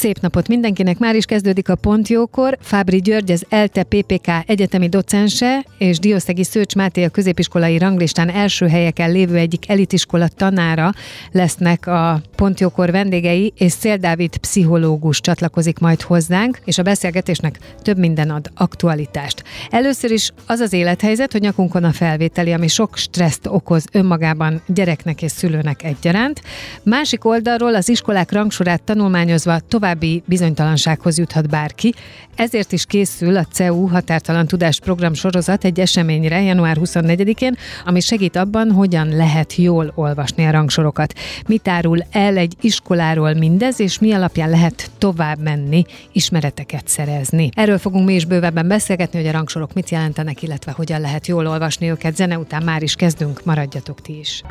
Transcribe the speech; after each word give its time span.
Szép 0.00 0.20
napot 0.20 0.48
mindenkinek, 0.48 0.98
már 0.98 1.14
is 1.14 1.24
kezdődik 1.24 1.68
a 1.68 1.74
Pontjókor. 1.74 2.58
Fábri 2.60 3.00
György, 3.00 3.30
az 3.30 3.44
ELTE 3.48 3.82
PPK 3.82 4.28
egyetemi 4.46 4.88
docense, 4.88 5.64
és 5.78 5.98
Diószegi 5.98 6.44
Szőcs 6.44 6.74
Máté 6.74 7.04
a 7.04 7.08
középiskolai 7.08 7.78
ranglistán 7.78 8.30
első 8.30 8.68
helyeken 8.68 9.12
lévő 9.12 9.36
egyik 9.36 9.68
elitiskola 9.68 10.28
tanára 10.28 10.92
lesznek 11.32 11.86
a 11.86 12.20
Pontjókor 12.36 12.90
vendégei, 12.90 13.52
és 13.56 13.72
Szél 13.72 13.96
Dávid 13.96 14.36
pszichológus 14.36 15.20
csatlakozik 15.20 15.78
majd 15.78 16.00
hozzánk, 16.02 16.60
és 16.64 16.78
a 16.78 16.82
beszélgetésnek 16.82 17.58
több 17.82 17.98
minden 17.98 18.30
ad 18.30 18.50
aktualitást. 18.54 19.44
Először 19.70 20.10
is 20.10 20.30
az 20.46 20.60
az 20.60 20.72
élethelyzet, 20.72 21.32
hogy 21.32 21.40
nyakunkon 21.40 21.84
a 21.84 21.92
felvételi, 21.92 22.52
ami 22.52 22.68
sok 22.68 22.96
stresszt 22.96 23.46
okoz 23.46 23.84
önmagában 23.92 24.62
gyereknek 24.66 25.22
és 25.22 25.30
szülőnek 25.30 25.82
egyaránt. 25.84 26.42
Másik 26.82 27.24
oldalról 27.24 27.74
az 27.74 27.88
iskolák 27.88 28.32
rangsorát 28.32 28.82
tanulmányozva 28.82 29.58
tovább 29.68 29.88
további 29.90 30.22
bizonytalansághoz 30.26 31.18
juthat 31.18 31.48
bárki, 31.48 31.94
ezért 32.36 32.72
is 32.72 32.86
készül 32.86 33.36
a 33.36 33.44
CEU 33.44 33.86
Határtalan 33.86 34.46
Tudás 34.46 34.80
Program 34.80 35.14
sorozat 35.14 35.64
egy 35.64 35.80
eseményre 35.80 36.42
január 36.42 36.76
24-én, 36.80 37.56
ami 37.84 38.00
segít 38.00 38.36
abban, 38.36 38.70
hogyan 38.70 39.08
lehet 39.08 39.54
jól 39.54 39.92
olvasni 39.94 40.46
a 40.46 40.50
rangsorokat. 40.50 41.12
Mit 41.46 41.68
árul 41.68 41.98
el 42.10 42.36
egy 42.36 42.54
iskoláról 42.60 43.34
mindez, 43.34 43.80
és 43.80 43.98
mi 43.98 44.12
alapján 44.12 44.50
lehet 44.50 44.90
tovább 44.98 45.38
menni, 45.42 45.84
ismereteket 46.12 46.88
szerezni. 46.88 47.48
Erről 47.54 47.78
fogunk 47.78 48.06
mi 48.06 48.14
is 48.14 48.24
bővebben 48.24 48.68
beszélgetni, 48.68 49.18
hogy 49.18 49.28
a 49.28 49.32
rangsorok 49.32 49.72
mit 49.72 49.90
jelentenek, 49.90 50.42
illetve 50.42 50.72
hogyan 50.72 51.00
lehet 51.00 51.26
jól 51.26 51.46
olvasni 51.46 51.90
őket. 51.90 52.16
Zene 52.16 52.38
után 52.38 52.62
már 52.62 52.82
is 52.82 52.94
kezdünk, 52.94 53.44
maradjatok 53.44 54.00
ti 54.00 54.18
is. 54.18 54.42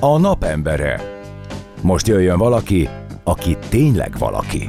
A 0.00 0.18
napembere. 0.18 1.20
Most 1.82 2.06
jöjjön 2.06 2.38
valaki, 2.38 2.88
aki 3.24 3.56
tényleg 3.68 4.18
valaki. 4.18 4.64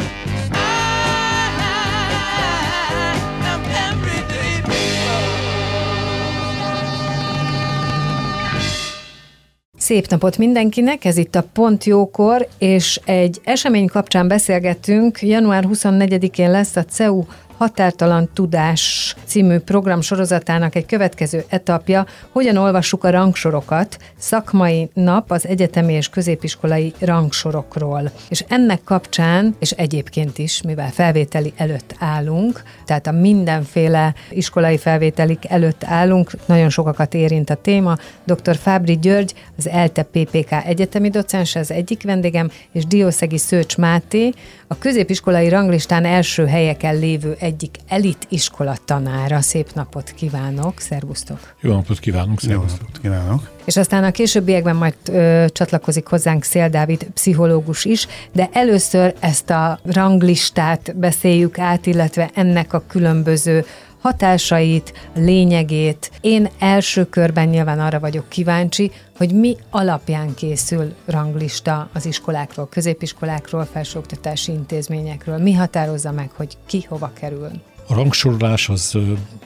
Szép 9.78 10.08
napot 10.08 10.38
mindenkinek, 10.38 11.06
ez 11.06 11.18
itt 11.18 11.36
a 11.36 11.44
Pont 11.54 11.84
Jókor, 11.84 12.48
és 12.58 13.00
egy 13.06 13.42
esemény 13.44 13.88
kapcsán 13.88 14.28
beszélgetünk. 14.28 15.22
Január 15.22 15.66
24-én 15.74 16.52
lesz 16.52 16.76
a 16.76 16.84
CEU 16.84 17.24
Határtalan 17.64 18.30
Tudás 18.34 19.16
című 19.26 19.58
program 19.58 20.02
sorozatának 20.02 20.76
egy 20.76 20.86
következő 20.86 21.44
etapja, 21.50 22.06
hogyan 22.32 22.58
olvassuk 22.58 23.04
a 23.04 23.10
rangsorokat, 23.10 23.98
szakmai 24.18 24.90
nap 24.94 25.32
az 25.32 25.48
egyetemi 25.48 25.94
és 25.94 26.10
középiskolai 26.10 26.94
rangsorokról. 27.00 28.12
És 28.30 28.44
ennek 28.48 28.84
kapcsán, 28.84 29.56
és 29.60 29.72
egyébként 29.72 30.38
is, 30.38 30.62
mivel 30.62 30.90
felvételi 30.90 31.54
előtt 31.58 31.96
állunk, 32.00 32.64
tehát 32.86 33.08
a 33.08 33.12
mindenféle 33.12 34.14
iskolai 34.30 34.78
felvételik 34.78 35.50
előtt 35.50 35.84
állunk, 35.84 36.32
nagyon 36.46 36.70
sokakat 36.70 37.14
érint 37.14 37.50
a 37.50 37.56
téma. 37.56 37.98
Dr. 38.24 38.56
Fábri 38.56 38.98
György, 39.00 39.34
az 39.58 39.68
ELTE 39.68 40.04
PPK 40.04 40.52
egyetemi 40.66 41.10
docens, 41.10 41.56
az 41.56 41.72
egyik 41.72 42.04
vendégem, 42.04 42.52
és 42.72 42.86
Diószegi 42.86 43.38
Szőcs 43.38 43.78
Máté, 43.78 44.34
a 44.68 44.78
középiskolai 44.78 45.50
ranglistán 45.50 46.06
első 46.06 46.46
helyeken 46.46 47.00
lévő 47.00 47.36
egyik 47.40 47.78
elit 47.88 48.26
iskola 48.30 48.76
tanára. 48.86 49.42
Szép 49.42 49.74
napot 49.74 50.12
kívánok, 50.16 50.80
szervusztok! 50.80 51.56
Jó 51.62 51.74
napot 51.74 52.00
kívánunk, 52.00 52.40
szervusztok! 52.40 52.88
Jó 53.02 53.10
napot 53.12 53.22
kívánok! 53.22 53.52
És 53.66 53.78
aztán 53.78 54.04
a 54.04 54.12
későbbiekben 54.12 54.76
majd 54.76 54.96
ö, 55.10 55.46
csatlakozik 55.52 56.08
hozzánk 56.08 56.44
Szél 56.44 56.70
Dávid 56.70 57.08
pszichológus 57.14 57.86
is, 57.86 58.08
de 58.32 58.50
először 58.52 59.14
ezt 59.20 59.50
a 59.50 59.80
ranglistát 59.84 60.96
beszéljük 60.96 61.60
át, 61.60 61.86
illetve 61.86 62.30
ennek 62.34 62.74
a 62.74 62.84
különböző 62.88 63.66
hatásait, 64.04 64.94
lényegét. 65.16 66.12
Én 66.22 66.50
első 66.60 67.06
körben 67.06 67.48
nyilván 67.48 67.80
arra 67.80 68.00
vagyok 68.00 68.30
kíváncsi, 68.30 68.92
hogy 69.18 69.32
mi 69.32 69.56
alapján 69.70 70.34
készül 70.34 70.94
ranglista 71.06 71.90
az 71.94 72.06
iskolákról, 72.06 72.68
középiskolákról, 72.70 73.68
felsőoktatási 73.72 74.52
intézményekről. 74.52 75.38
Mi 75.38 75.54
határozza 75.54 76.12
meg, 76.12 76.30
hogy 76.36 76.58
ki 76.66 76.86
hova 76.90 77.12
kerül? 77.20 77.52
A 77.88 77.94
rangsorolás 77.94 78.70
az 78.70 78.98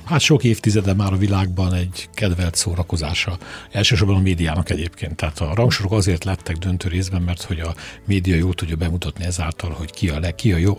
hát 0.03 0.19
sok 0.19 0.43
évtizede 0.43 0.93
már 0.93 1.13
a 1.13 1.17
világban 1.17 1.73
egy 1.73 2.09
kedvelt 2.13 2.55
szórakozása. 2.55 3.37
Elsősorban 3.71 4.15
a 4.15 4.19
médiának 4.19 4.69
egyébként. 4.69 5.15
Tehát 5.15 5.39
a 5.39 5.51
rangsorok 5.55 5.91
azért 5.91 6.23
lettek 6.23 6.57
döntő 6.57 6.89
részben, 6.89 7.21
mert 7.21 7.41
hogy 7.41 7.59
a 7.59 7.75
média 8.05 8.35
jól 8.35 8.53
tudja 8.53 8.75
bemutatni 8.75 9.25
ezáltal, 9.25 9.71
hogy 9.71 9.91
ki 9.91 10.09
a 10.09 10.19
leg, 10.19 10.35
ki 10.35 10.53
a 10.53 10.57
jó, 10.57 10.77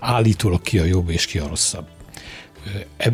állítólag 0.00 0.62
ki 0.62 0.78
a 0.78 0.84
jobb 0.84 1.10
és 1.10 1.26
ki 1.26 1.38
a 1.38 1.48
rosszabb 1.48 1.86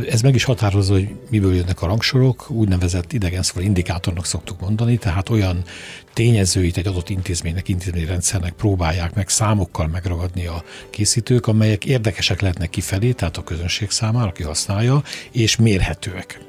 ez 0.08 0.20
meg 0.20 0.34
is 0.34 0.44
határozza, 0.44 0.92
hogy 0.92 1.08
miből 1.30 1.54
jönnek 1.54 1.82
a 1.82 1.86
rangsorok, 1.86 2.50
úgynevezett 2.50 3.12
idegen 3.12 3.42
szóval 3.42 3.62
indikátornak 3.62 4.26
szoktuk 4.26 4.60
mondani, 4.60 4.96
tehát 4.96 5.28
olyan 5.28 5.64
tényezőit 6.12 6.76
egy 6.76 6.86
adott 6.86 7.08
intézménynek, 7.08 7.68
intézményrendszernek 7.68 8.52
próbálják 8.52 9.14
meg 9.14 9.28
számokkal 9.28 9.86
megragadni 9.86 10.46
a 10.46 10.64
készítők, 10.90 11.46
amelyek 11.46 11.84
érdekesek 11.84 12.40
lehetnek 12.40 12.70
kifelé, 12.70 13.12
tehát 13.12 13.36
a 13.36 13.44
közönség 13.44 13.90
számára, 13.90 14.28
aki 14.28 14.42
használja, 14.42 15.02
és 15.30 15.56
mérhetőek. 15.56 16.40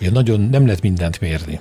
Ugye 0.00 0.10
nagyon 0.10 0.40
nem 0.40 0.64
lehet 0.64 0.82
mindent 0.82 1.20
mérni 1.20 1.60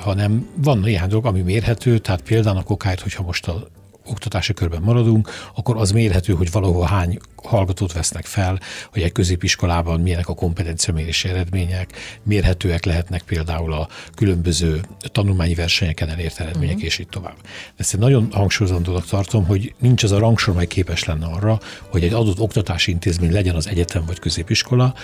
hanem 0.00 0.48
van 0.54 0.78
néhány 0.78 1.08
dolog, 1.08 1.26
ami 1.26 1.40
mérhető, 1.40 1.98
tehát 1.98 2.20
például 2.20 2.56
a 2.56 2.62
kokáit, 2.62 3.00
hogyha 3.00 3.22
most 3.22 3.48
a 3.48 3.68
oktatási 4.08 4.54
körben 4.54 4.82
maradunk, 4.82 5.30
akkor 5.54 5.76
az 5.76 5.90
mérhető, 5.90 6.32
hogy 6.32 6.50
valahol 6.50 6.86
hány 6.86 7.18
hallgatót 7.36 7.92
vesznek 7.92 8.24
fel, 8.24 8.60
hogy 8.92 9.02
egy 9.02 9.12
középiskolában 9.12 10.00
milyenek 10.00 10.28
a 10.28 10.34
kompetenciamérési 10.34 11.28
eredmények, 11.28 11.92
mérhetőek 12.22 12.84
lehetnek 12.84 13.22
például 13.22 13.72
a 13.72 13.88
különböző 14.14 14.80
tanulmányi 15.00 15.54
versenyeken 15.54 16.08
elért 16.08 16.40
eredmények, 16.40 16.74
uh-huh. 16.74 16.88
és 16.88 16.98
így 16.98 17.08
tovább. 17.08 17.36
Ezt 17.76 17.94
egy 17.94 18.00
nagyon 18.00 18.28
hangsúlyozandónak 18.32 19.06
tartom, 19.06 19.46
hogy 19.46 19.74
nincs 19.78 20.02
az 20.02 20.12
a 20.12 20.18
rangsor, 20.18 20.54
mely 20.54 20.66
képes 20.66 21.04
lenne 21.04 21.26
arra, 21.26 21.60
hogy 21.90 22.04
egy 22.04 22.12
adott 22.12 22.40
oktatási 22.40 22.90
intézmény 22.90 23.32
legyen 23.32 23.54
az 23.54 23.68
egyetem 23.68 24.04
vagy 24.06 24.18
középiskola, 24.18 24.94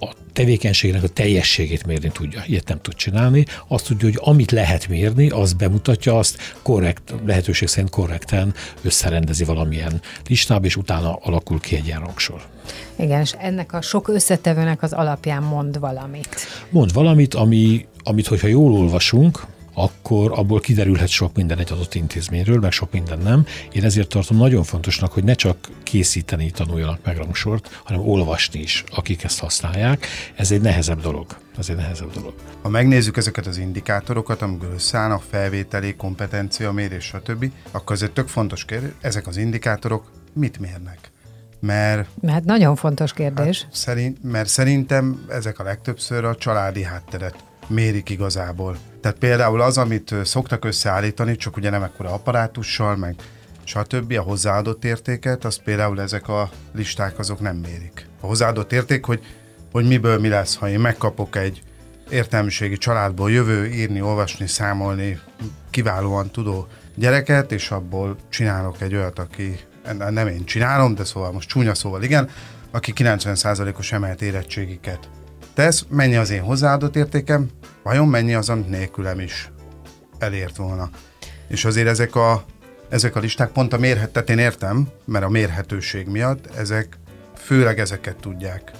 a 0.00 0.12
tevékenységnek 0.32 1.02
a 1.02 1.08
teljességét 1.08 1.86
mérni 1.86 2.10
tudja. 2.12 2.42
Ilyet 2.46 2.68
nem 2.68 2.80
tud 2.80 2.94
csinálni. 2.94 3.44
Azt 3.68 3.86
tudja, 3.86 4.08
hogy 4.08 4.18
amit 4.22 4.50
lehet 4.50 4.88
mérni, 4.88 5.28
az 5.30 5.52
bemutatja, 5.52 6.18
azt 6.18 6.56
korrekt, 6.62 7.14
lehetőség 7.26 7.68
szerint 7.68 7.90
korrekten 7.90 8.54
összerendezi 8.82 9.44
valamilyen 9.44 10.00
listába, 10.28 10.66
és 10.66 10.76
utána 10.76 11.18
alakul 11.22 11.60
ki 11.60 11.76
egy 11.76 11.86
ilyen 11.86 12.00
rangsor. 12.00 12.42
Igen, 12.96 13.20
és 13.20 13.32
ennek 13.38 13.72
a 13.72 13.80
sok 13.80 14.08
összetevőnek 14.08 14.82
az 14.82 14.92
alapján 14.92 15.42
mond 15.42 15.78
valamit. 15.78 16.36
Mond 16.70 16.92
valamit, 16.92 17.34
ami, 17.34 17.86
amit 18.02 18.26
hogyha 18.26 18.46
jól 18.46 18.72
olvasunk, 18.72 19.46
akkor 19.74 20.32
abból 20.34 20.60
kiderülhet 20.60 21.08
sok 21.08 21.36
minden 21.36 21.58
egy 21.58 21.72
adott 21.72 21.94
intézményről, 21.94 22.58
meg 22.58 22.72
sok 22.72 22.92
minden 22.92 23.18
nem. 23.18 23.46
Én 23.72 23.84
ezért 23.84 24.08
tartom 24.08 24.36
nagyon 24.36 24.62
fontosnak, 24.62 25.12
hogy 25.12 25.24
ne 25.24 25.34
csak 25.34 25.68
készíteni 25.82 26.50
tanuljanak 26.50 27.00
meg 27.04 27.16
rangsort, 27.16 27.80
hanem 27.84 28.00
olvasni 28.00 28.60
is, 28.60 28.84
akik 28.94 29.24
ezt 29.24 29.38
használják. 29.38 30.06
Ez 30.36 30.50
egy 30.50 30.60
nehezebb 30.60 31.00
dolog. 31.00 31.26
Ez 31.58 31.68
egy 31.68 31.76
nehezebb 31.76 32.12
dolog. 32.12 32.34
Ha 32.62 32.68
megnézzük 32.68 33.16
ezeket 33.16 33.46
az 33.46 33.58
indikátorokat, 33.58 34.42
amikor 34.42 34.68
összeállnak, 34.74 35.22
felvételi, 35.30 35.94
kompetencia, 35.94 36.72
mérés, 36.72 37.04
stb., 37.04 37.50
akkor 37.70 37.96
ez 37.96 38.02
egy 38.02 38.12
tök 38.12 38.28
fontos 38.28 38.64
kérdés. 38.64 38.90
Ezek 39.00 39.26
az 39.26 39.36
indikátorok 39.36 40.10
mit 40.32 40.58
mérnek? 40.58 41.12
Mert, 41.60 42.08
mert 42.20 42.44
nagyon 42.44 42.76
fontos 42.76 43.12
kérdés. 43.12 43.62
Hát 43.62 43.74
szerint, 43.74 44.22
mert 44.22 44.48
szerintem 44.48 45.24
ezek 45.28 45.58
a 45.58 45.62
legtöbbször 45.62 46.24
a 46.24 46.36
családi 46.36 46.82
hátteret 46.82 47.34
mérik 47.66 48.10
igazából. 48.10 48.76
Tehát 49.04 49.18
például 49.18 49.60
az, 49.60 49.78
amit 49.78 50.14
szoktak 50.24 50.64
összeállítani, 50.64 51.36
csak 51.36 51.56
ugye 51.56 51.70
nem 51.70 51.82
ekkora 51.82 52.12
apparátussal, 52.12 52.96
meg 52.96 53.14
stb. 53.64 54.12
a 54.12 54.22
hozzáadott 54.22 54.84
értéket, 54.84 55.44
az 55.44 55.60
például 55.64 56.00
ezek 56.00 56.28
a 56.28 56.50
listák 56.72 57.18
azok 57.18 57.40
nem 57.40 57.56
mérik. 57.56 58.06
A 58.20 58.26
hozzáadott 58.26 58.72
érték, 58.72 59.04
hogy 59.04 59.24
hogy 59.72 59.86
miből 59.86 60.18
mi 60.18 60.28
lesz, 60.28 60.56
ha 60.56 60.68
én 60.68 60.80
megkapok 60.80 61.36
egy 61.36 61.62
értelmiségi 62.10 62.76
családból 62.76 63.30
jövő, 63.30 63.66
írni, 63.66 64.00
olvasni, 64.00 64.46
számolni, 64.46 65.20
kiválóan 65.70 66.30
tudó 66.30 66.66
gyereket, 66.94 67.52
és 67.52 67.70
abból 67.70 68.16
csinálok 68.28 68.80
egy 68.80 68.94
olyat, 68.94 69.18
aki 69.18 69.58
nem 70.10 70.28
én 70.28 70.44
csinálom, 70.44 70.94
de 70.94 71.04
szóval 71.04 71.32
most 71.32 71.48
csúnya 71.48 71.74
szóval 71.74 72.02
igen, 72.02 72.30
aki 72.70 72.92
90%-os 72.96 73.92
emelt 73.92 74.22
érettségiket 74.22 75.08
tesz, 75.54 75.84
mennyi 75.88 76.16
az 76.16 76.30
én 76.30 76.42
hozzáadott 76.42 76.96
értékem, 76.96 77.50
vajon 77.82 78.08
mennyi 78.08 78.34
az, 78.34 78.48
amit 78.48 78.68
nélkülem 78.68 79.20
is 79.20 79.50
elért 80.18 80.56
volna. 80.56 80.88
És 81.48 81.64
azért 81.64 81.88
ezek 81.88 82.14
a, 82.14 82.44
ezek 82.88 83.16
a 83.16 83.20
listák 83.20 83.50
pont 83.50 83.72
a 83.72 83.78
mérhet, 83.78 84.30
én 84.30 84.38
értem, 84.38 84.88
mert 85.04 85.24
a 85.24 85.28
mérhetőség 85.28 86.06
miatt 86.06 86.56
ezek 86.56 86.98
főleg 87.36 87.78
ezeket 87.78 88.16
tudják 88.16 88.72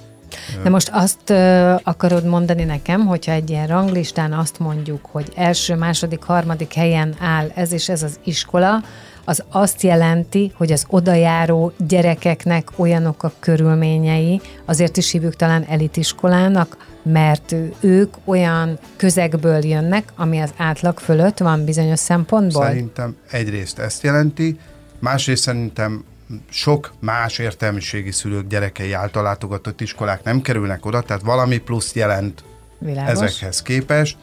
de 0.63 0.71
most 0.71 0.91
azt 0.93 1.31
ö, 1.31 1.75
akarod 1.83 2.25
mondani 2.25 2.65
nekem, 2.65 3.07
hogyha 3.07 3.33
egy 3.33 3.51
ilyen 3.51 3.67
ranglistán 3.67 4.33
azt 4.33 4.59
mondjuk, 4.59 5.07
hogy 5.11 5.33
első, 5.37 5.75
második, 5.75 6.23
harmadik 6.23 6.73
helyen 6.73 7.15
áll 7.21 7.51
ez 7.55 7.73
és 7.73 7.89
ez 7.89 8.03
az 8.03 8.19
iskola, 8.25 8.83
az 9.25 9.43
azt 9.51 9.83
jelenti, 9.83 10.53
hogy 10.57 10.73
az 10.73 10.85
odajáró 10.89 11.73
gyerekeknek 11.89 12.69
olyanok 12.77 13.23
a 13.23 13.33
körülményei, 13.39 14.41
azért 14.65 14.97
is 14.97 15.11
hívjuk 15.11 15.37
talán 15.37 15.65
elitiskolának, 15.69 16.77
mert 17.03 17.55
ők 17.81 18.15
olyan 18.25 18.79
közegből 18.97 19.65
jönnek, 19.65 20.13
ami 20.17 20.41
az 20.41 20.53
átlag 20.57 20.99
fölött 20.99 21.39
van 21.39 21.65
bizonyos 21.65 21.99
szempontból? 21.99 22.65
Szerintem 22.65 23.17
egyrészt 23.31 23.79
ezt 23.79 24.03
jelenti, 24.03 24.59
másrészt 24.99 25.43
szerintem 25.43 26.05
sok 26.51 26.93
más 26.99 27.39
értelmiségi 27.39 28.11
szülők 28.11 28.47
gyerekei 28.47 28.93
által 28.93 29.23
látogatott 29.23 29.81
iskolák 29.81 30.23
nem 30.23 30.41
kerülnek 30.41 30.87
oda, 30.87 31.01
tehát 31.01 31.23
valami 31.23 31.59
plusz 31.59 31.95
jelent 31.95 32.45
Világos. 32.79 33.23
ezekhez 33.23 33.63
képest, 33.63 34.17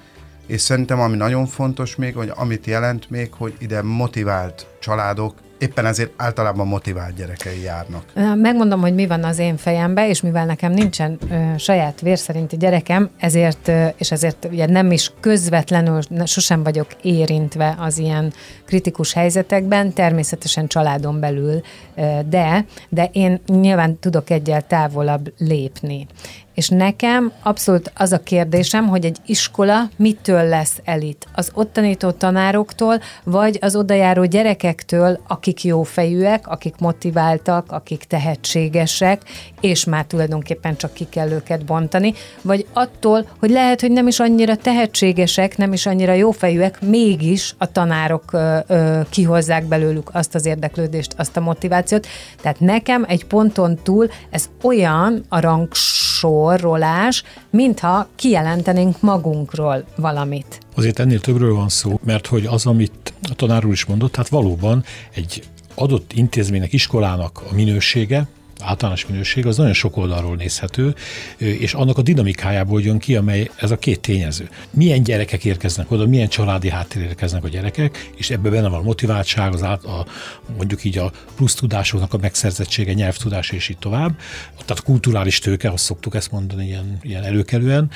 és 0.51 0.61
szerintem 0.61 0.99
ami 0.99 1.17
nagyon 1.17 1.45
fontos 1.45 1.95
még, 1.95 2.15
hogy 2.15 2.31
amit 2.35 2.65
jelent 2.65 3.09
még, 3.09 3.33
hogy 3.33 3.53
ide 3.59 3.81
motivált 3.81 4.67
családok 4.79 5.33
éppen 5.61 5.85
ezért 5.85 6.11
általában 6.15 6.67
motivált 6.67 7.15
gyerekei 7.15 7.61
járnak. 7.61 8.03
Megmondom, 8.35 8.81
hogy 8.81 8.93
mi 8.93 9.07
van 9.07 9.23
az 9.23 9.39
én 9.39 9.57
fejemben, 9.57 10.09
és 10.09 10.21
mivel 10.21 10.45
nekem 10.45 10.71
nincsen 10.71 11.17
ö, 11.29 11.57
saját 11.57 12.01
vérszerinti 12.01 12.57
gyerekem, 12.57 13.09
ezért, 13.17 13.67
ö, 13.67 13.85
és 13.97 14.11
ezért 14.11 14.47
ugye 14.51 14.65
nem 14.65 14.91
is 14.91 15.11
közvetlenül, 15.19 15.99
sosem 16.25 16.63
vagyok 16.63 16.87
érintve 17.01 17.75
az 17.79 17.97
ilyen 17.97 18.33
kritikus 18.65 19.13
helyzetekben, 19.13 19.93
természetesen 19.93 20.67
családon 20.67 21.19
belül, 21.19 21.61
ö, 21.95 22.19
de, 22.29 22.65
de 22.89 23.09
én 23.11 23.41
nyilván 23.47 23.99
tudok 23.99 24.29
egyel 24.29 24.67
távolabb 24.67 25.33
lépni. 25.37 26.07
És 26.61 26.69
nekem 26.69 27.31
abszolút 27.43 27.91
az 27.95 28.11
a 28.11 28.23
kérdésem, 28.23 28.87
hogy 28.87 29.05
egy 29.05 29.17
iskola 29.25 29.89
mitől 29.95 30.47
lesz 30.47 30.81
elit? 30.83 31.27
Az 31.35 31.51
ott 31.53 31.73
tanító 31.73 32.11
tanároktól, 32.11 32.99
vagy 33.23 33.57
az 33.61 33.75
odajáró 33.75 34.25
gyerekektől, 34.25 35.19
akik 35.27 35.63
jófejűek, 35.63 36.47
akik 36.47 36.75
motiváltak, 36.79 37.71
akik 37.71 38.03
tehetségesek, 38.03 39.21
és 39.61 39.85
már 39.85 40.05
tulajdonképpen 40.05 40.77
csak 40.77 40.93
ki 40.93 41.07
kell 41.09 41.31
őket 41.31 41.65
bontani, 41.65 42.13
vagy 42.41 42.65
attól, 42.73 43.27
hogy 43.39 43.49
lehet, 43.49 43.81
hogy 43.81 43.91
nem 43.91 44.07
is 44.07 44.19
annyira 44.19 44.55
tehetségesek, 44.55 45.57
nem 45.57 45.73
is 45.73 45.85
annyira 45.85 46.13
jófejűek, 46.13 46.81
mégis 46.81 47.55
a 47.57 47.71
tanárok 47.71 48.33
ö, 48.33 48.57
ö, 48.67 48.99
kihozzák 49.09 49.65
belőlük 49.65 50.09
azt 50.13 50.35
az 50.35 50.45
érdeklődést, 50.45 51.13
azt 51.17 51.37
a 51.37 51.41
motivációt. 51.41 52.07
Tehát 52.41 52.59
nekem 52.59 53.05
egy 53.07 53.25
ponton 53.25 53.79
túl 53.83 54.09
ez 54.29 54.49
olyan 54.61 55.25
a 55.29 55.39
rangsor, 55.39 56.01
sorrolás, 56.21 57.23
mintha 57.49 58.07
kijelentenénk 58.15 59.01
magunkról 59.01 59.85
valamit. 59.95 60.59
Azért 60.75 60.99
ennél 60.99 61.19
többről 61.19 61.53
van 61.53 61.69
szó, 61.69 61.99
mert 62.03 62.27
hogy 62.27 62.45
az, 62.45 62.65
amit 62.65 63.13
a 63.29 63.35
tanár 63.35 63.65
úr 63.65 63.71
is 63.71 63.85
mondott, 63.85 64.15
hát 64.15 64.29
valóban 64.29 64.83
egy 65.13 65.43
adott 65.75 66.13
intézménynek, 66.13 66.73
iskolának 66.73 67.41
a 67.49 67.53
minősége, 67.53 68.27
általános 68.61 69.05
minőség, 69.07 69.45
az 69.45 69.57
nagyon 69.57 69.73
sok 69.73 69.97
oldalról 69.97 70.35
nézhető, 70.35 70.95
és 71.37 71.73
annak 71.73 71.97
a 71.97 72.01
dinamikájából 72.01 72.81
jön 72.81 72.99
ki, 72.99 73.15
amely 73.15 73.49
ez 73.55 73.71
a 73.71 73.77
két 73.77 73.99
tényező. 73.99 74.49
Milyen 74.69 75.03
gyerekek 75.03 75.45
érkeznek 75.45 75.91
oda, 75.91 76.07
milyen 76.07 76.27
családi 76.27 76.69
háttér 76.69 77.01
érkeznek 77.01 77.43
a 77.43 77.47
gyerekek, 77.47 78.11
és 78.15 78.29
ebben 78.29 78.51
benne 78.51 78.67
van 78.67 78.79
a 78.79 78.83
motiváltság, 78.83 79.53
az 79.53 79.63
át, 79.63 79.83
a, 79.83 80.05
mondjuk 80.57 80.83
így 80.83 80.97
a 80.97 81.11
plusz 81.35 81.53
tudásoknak 81.53 82.13
a 82.13 82.17
megszerzettsége, 82.21 82.93
nyelvtudás 82.93 83.49
és 83.49 83.69
így 83.69 83.77
tovább. 83.77 84.17
Tehát 84.65 84.83
kulturális 84.83 85.39
tőke, 85.39 85.69
azt 85.69 85.83
szoktuk 85.83 86.15
ezt 86.15 86.31
mondani 86.31 86.65
ilyen, 86.65 86.99
ilyen 87.01 87.23
előkelően, 87.23 87.91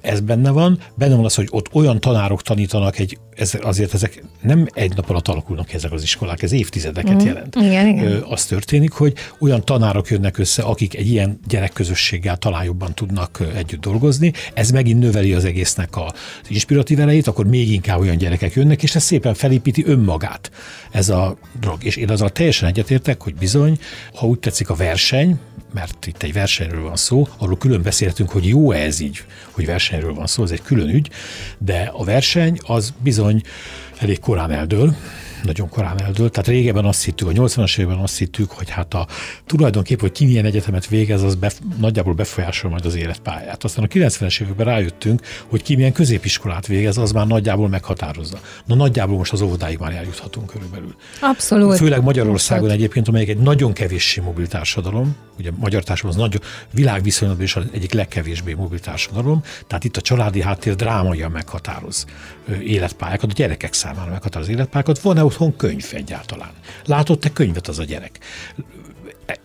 ez 0.00 0.20
benne 0.20 0.50
van. 0.50 0.78
Benne 0.94 1.14
van 1.14 1.24
az, 1.24 1.34
hogy 1.34 1.48
ott 1.50 1.68
olyan 1.72 2.00
tanárok 2.00 2.42
tanítanak 2.42 2.98
egy 2.98 3.18
ez, 3.38 3.54
azért 3.60 3.94
ezek 3.94 4.22
nem 4.40 4.66
egy 4.74 4.96
nap 4.96 5.10
alatt 5.10 5.28
alakulnak 5.28 5.72
ezek 5.72 5.92
az 5.92 6.02
iskolák, 6.02 6.42
ez 6.42 6.52
évtizedeket 6.52 7.22
mm. 7.22 7.26
jelent. 7.26 7.54
Igen, 7.54 7.86
igen. 7.86 8.22
Az 8.28 8.44
történik, 8.44 8.92
hogy 8.92 9.14
olyan 9.38 9.64
tanárok 9.64 10.07
jönnek 10.10 10.38
össze, 10.38 10.62
akik 10.62 10.94
egy 10.94 11.10
ilyen 11.10 11.40
gyerekközösséggel 11.48 12.36
talán 12.36 12.64
jobban 12.64 12.94
tudnak 12.94 13.42
együtt 13.54 13.80
dolgozni, 13.80 14.32
ez 14.54 14.70
megint 14.70 15.00
növeli 15.00 15.32
az 15.32 15.44
egésznek 15.44 15.96
az 15.96 16.12
inspiratív 16.48 17.00
erejét, 17.00 17.26
akkor 17.26 17.46
még 17.46 17.72
inkább 17.72 18.00
olyan 18.00 18.16
gyerekek 18.16 18.54
jönnek, 18.54 18.82
és 18.82 18.94
ez 18.94 19.02
szépen 19.02 19.34
felépíti 19.34 19.84
önmagát 19.86 20.50
ez 20.90 21.08
a 21.08 21.36
dolog. 21.60 21.84
És 21.84 21.96
én 21.96 22.10
azzal 22.10 22.30
teljesen 22.30 22.68
egyetértek, 22.68 23.22
hogy 23.22 23.34
bizony, 23.34 23.78
ha 24.14 24.26
úgy 24.26 24.38
tetszik 24.38 24.70
a 24.70 24.74
verseny, 24.74 25.38
mert 25.72 26.06
itt 26.06 26.22
egy 26.22 26.32
versenyről 26.32 26.82
van 26.82 26.96
szó, 26.96 27.28
arról 27.38 27.58
külön 27.58 27.82
beszéltünk, 27.82 28.30
hogy 28.30 28.46
jó 28.48 28.72
ez 28.72 29.00
így, 29.00 29.24
hogy 29.50 29.66
versenyről 29.66 30.14
van 30.14 30.26
szó, 30.26 30.42
ez 30.42 30.50
egy 30.50 30.62
külön 30.62 30.88
ügy, 30.88 31.10
de 31.58 31.90
a 31.92 32.04
verseny 32.04 32.58
az 32.66 32.94
bizony 33.02 33.42
elég 33.98 34.20
korán 34.20 34.50
eldől, 34.50 34.96
nagyon 35.42 35.68
korán 35.68 36.02
eldőlt. 36.02 36.32
Tehát 36.32 36.48
régebben 36.48 36.84
azt 36.84 37.04
hittük, 37.04 37.28
a 37.28 37.32
80-as 37.32 37.78
években 37.78 38.02
azt 38.02 38.18
hittük, 38.18 38.50
hogy 38.50 38.70
hát 38.70 38.94
a 38.94 39.06
tulajdonképpen, 39.46 40.00
hogy 40.00 40.12
ki 40.12 40.24
milyen 40.24 40.44
egyetemet 40.44 40.86
végez, 40.86 41.22
az 41.22 41.34
bef, 41.34 41.58
nagyjából 41.78 42.14
befolyásol 42.14 42.70
majd 42.70 42.84
az 42.84 42.94
életpályát. 42.94 43.64
Aztán 43.64 43.84
a 43.84 43.88
90-es 43.88 44.40
években 44.40 44.66
rájöttünk, 44.66 45.20
hogy 45.46 45.62
ki 45.62 45.74
milyen 45.74 45.92
középiskolát 45.92 46.66
végez, 46.66 46.98
az 46.98 47.12
már 47.12 47.26
nagyjából 47.26 47.68
meghatározza. 47.68 48.38
Na 48.64 48.74
nagyjából 48.74 49.16
most 49.16 49.32
az 49.32 49.40
óvodáig 49.40 49.78
már 49.78 49.92
eljuthatunk 49.92 50.46
körülbelül. 50.46 50.94
Abszolút. 51.20 51.76
Főleg 51.76 52.02
Magyarországon 52.02 52.64
Abszolút. 52.64 52.82
egyébként, 52.82 53.08
amelyik 53.08 53.28
egy 53.28 53.38
nagyon 53.38 53.72
kevéssé 53.72 54.20
mobil 54.20 54.46
társadalom, 54.46 55.16
ugye 55.38 55.50
magyar 55.56 55.82
társadalom 55.82 56.20
az 56.20 56.30
nagy 56.30 56.40
világviszonylatban 56.72 57.44
is 57.44 57.56
egyik 57.56 57.92
legkevésbé 57.92 58.52
mobil 58.52 58.78
társadalom, 58.78 59.42
tehát 59.66 59.84
itt 59.84 59.96
a 59.96 60.00
családi 60.00 60.42
háttér 60.42 60.74
drámaian 60.74 61.30
meghatároz 61.30 62.06
életpályákat, 62.62 63.30
a 63.30 63.34
gyerekek 63.34 63.72
számára 63.72 64.10
meghatároz 64.10 64.48
életpályákat. 64.48 64.98
Van-e 64.98 65.22
otthon 65.28 65.56
könyv 65.56 65.84
egyáltalán? 65.92 66.52
Látott-e 66.84 67.32
könyvet 67.32 67.68
az 67.68 67.78
a 67.78 67.84
gyerek? 67.84 68.18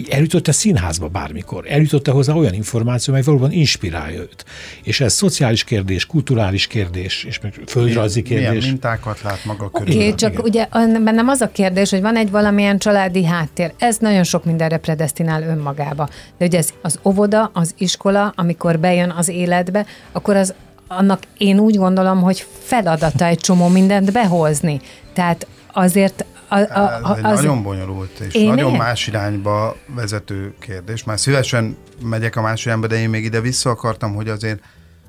eljutott-e 0.10 0.52
színházba 0.52 1.08
bármikor, 1.08 1.66
eljutott-e 1.68 2.12
hozzá 2.12 2.34
olyan 2.34 2.54
információ, 2.54 3.14
mely 3.14 3.22
valóban 3.22 3.52
inspirálja 3.52 4.20
őt. 4.20 4.46
És 4.84 5.00
ez 5.00 5.14
szociális 5.14 5.64
kérdés, 5.64 6.06
kulturális 6.06 6.68
kérdés, 6.68 7.24
és 7.24 7.40
meg 7.40 7.54
földrajzi 7.68 8.22
kérdés. 8.22 8.50
Milyen 8.50 8.64
mintákat 8.64 9.22
lát 9.22 9.46
maga 9.46 9.70
körül. 9.70 9.88
Oké, 9.88 9.98
okay, 9.98 10.16
csak 10.16 10.32
Igen. 10.32 10.46
ugye 10.46 10.68
bennem 11.00 11.28
az 11.28 11.42
a 11.42 11.52
kérdés, 11.52 11.90
hogy 11.90 12.02
van 12.02 12.16
egy 12.16 12.32
valamilyen 12.32 12.78
családi 12.78 13.26
háttér. 13.26 13.74
Ez 13.78 13.98
nagyon 13.98 14.24
sok 14.24 14.46
mindenre 14.46 14.78
predestinál 14.78 15.44
önmagába. 15.44 16.10
De 16.38 16.46
ugye 16.46 16.58
ez 16.58 16.70
az 16.82 17.00
óvoda, 17.04 17.52
az 17.54 17.74
iskola, 17.78 18.34
amikor 18.36 18.80
bejön 18.80 19.10
az 19.10 19.28
életbe, 19.28 19.86
akkor 20.12 20.36
az 20.36 20.54
annak 20.88 21.20
én 21.38 21.60
úgy 21.60 21.76
gondolom, 21.76 22.22
hogy 22.22 22.46
feladata 22.60 23.26
egy 23.26 23.38
csomó 23.38 23.68
mindent 23.68 24.12
behozni. 24.12 24.82
Tehát 25.14 25.48
azért 25.74 26.26
a, 26.48 26.56
a, 26.56 27.00
a, 27.04 27.18
Ez 27.18 27.24
az... 27.24 27.40
nagyon 27.40 27.64
bonyolult, 27.64 28.20
és 28.20 28.34
én 28.34 28.48
nagyon 28.48 28.72
én? 28.72 28.78
más 28.78 29.08
irányba 29.08 29.76
vezető 29.96 30.54
kérdés. 30.60 31.04
Már 31.04 31.20
szívesen 31.20 31.78
megyek 32.02 32.36
a 32.36 32.42
más 32.42 32.66
irányba, 32.66 32.88
de 32.88 32.96
én 32.96 33.10
még 33.10 33.24
ide 33.24 33.42
vissza 33.42 33.70
akartam, 33.70 34.16
hogy 34.16 34.30
azért 34.30 34.60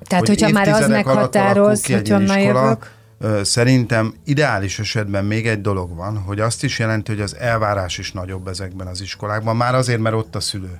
tehát, 0.07 0.27
hogy 0.27 0.39
hogyha 0.39 0.53
már 0.53 0.67
az 0.67 0.87
meghatároz, 0.87 1.85
hogy 1.85 2.09
honnan 2.09 2.39
jövök. 2.39 2.93
Szerintem 3.41 4.13
ideális 4.25 4.79
esetben 4.79 5.25
még 5.25 5.47
egy 5.47 5.61
dolog 5.61 5.95
van, 5.95 6.17
hogy 6.17 6.39
azt 6.39 6.63
is 6.63 6.79
jelenti, 6.79 7.11
hogy 7.11 7.21
az 7.21 7.35
elvárás 7.35 7.97
is 7.97 8.11
nagyobb 8.11 8.47
ezekben 8.47 8.87
az 8.87 9.01
iskolákban, 9.01 9.55
már 9.55 9.75
azért, 9.75 9.99
mert 9.99 10.15
ott 10.15 10.35
a 10.35 10.39
szülő. 10.39 10.79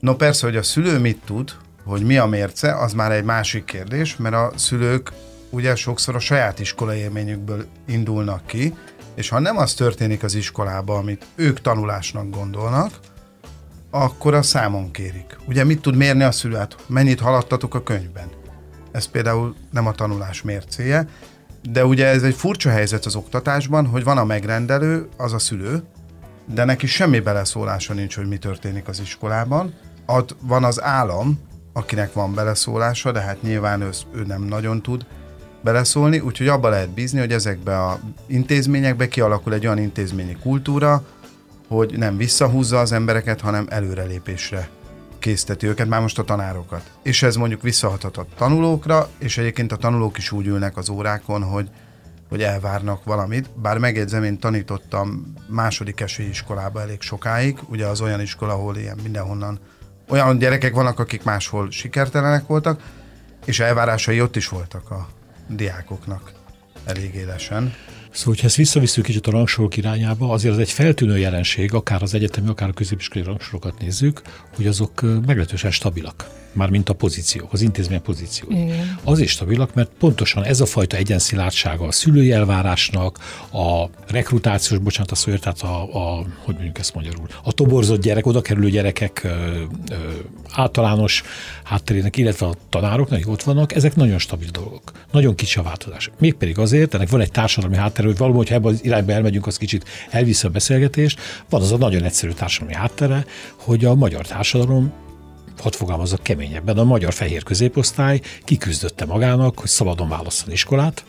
No 0.00 0.14
persze, 0.14 0.46
hogy 0.46 0.56
a 0.56 0.62
szülő 0.62 0.98
mit 0.98 1.20
tud, 1.24 1.52
hogy 1.84 2.02
mi 2.02 2.16
a 2.16 2.26
mérce, 2.26 2.74
az 2.74 2.92
már 2.92 3.12
egy 3.12 3.24
másik 3.24 3.64
kérdés, 3.64 4.16
mert 4.16 4.34
a 4.34 4.52
szülők 4.54 5.12
ugye 5.50 5.74
sokszor 5.74 6.14
a 6.14 6.18
saját 6.18 6.60
iskola 6.60 6.94
élményükből 6.94 7.64
indulnak 7.86 8.46
ki, 8.46 8.74
és 9.14 9.28
ha 9.28 9.38
nem 9.38 9.56
az 9.56 9.74
történik 9.74 10.22
az 10.22 10.34
iskolában, 10.34 10.98
amit 10.98 11.26
ők 11.34 11.60
tanulásnak 11.60 12.30
gondolnak, 12.30 12.98
akkor 13.90 14.34
a 14.34 14.42
számon 14.42 14.90
kérik. 14.90 15.36
Ugye 15.48 15.64
mit 15.64 15.80
tud 15.80 15.96
mérni 15.96 16.22
a 16.22 16.32
szülő? 16.32 16.56
Hát 16.56 16.76
mennyit 16.86 17.20
haladtatok 17.20 17.74
a 17.74 17.82
könyvben? 17.82 18.28
Ez 18.92 19.04
például 19.04 19.54
nem 19.70 19.86
a 19.86 19.92
tanulás 19.92 20.42
mércéje, 20.42 21.08
de 21.70 21.86
ugye 21.86 22.06
ez 22.06 22.22
egy 22.22 22.34
furcsa 22.34 22.70
helyzet 22.70 23.04
az 23.04 23.14
oktatásban, 23.14 23.86
hogy 23.86 24.04
van 24.04 24.18
a 24.18 24.24
megrendelő, 24.24 25.08
az 25.16 25.32
a 25.32 25.38
szülő, 25.38 25.82
de 26.46 26.64
neki 26.64 26.86
semmi 26.86 27.20
beleszólása 27.20 27.94
nincs, 27.94 28.16
hogy 28.16 28.28
mi 28.28 28.36
történik 28.36 28.88
az 28.88 29.00
iskolában. 29.00 29.74
Ott 30.06 30.36
van 30.40 30.64
az 30.64 30.82
állam, 30.82 31.38
akinek 31.72 32.12
van 32.12 32.34
beleszólása, 32.34 33.12
de 33.12 33.20
hát 33.20 33.42
nyilván 33.42 33.80
ő, 33.80 33.90
ő 34.14 34.24
nem 34.26 34.42
nagyon 34.42 34.82
tud 34.82 35.06
beleszólni, 35.64 36.18
úgyhogy 36.18 36.48
abba 36.48 36.68
lehet 36.68 36.90
bízni, 36.90 37.18
hogy 37.18 37.32
ezekbe 37.32 37.82
a 37.82 37.98
intézményekbe 38.26 39.08
kialakul 39.08 39.52
egy 39.52 39.66
olyan 39.66 39.78
intézményi 39.78 40.36
kultúra, 40.42 41.04
hogy 41.68 41.98
nem 41.98 42.16
visszahúzza 42.16 42.80
az 42.80 42.92
embereket, 42.92 43.40
hanem 43.40 43.66
előrelépésre 43.68 44.68
készteti 45.18 45.66
őket, 45.66 45.88
már 45.88 46.00
most 46.00 46.18
a 46.18 46.24
tanárokat. 46.24 46.90
És 47.02 47.22
ez 47.22 47.36
mondjuk 47.36 47.62
visszahathat 47.62 48.16
a 48.16 48.26
tanulókra, 48.36 49.08
és 49.18 49.38
egyébként 49.38 49.72
a 49.72 49.76
tanulók 49.76 50.18
is 50.18 50.32
úgy 50.32 50.46
ülnek 50.46 50.76
az 50.76 50.88
órákon, 50.88 51.42
hogy, 51.42 51.70
hogy 52.28 52.42
elvárnak 52.42 53.04
valamit. 53.04 53.50
Bár 53.50 53.78
megjegyzem, 53.78 54.24
én 54.24 54.38
tanítottam 54.38 55.34
második 55.48 56.00
esélyiskolába 56.00 56.80
elég 56.80 57.00
sokáig, 57.00 57.58
ugye 57.68 57.86
az 57.86 58.00
olyan 58.00 58.20
iskola, 58.20 58.52
ahol 58.52 58.76
ilyen 58.76 58.98
mindenhonnan 59.02 59.58
olyan 60.08 60.38
gyerekek 60.38 60.74
vannak, 60.74 60.98
akik 60.98 61.22
máshol 61.22 61.70
sikertelenek 61.70 62.46
voltak, 62.46 62.80
és 63.44 63.60
elvárásai 63.60 64.20
ott 64.20 64.36
is 64.36 64.48
voltak 64.48 64.90
a 64.90 65.06
diákoknak 65.48 66.32
elég 66.84 67.14
élesen. 67.14 67.74
Szóval, 68.10 68.32
hogyha 68.34 68.46
ezt 68.46 68.56
visszavisszük 68.56 69.04
kicsit 69.04 69.26
a 69.26 69.30
rangsorok 69.30 69.76
irányába, 69.76 70.30
azért 70.30 70.54
az 70.54 70.60
egy 70.60 70.70
feltűnő 70.70 71.18
jelenség, 71.18 71.74
akár 71.74 72.02
az 72.02 72.14
egyetemi, 72.14 72.48
akár 72.48 72.68
a 72.68 72.72
középiskolai 72.72 73.26
rangsorokat 73.26 73.78
nézzük, 73.78 74.22
hogy 74.56 74.66
azok 74.66 75.00
meglehetősen 75.02 75.70
stabilak 75.70 76.43
már 76.54 76.70
mint 76.70 76.88
a 76.88 76.92
pozíciók, 76.92 77.52
az 77.52 77.60
intézmény 77.60 78.02
pozíció. 78.02 78.48
Igen. 78.50 78.98
Azért 79.04 79.28
stabilak, 79.28 79.74
mert 79.74 79.90
pontosan 79.98 80.44
ez 80.44 80.60
a 80.60 80.66
fajta 80.66 80.96
egyenszilátsága 80.96 81.86
a 81.86 81.92
szülői 81.92 82.32
elvárásnak, 82.32 83.18
a 83.52 83.84
rekrutációs, 84.06 84.78
bocsánat 84.78 85.10
a 85.10 85.14
szóért, 85.14 85.40
tehát 85.42 85.60
a, 85.60 85.82
a, 85.94 86.26
hogy 86.44 86.54
mondjuk 86.54 86.78
ezt 86.78 86.94
magyarul, 86.94 87.26
a 87.42 87.52
toborzott 87.52 88.02
gyerek, 88.02 88.26
oda 88.26 88.40
kerülő 88.40 88.70
gyerekek 88.70 89.20
ö, 89.24 89.28
ö, 89.28 89.94
általános 90.50 91.22
hátterének, 91.64 92.16
illetve 92.16 92.46
a 92.46 92.54
tanároknak, 92.68 93.18
akik 93.18 93.28
ott 93.28 93.42
vannak, 93.42 93.74
ezek 93.74 93.96
nagyon 93.96 94.18
stabil 94.18 94.48
dolgok. 94.50 94.92
Nagyon 95.10 95.34
kicsi 95.34 95.58
a 95.58 95.62
változás. 95.62 96.10
Mégpedig 96.18 96.58
azért, 96.58 96.94
ennek 96.94 97.08
van 97.08 97.20
egy 97.20 97.30
társadalmi 97.30 97.76
háttere, 97.76 98.06
hogy 98.06 98.16
valami, 98.16 98.36
hogyha 98.36 98.54
ebbe 98.54 98.68
az 98.68 98.84
irányba 98.84 99.12
elmegyünk, 99.12 99.46
az 99.46 99.56
kicsit 99.56 99.84
elvisz 100.10 100.44
a 100.44 100.48
beszélgetést, 100.48 101.20
van 101.48 101.60
az 101.60 101.72
a 101.72 101.76
nagyon 101.76 102.02
egyszerű 102.02 102.32
társadalmi 102.32 102.74
háttere, 102.74 103.24
hogy 103.56 103.84
a 103.84 103.94
magyar 103.94 104.26
társadalom 104.26 104.92
hadd 105.58 105.72
fogalmazok 105.72 106.22
keményebben, 106.22 106.78
a 106.78 106.84
magyar 106.84 107.12
fehér 107.12 107.42
középosztály 107.42 108.20
kiküzdötte 108.44 109.04
magának, 109.04 109.58
hogy 109.58 109.68
szabadon 109.68 110.08
válaszol 110.08 110.52
iskolát, 110.52 111.04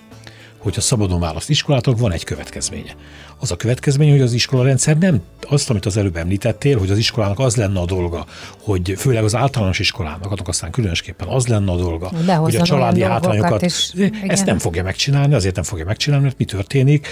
hogyha 0.57 0.81
szabadon 0.81 1.19
választ 1.19 1.49
iskolátok, 1.49 1.99
van 1.99 2.11
egy 2.11 2.23
következménye. 2.23 2.95
Az 3.39 3.51
a 3.51 3.55
következmény, 3.55 4.11
hogy 4.11 4.21
az 4.21 4.33
iskolarendszer 4.33 4.97
nem 4.97 5.21
azt, 5.49 5.69
amit 5.69 5.85
az 5.85 5.97
előbb 5.97 6.15
említettél, 6.15 6.77
hogy 6.77 6.91
az 6.91 6.97
iskolának 6.97 7.39
az 7.39 7.55
lenne 7.55 7.79
a 7.79 7.85
dolga, 7.85 8.25
hogy 8.59 8.93
főleg 8.97 9.23
az 9.23 9.35
általános 9.35 9.79
iskolának, 9.79 10.31
annak 10.31 10.47
aztán 10.47 10.71
különösképpen 10.71 11.27
az 11.27 11.47
lenne 11.47 11.71
a 11.71 11.75
dolga, 11.75 12.11
Behozza 12.25 12.41
hogy 12.41 12.55
a 12.55 12.61
családi 12.61 13.01
hátrányokat, 13.01 13.61
és, 13.61 13.93
ezt 14.27 14.45
nem 14.45 14.57
fogja 14.57 14.83
megcsinálni, 14.83 15.33
azért 15.33 15.55
nem 15.55 15.63
fogja 15.63 15.85
megcsinálni, 15.85 16.25
mert 16.25 16.37
mi 16.37 16.45
történik, 16.45 17.07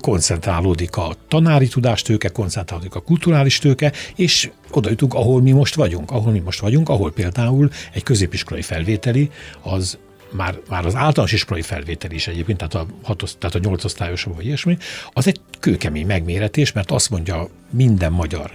koncentrálódik 0.00 0.96
a 0.96 1.14
tanári 1.28 1.68
tudástőke, 1.68 2.28
koncentrálódik 2.28 2.94
a 2.94 3.00
kulturális 3.00 3.58
tőke, 3.58 3.92
és 4.16 4.50
oda 4.70 4.90
jutunk, 4.90 5.14
ahol 5.14 5.42
mi 5.42 5.50
most 5.50 5.74
vagyunk, 5.74 6.10
ahol 6.10 6.32
mi 6.32 6.38
most 6.38 6.60
vagyunk, 6.60 6.88
ahol 6.88 7.12
például 7.12 7.70
egy 7.92 8.02
középiskolai 8.02 8.62
felvételi 8.62 9.30
az 9.62 9.98
már, 10.30 10.58
már 10.68 10.86
az 10.86 10.94
általános 10.94 11.32
iskolai 11.32 11.62
felvétel 11.62 12.10
is 12.10 12.26
egyébként, 12.26 12.58
tehát 12.58 12.74
a, 12.74 12.86
hatos, 13.02 13.32
tehát 13.38 13.54
a 13.54 13.58
nyolcosztályos 13.58 14.22
vagy 14.22 14.44
ilyesmi, 14.44 14.76
az 15.12 15.26
egy 15.26 15.40
kőkemény 15.60 16.06
megméretés, 16.06 16.72
mert 16.72 16.90
azt 16.90 17.10
mondja 17.10 17.48
minden 17.70 18.12
magyar 18.12 18.50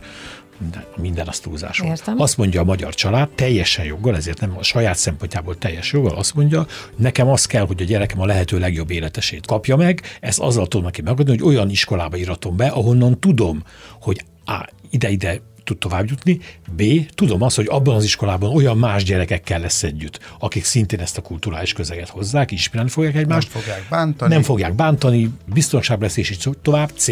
minden, 0.61 0.85
minden 0.97 1.27
az. 1.27 1.83
Értem. 1.83 2.19
Azt 2.19 2.37
mondja 2.37 2.61
a 2.61 2.63
magyar 2.63 2.93
család, 2.93 3.29
teljesen 3.29 3.85
joggal, 3.85 4.15
ezért 4.15 4.39
nem 4.39 4.57
a 4.57 4.63
saját 4.63 4.95
szempontjából 4.95 5.57
teljes 5.57 5.91
joggal, 5.91 6.15
azt 6.15 6.35
mondja, 6.35 6.65
nekem 6.95 7.27
az 7.27 7.45
kell, 7.45 7.65
hogy 7.65 7.81
a 7.81 7.85
gyerekem 7.85 8.21
a 8.21 8.25
lehető 8.25 8.59
legjobb 8.59 8.91
életesét 8.91 9.45
kapja 9.45 9.75
meg, 9.75 10.01
ezt 10.19 10.39
azzal 10.39 10.67
tudom 10.67 10.85
neki 10.85 11.01
megadni, 11.01 11.37
hogy 11.37 11.53
olyan 11.53 11.69
iskolába 11.69 12.17
íratom 12.17 12.55
be, 12.55 12.67
ahonnan 12.67 13.19
tudom, 13.19 13.63
hogy 14.01 14.23
á, 14.45 14.69
ide-ide 14.89 15.41
tud 15.63 15.77
tovább 15.77 16.09
jutni, 16.09 16.39
B. 16.71 16.83
Tudom 17.15 17.41
azt, 17.41 17.55
hogy 17.55 17.67
abban 17.69 17.95
az 17.95 18.03
iskolában 18.03 18.55
olyan 18.55 18.77
más 18.77 19.03
gyerekekkel 19.03 19.59
lesz 19.59 19.83
együtt, 19.83 20.19
akik 20.39 20.63
szintén 20.63 20.99
ezt 20.99 21.17
a 21.17 21.21
kulturális 21.21 21.73
közeget 21.73 22.09
hozzák, 22.09 22.51
ismerni 22.51 22.89
fogják 22.89 23.15
egymást. 23.15 23.53
Nem 23.53 23.61
fogják 23.61 23.85
bántani. 23.89 24.33
Nem 24.33 24.41
fogják 24.41 24.73
bántani, 24.73 25.29
biztonság 25.45 26.01
lesz 26.01 26.17
és 26.17 26.29
így 26.29 26.49
tovább. 26.61 26.89
C. 26.95 27.07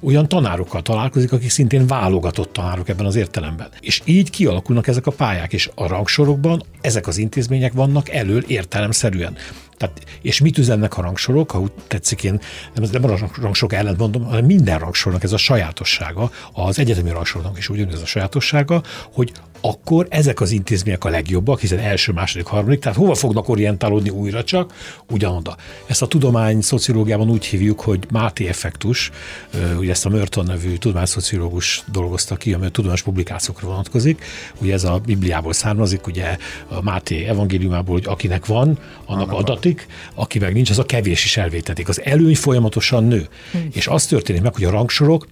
Olyan 0.00 0.28
tanárokkal 0.28 0.82
találkozik, 0.82 1.32
akik 1.32 1.50
szintén 1.50 1.86
válogatott 1.86 2.52
tanárok 2.52 2.88
ebben 2.88 3.06
az 3.06 3.16
értelemben. 3.16 3.68
És 3.80 4.02
így 4.04 4.30
kialakulnak 4.30 4.86
ezek 4.86 5.06
a 5.06 5.10
pályák, 5.10 5.52
és 5.52 5.70
a 5.74 5.86
rangsorokban 5.86 6.62
ezek 6.80 7.06
az 7.06 7.18
intézmények 7.18 7.72
vannak 7.72 8.08
elől 8.08 8.42
értelemszerűen. 8.46 9.36
Tehát, 9.76 10.00
és 10.22 10.40
mit 10.40 10.58
üzennek 10.58 10.98
a 10.98 11.02
rangsorok, 11.02 11.50
ha 11.50 11.60
úgy 11.60 11.72
tetszik, 11.86 12.22
én 12.22 12.40
nem, 12.74 12.90
nem 12.92 13.04
a 13.04 13.16
rangsorok 13.40 13.72
ellent 13.72 13.98
mondom, 13.98 14.24
hanem 14.24 14.44
minden 14.44 14.78
rangsornak 14.78 15.22
ez 15.22 15.32
a 15.32 15.36
sajátossága, 15.36 16.30
az 16.52 16.78
egyetemi 16.78 17.10
rangsornak 17.10 17.58
is 17.58 17.68
ugyanez 17.68 18.00
a 18.00 18.06
sajátossága, 18.06 18.82
hogy 19.12 19.32
akkor 19.68 20.06
ezek 20.10 20.40
az 20.40 20.50
intézmények 20.50 21.04
a 21.04 21.08
legjobbak, 21.08 21.60
hiszen 21.60 21.78
első, 21.78 22.12
második, 22.12 22.46
harmadik, 22.46 22.80
tehát 22.80 22.98
hova 22.98 23.14
fognak 23.14 23.48
orientálódni 23.48 24.08
újra 24.08 24.44
csak? 24.44 24.74
Ugyanoda. 25.10 25.56
Ezt 25.86 26.02
a 26.02 26.06
tudomány 26.06 26.60
szociológiában 26.60 27.30
úgy 27.30 27.44
hívjuk, 27.44 27.80
hogy 27.80 28.06
Máté 28.10 28.46
effektus, 28.48 29.10
ugye 29.78 29.90
ezt 29.90 30.06
a 30.06 30.08
Merton 30.08 30.44
nevű 30.44 30.76
tudományszociológus 30.76 31.82
dolgozta 31.92 32.36
ki, 32.36 32.52
ami 32.52 32.66
a 32.66 32.70
tudományos 32.70 33.02
publikációkra 33.02 33.68
vonatkozik. 33.68 34.24
Ugye 34.60 34.72
ez 34.72 34.84
a 34.84 35.00
Bibliából 35.06 35.52
származik, 35.52 36.06
ugye 36.06 36.36
a 36.68 36.82
Máté 36.82 37.24
evangéliumából, 37.24 37.94
hogy 37.94 38.06
akinek 38.06 38.46
van, 38.46 38.78
annak 39.04 39.26
Annak 39.26 39.40
adatik, 39.40 39.86
aki 40.14 40.38
meg 40.38 40.52
nincs, 40.52 40.70
az 40.70 40.78
a 40.78 40.84
kevés 40.84 41.24
is 41.24 41.36
elvétetik. 41.36 41.88
Az 41.88 42.02
előny 42.04 42.36
folyamatosan 42.36 43.04
nő. 43.04 43.28
Hmm. 43.52 43.68
És 43.72 43.86
az 43.86 44.06
történik 44.06 44.42
meg, 44.42 44.54
hogy 44.54 44.64
a 44.64 44.70
rangsorok 44.70 45.26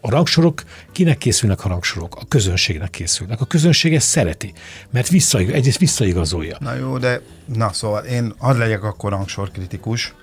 a 0.00 0.10
rangsorok, 0.10 0.62
kinek 0.92 1.18
készülnek 1.18 1.64
a 1.64 1.68
rangsorok? 1.68 2.16
A 2.16 2.24
közönségnek 2.28 2.90
készülnek. 2.90 3.40
A 3.40 3.44
közönség 3.44 3.94
ezt 3.94 4.08
szereti, 4.08 4.52
mert 4.90 5.08
visszaig, 5.08 5.50
egyrészt 5.50 5.78
visszaigazolja. 5.78 6.56
Na 6.60 6.74
jó, 6.74 6.98
de 6.98 7.20
na 7.54 7.72
szóval 7.72 8.04
én 8.04 8.34
hadd 8.38 8.58
legyek 8.58 8.82
akkor 8.82 9.10
rangsor 9.10 9.50
kritikus. 9.50 10.14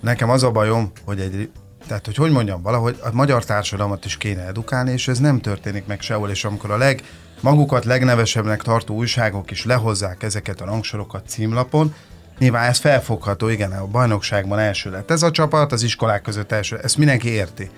Nekem 0.00 0.30
az 0.30 0.42
a 0.42 0.50
bajom, 0.50 0.92
hogy 1.04 1.20
egy 1.20 1.50
tehát, 1.86 2.04
hogy 2.04 2.16
hogy 2.16 2.30
mondjam, 2.30 2.62
valahogy 2.62 2.98
a 3.02 3.08
magyar 3.12 3.44
társadalmat 3.44 4.04
is 4.04 4.16
kéne 4.16 4.42
edukálni, 4.42 4.92
és 4.92 5.08
ez 5.08 5.18
nem 5.18 5.40
történik 5.40 5.86
meg 5.86 6.00
sehol, 6.00 6.30
és 6.30 6.44
amikor 6.44 6.70
a 6.70 6.76
leg, 6.76 7.02
magukat 7.40 7.84
legnevesebbnek 7.84 8.62
tartó 8.62 8.94
újságok 8.94 9.50
is 9.50 9.64
lehozzák 9.64 10.22
ezeket 10.22 10.60
a 10.60 10.64
rangsorokat 10.64 11.28
címlapon, 11.28 11.94
Nyilván 12.38 12.68
ez 12.68 12.78
felfogható, 12.78 13.48
igen, 13.48 13.72
a 13.72 13.86
bajnokságban 13.86 14.58
első 14.58 14.90
lett 14.90 15.10
ez 15.10 15.22
a 15.22 15.30
csapat, 15.30 15.72
az 15.72 15.82
iskolák 15.82 16.22
között 16.22 16.52
első, 16.52 16.78
ezt 16.78 16.96
mindenki 16.96 17.28
érti 17.28 17.70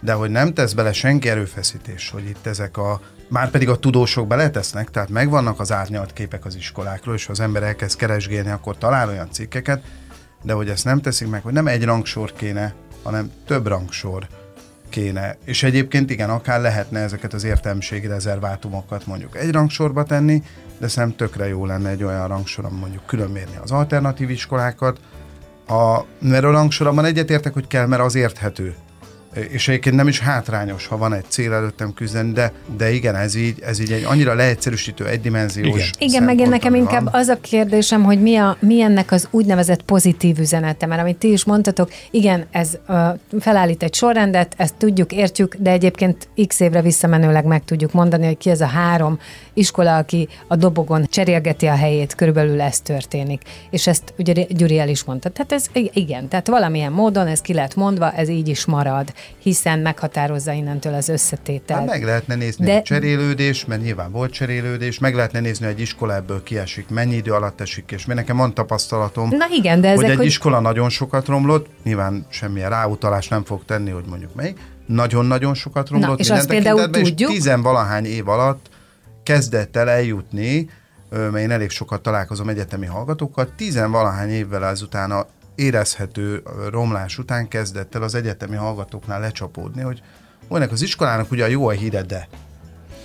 de 0.00 0.12
hogy 0.12 0.30
nem 0.30 0.54
tesz 0.54 0.72
bele 0.72 0.92
senki 0.92 1.28
erőfeszítés, 1.28 2.10
hogy 2.10 2.24
itt 2.28 2.46
ezek 2.46 2.76
a, 2.76 3.00
már 3.28 3.50
pedig 3.50 3.68
a 3.68 3.78
tudósok 3.78 4.26
beletesznek, 4.26 4.90
tehát 4.90 5.08
megvannak 5.08 5.60
az 5.60 5.72
árnyalt 5.72 6.12
képek 6.12 6.44
az 6.44 6.56
iskolákról, 6.56 7.14
és 7.14 7.26
ha 7.26 7.32
az 7.32 7.40
ember 7.40 7.62
elkezd 7.62 7.98
keresgélni, 7.98 8.50
akkor 8.50 8.78
talál 8.78 9.08
olyan 9.08 9.30
cikkeket, 9.30 9.82
de 10.42 10.52
hogy 10.52 10.68
ezt 10.68 10.84
nem 10.84 11.00
teszik 11.00 11.28
meg, 11.28 11.42
hogy 11.42 11.52
nem 11.52 11.66
egy 11.66 11.84
rangsor 11.84 12.32
kéne, 12.32 12.74
hanem 13.02 13.30
több 13.46 13.66
rangsor 13.66 14.26
kéne. 14.88 15.36
És 15.44 15.62
egyébként 15.62 16.10
igen, 16.10 16.30
akár 16.30 16.60
lehetne 16.60 17.00
ezeket 17.00 17.32
az 17.32 17.44
értelmiségi 17.44 18.06
rezervátumokat 18.06 19.06
mondjuk 19.06 19.36
egy 19.36 19.50
rangsorba 19.50 20.04
tenni, 20.04 20.42
de 20.78 20.88
szerintem 20.88 21.26
tökre 21.26 21.48
jó 21.48 21.66
lenne 21.66 21.88
egy 21.88 22.04
olyan 22.04 22.28
rangsor, 22.28 22.70
mondjuk 22.70 23.06
különmérni 23.06 23.56
az 23.62 23.70
alternatív 23.70 24.30
iskolákat, 24.30 25.00
a, 25.66 26.04
mert 26.20 26.44
a 26.44 26.50
rangsorban 26.50 27.04
egyetértek, 27.04 27.52
hogy 27.52 27.66
kell, 27.66 27.86
mert 27.86 28.02
az 28.02 28.14
érthető 28.14 28.74
és 29.34 29.68
egyébként 29.68 29.96
nem 29.96 30.08
is 30.08 30.20
hátrányos, 30.20 30.86
ha 30.86 30.96
van 30.96 31.12
egy 31.12 31.24
cél 31.28 31.52
előttem 31.52 31.94
küzdeni, 31.94 32.32
de, 32.32 32.52
de 32.76 32.90
igen, 32.92 33.16
ez 33.16 33.34
így, 33.34 33.60
ez 33.60 33.80
így 33.80 33.92
egy 33.92 34.04
annyira 34.04 34.34
leegyszerűsítő, 34.34 35.06
egydimenziós 35.06 35.66
Igen, 35.66 35.88
igen 35.98 36.22
meg 36.22 36.38
én 36.38 36.48
nekem 36.48 36.72
van. 36.72 36.80
inkább 36.80 37.08
az 37.12 37.28
a 37.28 37.40
kérdésem, 37.40 38.02
hogy 38.02 38.22
mi, 38.22 38.36
a, 38.36 38.56
mi 38.60 38.80
ennek 38.80 39.12
az 39.12 39.28
úgynevezett 39.30 39.82
pozitív 39.82 40.38
üzenete, 40.38 40.86
mert 40.86 41.00
amit 41.00 41.16
ti 41.16 41.32
is 41.32 41.44
mondtatok, 41.44 41.90
igen, 42.10 42.46
ez 42.50 42.78
uh, 42.88 43.08
felállít 43.40 43.82
egy 43.82 43.94
sorrendet, 43.94 44.54
ezt 44.56 44.74
tudjuk, 44.74 45.12
értjük, 45.12 45.54
de 45.58 45.70
egyébként 45.70 46.28
x 46.46 46.60
évre 46.60 46.82
visszamenőleg 46.82 47.44
meg 47.44 47.64
tudjuk 47.64 47.92
mondani, 47.92 48.26
hogy 48.26 48.38
ki 48.38 48.50
ez 48.50 48.60
a 48.60 48.66
három 48.66 49.18
iskola, 49.60 49.96
aki 49.96 50.28
a 50.46 50.56
dobogon 50.56 51.06
cserélgeti 51.10 51.66
a 51.66 51.74
helyét, 51.74 52.14
körülbelül 52.14 52.60
ez 52.60 52.80
történik. 52.80 53.42
És 53.70 53.86
ezt 53.86 54.14
ugye 54.18 54.32
Gyuri 54.48 54.78
el 54.78 54.88
is 54.88 55.04
mondta. 55.04 55.28
Tehát 55.28 55.52
ez 55.52 55.66
igen, 55.92 56.28
tehát 56.28 56.48
valamilyen 56.48 56.92
módon 56.92 57.26
ez 57.26 57.40
ki 57.40 57.52
lett 57.52 57.74
mondva, 57.74 58.12
ez 58.12 58.28
így 58.28 58.48
is 58.48 58.64
marad 58.64 59.12
hiszen 59.42 59.78
meghatározza 59.78 60.52
innentől 60.52 60.94
az 60.94 61.08
összetételt. 61.08 61.80
Hát 61.80 61.88
meg 61.88 62.04
lehetne 62.04 62.34
nézni 62.34 62.64
De... 62.64 62.76
a 62.76 62.82
cserélődés, 62.82 63.64
mert 63.64 63.82
nyilván 63.82 64.12
volt 64.12 64.32
cserélődés, 64.32 64.98
meg 64.98 65.14
lehetne 65.14 65.40
nézni, 65.40 65.64
hogy 65.64 65.74
egy 65.74 65.80
iskola 65.80 66.14
ebből 66.14 66.42
kiesik, 66.42 66.88
mennyi 66.88 67.14
idő 67.14 67.32
alatt 67.32 67.60
esik, 67.60 67.90
és 67.90 68.06
mert 68.06 68.18
nekem 68.18 68.36
van 68.36 68.54
tapasztalatom, 68.54 69.28
Na 69.28 69.46
igen, 69.50 69.80
de 69.80 69.88
ezek, 69.88 70.00
hogy 70.00 70.10
egy 70.10 70.16
hogy... 70.16 70.26
iskola 70.26 70.60
nagyon 70.60 70.88
sokat 70.88 71.26
romlott, 71.26 71.66
nyilván 71.84 72.26
semmilyen 72.28 72.70
ráutalás 72.70 73.28
nem 73.28 73.44
fog 73.44 73.64
tenni, 73.64 73.90
hogy 73.90 74.04
mondjuk 74.08 74.34
melyik, 74.34 74.58
nagyon-nagyon 74.86 75.54
sokat 75.54 75.88
romlott. 75.88 76.08
Na, 76.08 76.24
és 76.24 76.30
azt 76.30 76.48
például 76.48 76.90
tudjuk. 76.90 77.30
És 77.30 77.36
tizenvalahány 77.36 78.04
év 78.04 78.28
alatt 78.28 78.68
kezdett 79.30 79.76
el 79.76 79.88
eljutni 79.88 80.68
mert 81.10 81.36
én 81.36 81.50
elég 81.50 81.70
sokat 81.70 82.02
találkozom 82.02 82.48
egyetemi 82.48 82.86
hallgatókkal, 82.86 83.54
tizenvalahány 83.56 84.30
évvel 84.30 84.64
ezután 84.64 85.10
a 85.10 85.26
érezhető 85.54 86.42
romlás 86.70 87.18
után 87.18 87.48
kezdett 87.48 87.94
el 87.94 88.02
az 88.02 88.14
egyetemi 88.14 88.56
hallgatóknál 88.56 89.20
lecsapódni, 89.20 89.82
hogy 89.82 90.02
olyan 90.48 90.68
az 90.68 90.82
iskolának 90.82 91.30
ugye 91.30 91.44
a 91.44 91.48
jó 91.48 91.68
a 91.68 91.70
híre, 91.70 92.02
de 92.02 92.28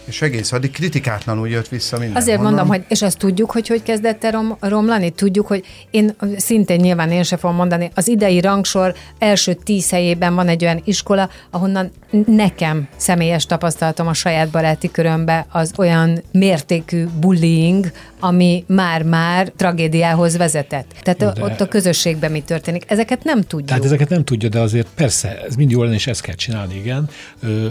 és 0.05 0.21
egész 0.21 0.51
addig 0.51 0.71
kritikátlanul 0.71 1.49
jött 1.49 1.67
vissza 1.67 1.97
minden. 1.97 2.21
Azért 2.21 2.41
mondom, 2.41 2.67
hogy, 2.67 2.83
és 2.87 3.01
azt 3.01 3.17
tudjuk, 3.17 3.51
hogy 3.51 3.67
hogy 3.67 3.83
kezdett 3.83 4.23
el 4.23 4.31
rom, 4.31 4.57
romlani? 4.59 5.09
Tudjuk, 5.09 5.47
hogy 5.47 5.65
én 5.91 6.15
szintén 6.37 6.79
nyilván 6.79 7.11
én 7.11 7.23
sem 7.23 7.37
fogom 7.37 7.55
mondani, 7.55 7.91
az 7.95 8.07
idei 8.07 8.41
rangsor 8.41 8.93
első 9.19 9.53
tíz 9.53 9.89
helyében 9.89 10.35
van 10.35 10.47
egy 10.47 10.63
olyan 10.63 10.81
iskola, 10.83 11.29
ahonnan 11.49 11.91
nekem 12.25 12.87
személyes 12.97 13.45
tapasztalatom 13.45 14.07
a 14.07 14.13
saját 14.13 14.49
baráti 14.49 14.91
körömbe 14.91 15.45
az 15.51 15.71
olyan 15.77 16.23
mértékű 16.31 17.05
bullying, 17.19 17.91
ami 18.25 18.63
már-már 18.67 19.51
tragédiához 19.55 20.37
vezetett. 20.37 20.93
Tehát 21.01 21.19
de, 21.35 21.43
ott 21.43 21.61
a 21.61 21.67
közösségben 21.67 22.31
mi 22.31 22.41
történik. 22.41 22.83
Ezeket 22.87 23.23
nem 23.23 23.41
tudjuk. 23.41 23.67
Tehát 23.67 23.85
ezeket 23.85 24.09
nem 24.09 24.23
tudja, 24.23 24.49
de 24.49 24.59
azért 24.59 24.87
persze, 24.95 25.41
ez 25.47 25.55
mind 25.55 25.71
jól 25.71 25.83
lenne, 25.83 25.95
és 25.95 26.07
ezt 26.07 26.21
kell 26.21 26.35
csinálni, 26.35 26.75
igen. 26.75 27.09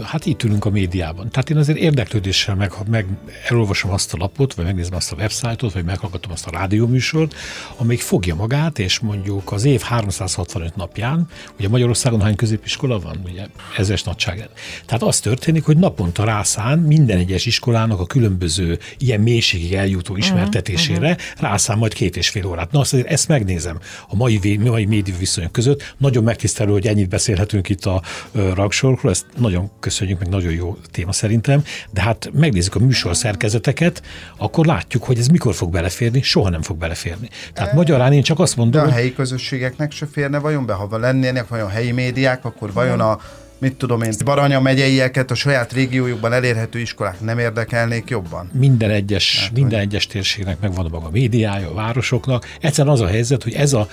Hát 0.03 0.25
itt 0.25 0.43
ülünk 0.43 0.65
a 0.65 0.69
médiában. 0.69 1.29
Tehát 1.29 1.49
én 1.49 1.57
azért 1.57 1.77
érdeklődéssel 1.77 2.55
meg, 2.55 2.71
meg 2.89 3.05
elolvasom 3.49 3.91
azt 3.91 4.13
a 4.13 4.17
lapot, 4.19 4.53
vagy 4.53 4.65
megnézem 4.65 4.95
azt 4.95 5.11
a 5.11 5.15
websájtot, 5.15 5.73
vagy 5.73 5.83
meghallgatom 5.83 6.31
azt 6.31 6.47
a 6.47 6.51
rádióműsort, 6.51 7.35
amelyik 7.77 8.01
fogja 8.01 8.35
magát, 8.35 8.79
és 8.79 8.99
mondjuk 8.99 9.51
az 9.51 9.65
év 9.65 9.81
365 9.81 10.75
napján, 10.75 11.27
ugye 11.59 11.69
Magyarországon 11.69 12.21
hány 12.21 12.35
középiskola 12.35 12.99
van, 12.99 13.21
ugye 13.25 13.45
ezres 13.77 14.03
nagyságán. 14.03 14.47
Tehát 14.85 15.03
az 15.03 15.19
történik, 15.19 15.63
hogy 15.63 15.77
naponta 15.77 16.23
rászán 16.23 16.79
minden 16.79 17.17
egyes 17.17 17.45
iskolának 17.45 17.99
a 17.99 18.05
különböző 18.05 18.79
ilyen 18.97 19.19
mélységig 19.19 19.73
eljutó 19.73 20.17
ismeret 20.17 20.44
ismertetésére 20.45 21.09
uh-huh. 21.09 21.49
rászám 21.49 21.77
majd 21.77 21.93
két 21.93 22.17
és 22.17 22.29
fél 22.29 22.45
órát. 22.45 22.71
Na 22.71 22.79
azt 22.79 22.93
azért 22.93 23.07
ezt 23.07 23.27
megnézem 23.27 23.79
a 24.07 24.15
mai, 24.15 24.59
mai 24.63 24.85
média 24.85 25.15
viszonyok 25.17 25.51
között. 25.51 25.93
Nagyon 25.97 26.23
megtisztelő, 26.23 26.71
hogy 26.71 26.87
ennyit 26.87 27.09
beszélhetünk 27.09 27.69
itt 27.69 27.85
a 27.85 28.01
ragsorokról, 28.31 29.11
ezt 29.11 29.25
nagyon 29.37 29.71
köszönjük, 29.79 30.19
meg 30.19 30.27
nagyon 30.27 30.51
jó 30.51 30.77
téma 30.91 31.11
szerintem, 31.11 31.63
de 31.91 32.01
hát 32.01 32.29
megnézzük 32.33 32.75
a 32.75 32.79
műsor 32.79 33.15
szerkezeteket, 33.15 34.01
akkor 34.37 34.65
látjuk, 34.65 35.03
hogy 35.03 35.17
ez 35.17 35.27
mikor 35.27 35.55
fog 35.55 35.71
beleférni, 35.71 36.21
soha 36.21 36.49
nem 36.49 36.61
fog 36.61 36.77
beleférni. 36.77 37.29
Tehát 37.53 37.71
e, 37.71 37.75
magyarán 37.75 38.13
én 38.13 38.23
csak 38.23 38.39
azt 38.39 38.55
mondom, 38.55 38.81
de 38.81 38.87
a 38.87 38.91
helyi 38.91 39.13
közösségeknek 39.13 39.91
se 39.91 40.07
férne 40.11 40.39
vajon 40.39 40.65
be, 40.65 40.73
ha 40.73 40.97
lennének 40.97 41.47
vajon 41.47 41.69
helyi 41.69 41.91
médiák, 41.91 42.45
akkor 42.45 42.73
vajon 42.73 42.99
a 42.99 43.19
mit 43.59 43.75
tudom 43.75 44.01
én, 44.01 44.13
Baranya 44.25 44.59
megyeieket, 44.59 45.31
a 45.31 45.35
saját 45.35 45.73
régiójukban 45.73 46.33
elérhető 46.33 46.79
iskolák 46.79 47.21
nem 47.21 47.39
érdekelnék 47.39 48.09
jobban? 48.09 48.49
Minden 48.53 48.89
egyes, 48.89 49.39
hát, 49.39 49.51
minden 49.51 49.79
hogy... 49.79 49.87
egyes 49.87 50.07
térségnek 50.07 50.59
megvan 50.59 50.85
a 50.85 50.89
maga 50.89 51.09
médiája, 51.09 51.69
a 51.69 51.73
városoknak. 51.73 52.45
Egyszerűen 52.61 52.93
az 52.93 53.01
a 53.01 53.07
helyzet, 53.07 53.43
hogy 53.43 53.53
ez 53.53 53.73
a, 53.73 53.87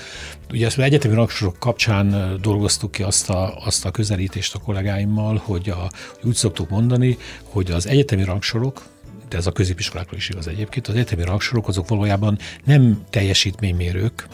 ugye 0.51 0.67
ezt 0.67 0.79
egyetemi 0.79 1.15
rangsorok 1.15 1.59
kapcsán 1.59 2.39
dolgoztuk 2.41 2.91
ki 2.91 3.03
azt 3.03 3.31
a, 3.31 3.55
azt 3.65 3.85
a 3.85 3.91
közelítést 3.91 4.55
a 4.55 4.59
kollégáimmal, 4.59 5.43
hogy, 5.45 5.71
a, 5.71 5.91
hogy 6.21 6.29
úgy 6.29 6.35
szoktuk 6.35 6.69
mondani, 6.69 7.19
hogy 7.45 7.71
az 7.71 7.87
egyetemi 7.87 8.25
rangsorok, 8.25 8.83
de 9.29 9.37
ez 9.37 9.47
a 9.47 9.53
középiskolákról 9.53 10.19
is 10.19 10.29
igaz 10.29 10.47
egyébként, 10.47 10.89
az 10.89 10.95
egyetemi 10.95 11.25
rangsorok 11.25 11.69
azok 11.69 11.89
valójában 11.89 12.39
nem 12.65 13.03
teljesítménymérők, 13.11 14.27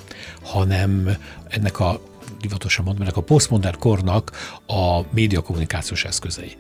hanem 0.43 1.17
ennek 1.49 1.81
a 1.81 2.01
divatosan 2.41 2.85
mondom, 2.85 3.03
ennek 3.03 3.17
a 3.17 3.23
posztmodern 3.23 3.79
kornak 3.79 4.31
a 4.67 5.01
médiakommunikációs 5.11 6.05
eszközei. 6.05 6.57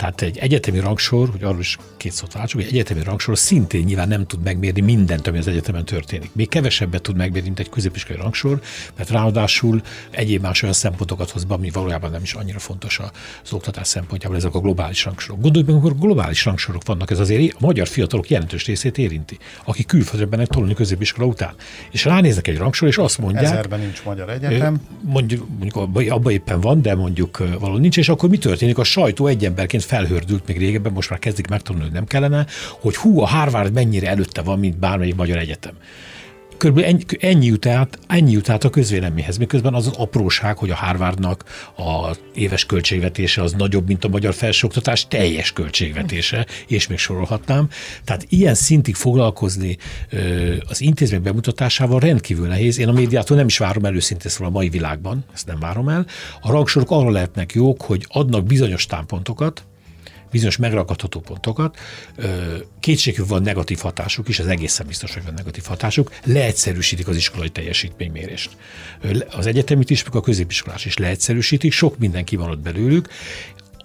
Tehát 0.00 0.22
egy 0.22 0.38
egyetemi 0.38 0.78
rangsor, 0.78 1.28
hogy 1.30 1.42
arról 1.42 1.60
is 1.60 1.76
két 1.96 2.12
szót 2.12 2.32
váltsuk, 2.32 2.60
egy 2.60 2.66
egyetemi 2.66 3.02
rangsor 3.02 3.38
szintén 3.38 3.84
nyilván 3.84 4.08
nem 4.08 4.26
tud 4.26 4.42
megmérni 4.42 4.80
mindent, 4.80 5.26
ami 5.26 5.38
az 5.38 5.46
egyetemen 5.46 5.84
történik. 5.84 6.30
Még 6.32 6.48
kevesebbet 6.48 7.02
tud 7.02 7.16
megmérni, 7.16 7.46
mint 7.46 7.58
egy 7.58 7.68
középiskolai 7.68 8.22
rangsor, 8.22 8.60
mert 8.96 9.10
ráadásul 9.10 9.80
egyéb 10.10 10.42
más 10.42 10.62
olyan 10.62 10.74
szempontokat 10.74 11.30
hoz 11.30 11.44
be, 11.44 11.54
ami 11.54 11.70
valójában 11.70 12.10
nem 12.10 12.22
is 12.22 12.32
annyira 12.32 12.58
fontos 12.58 13.00
az 13.44 13.52
oktatás 13.52 13.86
szempontjából, 13.86 14.36
ezek 14.36 14.54
a 14.54 14.60
globális 14.60 15.04
rangsorok. 15.04 15.40
Gondolj 15.40 15.64
meg, 15.64 15.74
amikor 15.74 15.98
globális 15.98 16.44
rangsorok 16.44 16.82
vannak, 16.86 17.10
ez 17.10 17.18
azért 17.18 17.52
a 17.52 17.56
magyar 17.60 17.88
fiatalok 17.88 18.30
jelentős 18.30 18.66
részét 18.66 18.98
érinti, 18.98 19.38
akik 19.64 19.86
külföldre 19.86 20.26
mennek 20.30 20.46
tolni 20.46 20.74
középiskola 20.74 21.26
után. 21.26 21.54
És 21.90 22.04
ránéznek 22.04 22.48
egy 22.48 22.56
rangsor, 22.56 22.88
és 22.88 22.98
azt 22.98 23.18
mondják. 23.18 23.44
Ezerben 23.44 23.80
nincs 23.80 24.02
magyar 24.04 24.30
egyetem. 24.30 24.80
Mondjuk, 25.00 25.48
mondjuk 25.48 26.10
abban 26.10 26.32
éppen 26.32 26.60
van, 26.60 26.82
de 26.82 26.94
mondjuk 26.94 27.58
való 27.58 27.76
nincs, 27.76 27.96
és 27.96 28.08
akkor 28.08 28.28
mi 28.28 28.38
történik? 28.38 28.78
A 28.78 28.84
sajtó 28.84 29.26
egy 29.26 29.44
emberként 29.44 29.88
felhördült 29.90 30.46
még 30.46 30.58
régebben, 30.58 30.92
most 30.92 31.10
már 31.10 31.18
kezdik 31.18 31.48
megtanulni, 31.48 31.86
hogy 31.86 31.94
nem 31.94 32.06
kellene, 32.06 32.46
hogy 32.80 32.96
hú, 32.96 33.20
a 33.20 33.26
Harvard 33.26 33.72
mennyire 33.72 34.08
előtte 34.08 34.42
van, 34.42 34.58
mint 34.58 34.78
bármelyik 34.78 35.14
magyar 35.14 35.38
egyetem. 35.38 35.74
Körülbelül 36.56 36.90
ennyi, 36.90 37.04
ennyi, 37.18 37.46
jut 37.46 37.66
át, 37.66 37.98
ennyi 38.06 38.30
jut 38.32 38.48
át 38.48 38.64
a 38.64 38.70
közvéleményhez, 38.70 39.36
miközben 39.36 39.74
az 39.74 39.86
az 39.86 39.96
apróság, 39.96 40.58
hogy 40.58 40.70
a 40.70 40.74
Harvardnak 40.74 41.44
a 41.76 42.16
éves 42.34 42.64
költségvetése 42.64 43.42
az 43.42 43.52
nagyobb, 43.52 43.86
mint 43.86 44.04
a 44.04 44.08
magyar 44.08 44.34
felsőoktatás 44.34 45.08
teljes 45.08 45.52
költségvetése, 45.52 46.46
és 46.66 46.86
még 46.86 46.98
sorolhatnám. 46.98 47.68
Tehát 48.04 48.26
ilyen 48.28 48.54
szintig 48.54 48.94
foglalkozni 48.94 49.76
az 50.68 50.80
intézmény 50.80 51.22
bemutatásával 51.22 52.00
rendkívül 52.00 52.46
nehéz. 52.46 52.78
Én 52.78 52.88
a 52.88 52.92
médiától 52.92 53.36
nem 53.36 53.46
is 53.46 53.58
várom 53.58 53.84
el 53.84 53.94
őszintén 53.94 54.30
szóval 54.30 54.48
a 54.48 54.50
mai 54.50 54.68
világban, 54.68 55.24
ezt 55.34 55.46
nem 55.46 55.58
várom 55.58 55.88
el. 55.88 56.06
A 56.40 56.50
rangsorok 56.50 56.90
arra 56.90 57.10
lehetnek 57.10 57.52
jók, 57.52 57.82
hogy 57.82 58.06
adnak 58.08 58.44
bizonyos 58.44 58.86
támpontokat, 58.86 59.64
bizonyos 60.30 60.56
megrakadható 60.56 61.20
pontokat, 61.20 61.78
kétségű 62.80 63.22
van 63.26 63.42
negatív 63.42 63.78
hatásuk 63.78 64.28
is, 64.28 64.38
az 64.38 64.46
egészen 64.46 64.86
biztos, 64.86 65.14
hogy 65.14 65.24
van 65.24 65.34
negatív 65.34 65.64
hatásuk, 65.64 66.12
leegyszerűsítik 66.24 67.08
az 67.08 67.16
iskolai 67.16 67.50
teljesítménymérést. 67.50 68.56
Az 69.30 69.46
egyetemit 69.46 69.90
is, 69.90 70.04
meg 70.04 70.14
a 70.14 70.20
középiskolás 70.20 70.84
is 70.84 70.96
leegyszerűsítik, 70.96 71.72
sok 71.72 71.98
mindenki 71.98 72.36
van 72.36 72.60
belőlük, 72.62 73.08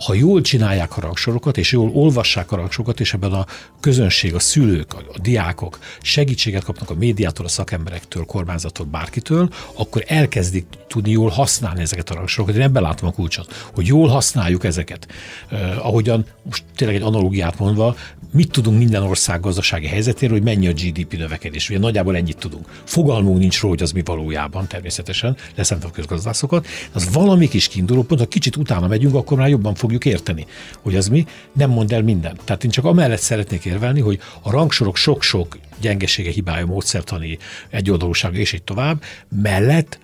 ha 0.03 0.13
jól 0.13 0.41
csinálják 0.41 0.97
a 0.97 1.01
rangsorokat, 1.01 1.58
és 1.58 1.71
jól 1.71 1.89
olvassák 1.93 2.51
a 2.51 2.55
rangsorokat, 2.55 2.99
és 2.99 3.13
ebben 3.13 3.31
a 3.31 3.45
közönség, 3.79 4.34
a 4.34 4.39
szülők, 4.39 4.93
a, 4.93 4.97
a 5.13 5.19
diákok 5.19 5.79
segítséget 6.01 6.63
kapnak 6.63 6.89
a 6.89 6.93
médiától, 6.93 7.45
a 7.45 7.49
szakemberektől, 7.49 8.25
kormányzattól, 8.25 8.86
bárkitől, 8.86 9.49
akkor 9.73 10.03
elkezdik 10.08 10.65
tudni 10.88 11.12
jól 11.12 11.29
használni 11.29 11.81
ezeket 11.81 12.10
a 12.10 12.13
rangsorokat. 12.13 12.55
Én 12.55 12.62
ebben 12.62 12.81
látom 12.81 13.10
a 13.10 13.12
kulcsot, 13.12 13.69
hogy 13.73 13.88
jól 13.88 14.08
használjuk 14.08 14.63
ezeket. 14.63 15.08
Uh, 15.51 15.86
ahogyan, 15.86 16.25
most 16.43 16.63
tényleg 16.75 16.97
egy 16.97 17.03
analógiát 17.03 17.60
mondva, 17.60 17.95
mit 18.36 18.51
tudunk 18.51 18.77
minden 18.77 19.03
ország 19.03 19.39
gazdasági 19.39 19.88
helyzetéről, 19.88 20.38
hogy 20.38 20.45
mennyi 20.45 20.67
a 20.67 20.73
GDP 20.73 21.17
növekedés. 21.17 21.69
Ugye 21.69 21.79
nagyjából 21.79 22.15
ennyit 22.15 22.38
tudunk. 22.38 22.81
Fogalmunk 22.84 23.38
nincs 23.38 23.62
róla, 23.62 23.73
hogy 23.73 23.84
az 23.84 23.91
mi 23.91 24.01
valójában, 24.05 24.67
természetesen, 24.67 25.38
leszámítva 25.55 25.89
a 25.89 25.95
közgazdászokat. 25.95 26.67
Az 26.91 27.13
valami 27.13 27.47
kis 27.47 27.67
kiinduló 27.67 28.03
pont, 28.03 28.19
ha 28.19 28.27
kicsit 28.27 28.55
utána 28.55 28.88
megyünk, 28.88 29.15
akkor 29.15 29.38
már 29.38 29.49
jobban 29.49 29.73
fogjuk 29.86 30.06
érteni, 30.06 30.45
hogy 30.82 30.95
az 30.95 31.08
mi, 31.08 31.26
nem 31.54 31.69
mond 31.69 31.91
el 31.91 32.02
mindent. 32.02 32.41
Tehát 32.43 32.63
én 32.63 32.69
csak 32.69 32.86
amellett 32.86 33.19
szeretnék 33.19 33.65
érvelni, 33.65 34.00
hogy 34.00 34.19
a 34.41 34.52
rangsorok 34.52 34.95
sok-sok 34.95 35.58
gyengesége, 35.82 36.32
hibája, 36.32 36.65
módszertani, 36.65 37.38
egyoldalúsága 37.69 38.38
és 38.38 38.54
így 38.54 38.63
tovább, 38.63 39.04
mellett 39.41 40.00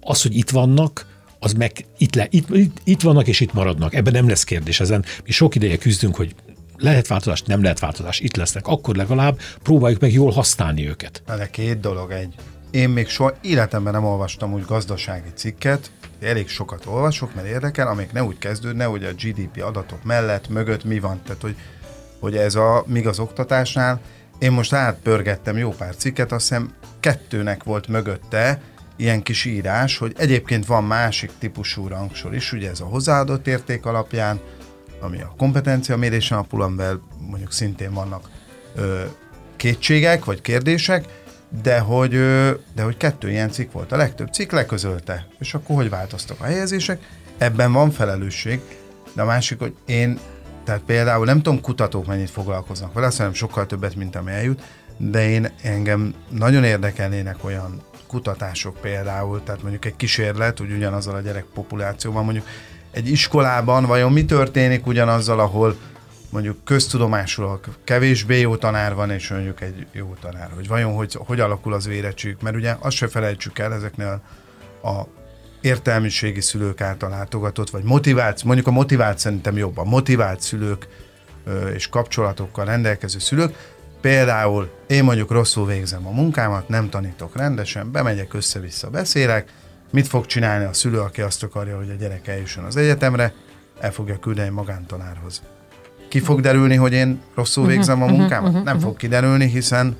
az, 0.00 0.22
hogy 0.22 0.36
itt 0.36 0.50
vannak, 0.50 1.06
az 1.38 1.52
meg 1.52 1.84
itt, 1.98 2.14
le, 2.14 2.26
itt, 2.30 2.50
itt, 2.50 2.80
itt 2.84 3.00
vannak 3.00 3.26
és 3.26 3.40
itt 3.40 3.52
maradnak. 3.52 3.94
Ebben 3.94 4.12
nem 4.12 4.28
lesz 4.28 4.44
kérdés. 4.44 4.80
Ezen 4.80 5.04
mi 5.24 5.32
sok 5.32 5.54
ideje 5.54 5.76
küzdünk, 5.76 6.16
hogy 6.16 6.34
lehet 6.78 7.06
változás, 7.06 7.42
nem 7.42 7.62
lehet 7.62 7.78
változás, 7.78 8.20
itt 8.20 8.36
lesznek. 8.36 8.66
Akkor 8.66 8.96
legalább 8.96 9.40
próbáljuk 9.62 10.00
meg 10.00 10.12
jól 10.12 10.30
használni 10.30 10.88
őket. 10.88 11.22
De 11.26 11.50
két 11.50 11.80
dolog. 11.80 12.10
Egy, 12.10 12.34
én 12.70 12.88
még 12.88 13.08
soha 13.08 13.34
életemben 13.42 13.92
nem 13.92 14.04
olvastam 14.04 14.52
úgy 14.52 14.64
gazdasági 14.64 15.30
cikket, 15.34 15.90
elég 16.20 16.48
sokat 16.48 16.86
olvasok, 16.86 17.34
mert 17.34 17.46
érdekel, 17.46 17.88
amik 17.88 18.12
ne 18.12 18.24
úgy 18.24 18.38
kezdődne, 18.38 18.84
hogy 18.84 19.04
a 19.04 19.12
GDP 19.12 19.62
adatok 19.62 20.04
mellett, 20.04 20.48
mögött 20.48 20.84
mi 20.84 20.98
van. 20.98 21.20
Tehát, 21.24 21.42
hogy, 21.42 21.56
hogy 22.20 22.36
ez 22.36 22.54
a, 22.54 22.84
míg 22.86 23.06
az 23.06 23.18
oktatásnál, 23.18 24.00
én 24.38 24.52
most 24.52 24.72
átpörgettem 24.72 25.56
jó 25.56 25.70
pár 25.70 25.96
cikket, 25.96 26.32
azt 26.32 26.48
hiszem 26.48 26.72
kettőnek 27.00 27.64
volt 27.64 27.88
mögötte 27.88 28.60
ilyen 28.96 29.22
kis 29.22 29.44
írás, 29.44 29.98
hogy 29.98 30.14
egyébként 30.16 30.66
van 30.66 30.84
másik 30.84 31.30
típusú 31.38 31.88
rangsor 31.88 32.34
is, 32.34 32.52
ugye 32.52 32.70
ez 32.70 32.80
a 32.80 32.84
hozzáadott 32.84 33.46
érték 33.46 33.86
alapján, 33.86 34.40
ami 35.00 35.20
a 35.20 35.34
kompetencia 35.36 35.96
mérésen 35.96 36.38
alapul, 36.38 36.62
amivel 36.62 37.00
mondjuk 37.20 37.52
szintén 37.52 37.92
vannak 37.92 38.30
ö, 38.74 39.02
kétségek 39.56 40.24
vagy 40.24 40.40
kérdések, 40.40 41.04
de 41.62 41.78
hogy, 41.78 42.10
de 42.74 42.82
hogy 42.82 42.96
kettő 42.96 43.30
ilyen 43.30 43.50
cikk 43.50 43.72
volt. 43.72 43.92
A 43.92 43.96
legtöbb 43.96 44.32
cikk 44.32 44.50
leközölte. 44.50 45.26
És 45.38 45.54
akkor 45.54 45.76
hogy 45.76 45.90
változtak 45.90 46.40
a 46.40 46.44
helyezések? 46.44 47.00
Ebben 47.38 47.72
van 47.72 47.90
felelősség, 47.90 48.60
de 49.12 49.22
a 49.22 49.24
másik, 49.24 49.58
hogy 49.58 49.74
én, 49.86 50.18
tehát 50.64 50.82
például 50.86 51.24
nem 51.24 51.42
tudom, 51.42 51.60
kutatók 51.60 52.06
mennyit 52.06 52.30
foglalkoznak 52.30 52.92
vele, 52.92 53.06
azt 53.06 53.22
sokkal 53.32 53.66
többet, 53.66 53.94
mint 53.94 54.16
ami 54.16 54.30
eljut, 54.30 54.62
de 54.96 55.28
én 55.28 55.48
engem 55.62 56.14
nagyon 56.30 56.64
érdekelnének 56.64 57.44
olyan 57.44 57.82
kutatások 58.06 58.80
például, 58.80 59.42
tehát 59.42 59.62
mondjuk 59.62 59.84
egy 59.84 59.96
kísérlet, 59.96 60.60
úgy 60.60 60.72
ugyanazzal 60.72 61.14
a 61.14 61.20
gyerek 61.20 61.44
populációban, 61.54 62.24
mondjuk 62.24 62.46
egy 62.90 63.10
iskolában 63.10 63.84
vajon 63.84 64.12
mi 64.12 64.24
történik 64.24 64.86
ugyanazzal, 64.86 65.40
ahol 65.40 65.76
mondjuk 66.30 66.64
köztudomásról 66.64 67.60
kevésbé 67.84 68.40
jó 68.40 68.56
tanár 68.56 68.94
van, 68.94 69.10
és 69.10 69.28
mondjuk 69.28 69.60
egy 69.60 69.86
jó 69.92 70.14
tanár, 70.20 70.50
hogy 70.54 70.68
vajon 70.68 70.94
hogy, 70.94 71.18
hogy 71.18 71.40
alakul 71.40 71.72
az 71.72 71.86
érettségük, 71.86 72.40
mert 72.40 72.56
ugye 72.56 72.76
azt 72.78 72.96
se 72.96 73.08
felejtsük 73.08 73.58
el 73.58 73.74
ezeknél 73.74 74.22
a 74.82 75.02
értelmiségi 75.60 76.40
szülők 76.40 76.80
által 76.80 77.10
látogatott, 77.10 77.70
vagy 77.70 77.82
motivált, 77.82 78.44
mondjuk 78.44 78.66
a 78.66 78.70
motivált 78.70 79.18
szerintem 79.18 79.56
jobb, 79.56 79.78
a 79.78 79.84
motivált 79.84 80.40
szülők 80.40 80.88
és 81.74 81.88
kapcsolatokkal 81.88 82.64
rendelkező 82.64 83.18
szülők, 83.18 83.74
Például 84.00 84.70
én 84.86 85.04
mondjuk 85.04 85.30
rosszul 85.30 85.66
végzem 85.66 86.06
a 86.06 86.10
munkámat, 86.10 86.68
nem 86.68 86.88
tanítok 86.88 87.36
rendesen, 87.36 87.92
bemegyek 87.92 88.34
össze-vissza, 88.34 88.90
beszélek, 88.90 89.52
mit 89.90 90.06
fog 90.06 90.26
csinálni 90.26 90.64
a 90.64 90.72
szülő, 90.72 91.00
aki 91.00 91.20
azt 91.20 91.42
akarja, 91.42 91.76
hogy 91.76 91.90
a 91.90 91.94
gyerek 91.94 92.28
eljusson 92.28 92.64
az 92.64 92.76
egyetemre, 92.76 93.32
el 93.80 93.92
fogja 93.92 94.18
küldeni 94.18 94.48
magántanárhoz. 94.48 95.42
Ki 96.16 96.22
fog 96.22 96.40
derülni, 96.40 96.74
hogy 96.74 96.92
én 96.92 97.20
rosszul 97.34 97.64
mhm, 97.64 97.72
végzem 97.72 98.02
a 98.02 98.06
mhm, 98.06 98.14
munkámat? 98.14 98.52
Mhm, 98.52 98.62
nem 98.62 98.78
fog 98.78 98.96
kiderülni, 98.96 99.48
hiszen 99.48 99.96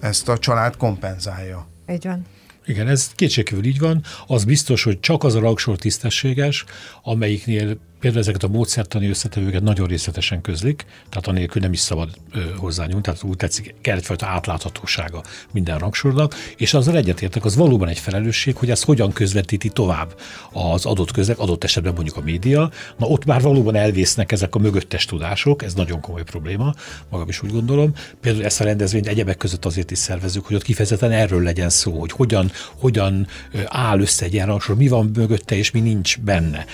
ezt 0.00 0.28
a 0.28 0.38
család 0.38 0.76
kompenzálja. 0.76 1.66
Így 1.92 2.04
van. 2.04 2.26
Igen, 2.66 2.88
ez 2.88 3.10
kétségkívül 3.14 3.64
így 3.64 3.78
van. 3.78 4.02
Az 4.26 4.44
biztos, 4.44 4.82
hogy 4.82 5.00
csak 5.00 5.24
az 5.24 5.34
a 5.34 5.40
rangsor 5.40 5.76
tisztességes, 5.76 6.64
amelyiknél 7.02 7.76
például 8.00 8.22
ezeket 8.22 8.42
a 8.42 8.48
módszertani 8.48 9.08
összetevőket 9.08 9.62
nagyon 9.62 9.86
részletesen 9.86 10.40
közlik, 10.40 10.84
tehát 11.08 11.26
anélkül 11.26 11.62
nem 11.62 11.72
is 11.72 11.80
szabad 11.80 12.10
hozzányúlni, 12.56 13.00
tehát 13.00 13.22
úgy 13.22 13.36
tetszik, 13.36 13.74
kell 13.80 13.96
egyfajta 13.96 14.26
átláthatósága 14.26 15.22
minden 15.52 15.78
rangsornak, 15.78 16.34
és 16.56 16.74
azzal 16.74 16.96
egyetértek, 16.96 17.44
az 17.44 17.56
valóban 17.56 17.88
egy 17.88 17.98
felelősség, 17.98 18.56
hogy 18.56 18.70
ezt 18.70 18.84
hogyan 18.84 19.12
közvetíti 19.12 19.68
tovább 19.68 20.18
az 20.52 20.84
adott 20.84 21.12
közeg, 21.12 21.38
adott 21.38 21.64
esetben 21.64 21.92
mondjuk 21.94 22.16
a 22.16 22.20
média. 22.20 22.70
Na 22.98 23.06
ott 23.06 23.24
már 23.24 23.40
valóban 23.42 23.74
elvésznek 23.74 24.32
ezek 24.32 24.54
a 24.54 24.58
mögöttes 24.58 25.04
tudások, 25.04 25.62
ez 25.62 25.74
nagyon 25.74 26.00
komoly 26.00 26.22
probléma, 26.22 26.74
magam 27.08 27.28
is 27.28 27.42
úgy 27.42 27.52
gondolom. 27.52 27.92
Például 28.20 28.44
ezt 28.44 28.60
a 28.60 28.64
rendezvényt 28.64 29.06
egyebek 29.06 29.36
között 29.36 29.64
azért 29.64 29.90
is 29.90 29.98
szervezünk, 29.98 30.46
hogy 30.46 30.56
ott 30.56 30.62
kifejezetten 30.62 31.10
erről 31.10 31.42
legyen 31.42 31.68
szó, 31.68 31.98
hogy 31.98 32.12
hogyan, 32.12 32.50
hogyan 32.78 33.26
áll 33.66 34.00
össze 34.00 34.24
egy 34.24 34.34
ilyen 34.34 34.46
rangsor, 34.46 34.76
mi 34.76 34.88
van 34.88 35.10
mögötte 35.14 35.56
és 35.56 35.70
mi 35.70 35.80
nincs 35.80 36.18
benne, 36.18 36.64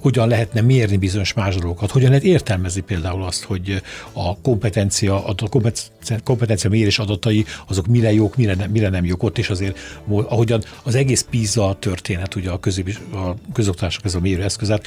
hogyan 0.00 0.28
lehetne 0.28 0.60
mérni 0.64 0.96
bizonyos 0.96 1.32
más 1.32 1.54
dolgokat, 1.54 1.90
hogyan 1.90 2.08
lehet 2.08 2.24
értelmezni 2.24 2.80
például 2.80 3.22
azt, 3.22 3.42
hogy 3.44 3.82
a 4.12 4.38
kompetencia, 4.38 5.24
a 5.24 5.34
kompetencia, 6.24 6.70
mérés 6.70 6.98
adatai, 6.98 7.44
azok 7.68 7.86
mire 7.86 8.12
jók, 8.12 8.36
mire, 8.36 8.54
ne, 8.54 8.66
mire 8.66 8.88
nem 8.88 9.04
jók 9.04 9.22
ott, 9.22 9.38
és 9.38 9.50
azért 9.50 9.78
ahogyan 10.08 10.62
az 10.82 10.94
egész 10.94 11.26
PISA 11.30 11.76
történet, 11.78 12.34
ugye 12.34 12.50
a, 12.50 12.60
közép, 12.60 12.98
a 13.12 13.34
közoktatások 13.52 14.04
ez 14.04 14.14
a 14.14 14.20
mérőeszközet, 14.20 14.86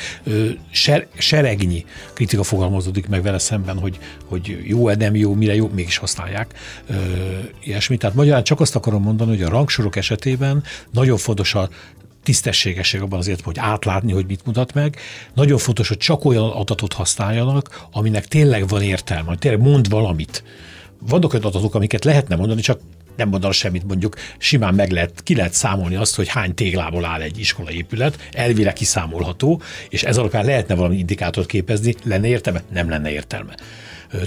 ser, 0.71 1.07
seregnyi 1.17 1.85
kritika 2.13 2.43
fogalmazódik 2.43 3.07
meg 3.07 3.21
vele 3.21 3.37
szemben, 3.37 3.79
hogy, 3.79 3.97
hogy 4.25 4.63
jó-e, 4.63 4.95
nem 4.95 5.15
jó, 5.15 5.33
mire 5.33 5.55
jó, 5.55 5.69
mégis 5.75 5.97
használják 5.97 6.53
ilyesmit. 7.63 7.99
Tehát 7.99 8.15
magyarán 8.15 8.43
csak 8.43 8.59
azt 8.59 8.75
akarom 8.75 9.01
mondani, 9.01 9.29
hogy 9.29 9.41
a 9.41 9.49
rangsorok 9.49 9.95
esetében 9.95 10.63
nagyon 10.91 11.17
fontos 11.17 11.55
a 11.55 11.69
tisztességesség 12.27 13.01
abban 13.01 13.19
azért, 13.19 13.41
hogy 13.41 13.55
átlátni, 13.59 14.11
hogy 14.11 14.25
mit 14.25 14.45
mutat 14.45 14.73
meg. 14.73 14.97
Nagyon 15.33 15.57
fontos, 15.57 15.87
hogy 15.87 15.97
csak 15.97 16.25
olyan 16.25 16.49
adatot 16.49 16.93
használjanak, 16.93 17.87
aminek 17.91 18.25
tényleg 18.25 18.67
van 18.67 18.81
értelme, 18.81 19.27
hogy 19.27 19.37
tényleg 19.37 19.61
mond 19.61 19.89
valamit. 19.89 20.43
Vannak 20.99 21.33
olyan 21.33 21.45
adatok, 21.45 21.75
amiket 21.75 22.05
lehetne 22.05 22.35
mondani, 22.35 22.61
csak 22.61 22.79
nem 23.15 23.29
mondanak 23.29 23.55
semmit, 23.55 23.87
mondjuk 23.87 24.15
simán 24.37 24.73
meg 24.73 24.91
lehet, 24.91 25.23
ki 25.23 25.35
lehet 25.35 25.53
számolni 25.53 25.95
azt, 25.95 26.15
hogy 26.15 26.27
hány 26.27 26.53
téglából 26.53 27.05
áll 27.05 27.21
egy 27.21 27.39
iskolaépület, 27.39 28.27
elvileg 28.31 28.73
kiszámolható, 28.73 29.61
és 29.89 30.03
ez 30.03 30.17
alapján 30.17 30.45
lehetne 30.45 30.75
valami 30.75 30.97
indikátort 30.97 31.47
képezni, 31.47 31.95
lenne 32.03 32.27
értelme? 32.27 32.61
Nem 32.71 32.89
lenne 32.89 33.11
értelme. 33.11 33.55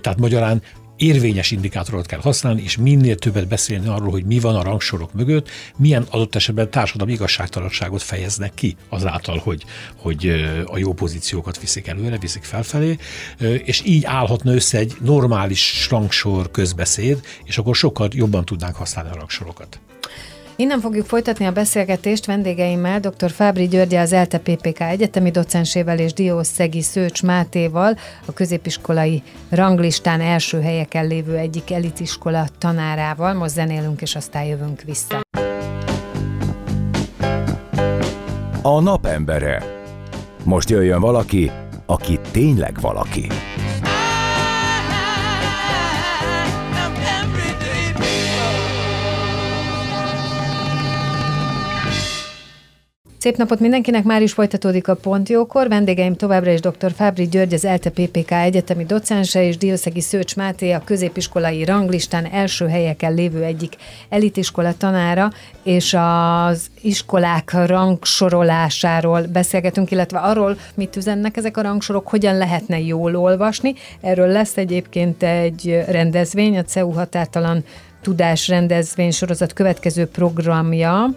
Tehát 0.00 0.18
magyarán 0.18 0.62
érvényes 1.00 1.50
indikátorokat 1.50 2.06
kell 2.06 2.20
használni, 2.20 2.62
és 2.62 2.76
minél 2.76 3.16
többet 3.16 3.48
beszélni 3.48 3.88
arról, 3.88 4.10
hogy 4.10 4.24
mi 4.24 4.38
van 4.38 4.56
a 4.56 4.62
rangsorok 4.62 5.12
mögött, 5.12 5.48
milyen 5.76 6.06
adott 6.10 6.34
esetben 6.34 6.70
társadalmi 6.70 7.12
igazságtalanságot 7.12 8.02
fejeznek 8.02 8.54
ki 8.54 8.76
azáltal, 8.88 9.38
hogy, 9.38 9.64
hogy 9.96 10.28
a 10.64 10.78
jó 10.78 10.92
pozíciókat 10.92 11.60
viszik 11.60 11.86
előre, 11.86 12.18
viszik 12.18 12.42
felfelé, 12.42 12.96
és 13.64 13.82
így 13.84 14.04
állhatna 14.04 14.54
össze 14.54 14.78
egy 14.78 14.96
normális 15.00 15.88
rangsor 15.90 16.50
közbeszéd, 16.50 17.20
és 17.44 17.58
akkor 17.58 17.76
sokkal 17.76 18.08
jobban 18.12 18.44
tudnánk 18.44 18.76
használni 18.76 19.10
a 19.10 19.14
rangsorokat. 19.14 19.80
Innen 20.60 20.80
fogjuk 20.80 21.06
folytatni 21.06 21.46
a 21.46 21.52
beszélgetést 21.52 22.26
vendégeimmel, 22.26 23.00
dr. 23.00 23.30
Fábri 23.30 23.68
Györgye 23.68 24.00
az 24.00 24.12
ELTE 24.12 24.40
egyetemi 24.78 25.30
docensével 25.30 25.98
és 25.98 26.12
Diószegi 26.12 26.82
Szőcs 26.82 27.22
Mátéval, 27.22 27.96
a 28.26 28.32
középiskolai 28.32 29.22
ranglistán 29.48 30.20
első 30.20 30.60
helyeken 30.60 31.06
lévő 31.06 31.36
egyik 31.36 31.70
elitiskola 31.70 32.46
tanárával. 32.58 33.32
Most 33.32 33.54
zenélünk, 33.54 34.02
és 34.02 34.16
aztán 34.16 34.44
jövünk 34.44 34.82
vissza. 34.82 35.20
A 38.62 38.80
napembere. 38.80 39.62
Most 40.44 40.70
jöjjön 40.70 41.00
valaki, 41.00 41.50
aki 41.86 42.18
tényleg 42.32 42.80
valaki. 42.80 43.26
Szép 53.20 53.36
napot 53.36 53.60
mindenkinek, 53.60 54.04
már 54.04 54.22
is 54.22 54.32
folytatódik 54.32 54.88
a 54.88 54.94
Pontjókor. 54.94 55.68
Vendégeim 55.68 56.14
továbbra 56.14 56.50
is 56.50 56.60
dr. 56.60 56.92
Fábri 56.96 57.28
György, 57.28 57.54
az 57.54 57.64
ELTE 57.64 57.90
PPK 57.90 58.30
egyetemi 58.30 58.84
docense, 58.84 59.44
és 59.44 59.56
Diószegi 59.56 60.00
Szőcs 60.00 60.36
Máté, 60.36 60.72
a 60.72 60.82
középiskolai 60.84 61.64
ranglistán 61.64 62.26
első 62.32 62.68
helyeken 62.68 63.14
lévő 63.14 63.42
egyik 63.42 63.76
elitiskola 64.08 64.74
tanára, 64.76 65.30
és 65.62 65.96
az 65.98 66.70
iskolák 66.80 67.66
rangsorolásáról 67.66 69.22
beszélgetünk, 69.22 69.90
illetve 69.90 70.18
arról, 70.18 70.56
mit 70.74 70.96
üzennek 70.96 71.36
ezek 71.36 71.56
a 71.56 71.62
rangsorok, 71.62 72.08
hogyan 72.08 72.36
lehetne 72.36 72.80
jól 72.80 73.16
olvasni. 73.16 73.74
Erről 74.00 74.28
lesz 74.28 74.56
egyébként 74.56 75.22
egy 75.22 75.84
rendezvény, 75.88 76.58
a 76.58 76.62
CEU 76.62 76.90
határtalan 76.90 77.64
tudás 78.02 78.48
rendezvény 78.48 79.10
sorozat 79.10 79.52
következő 79.52 80.06
programja, 80.06 81.14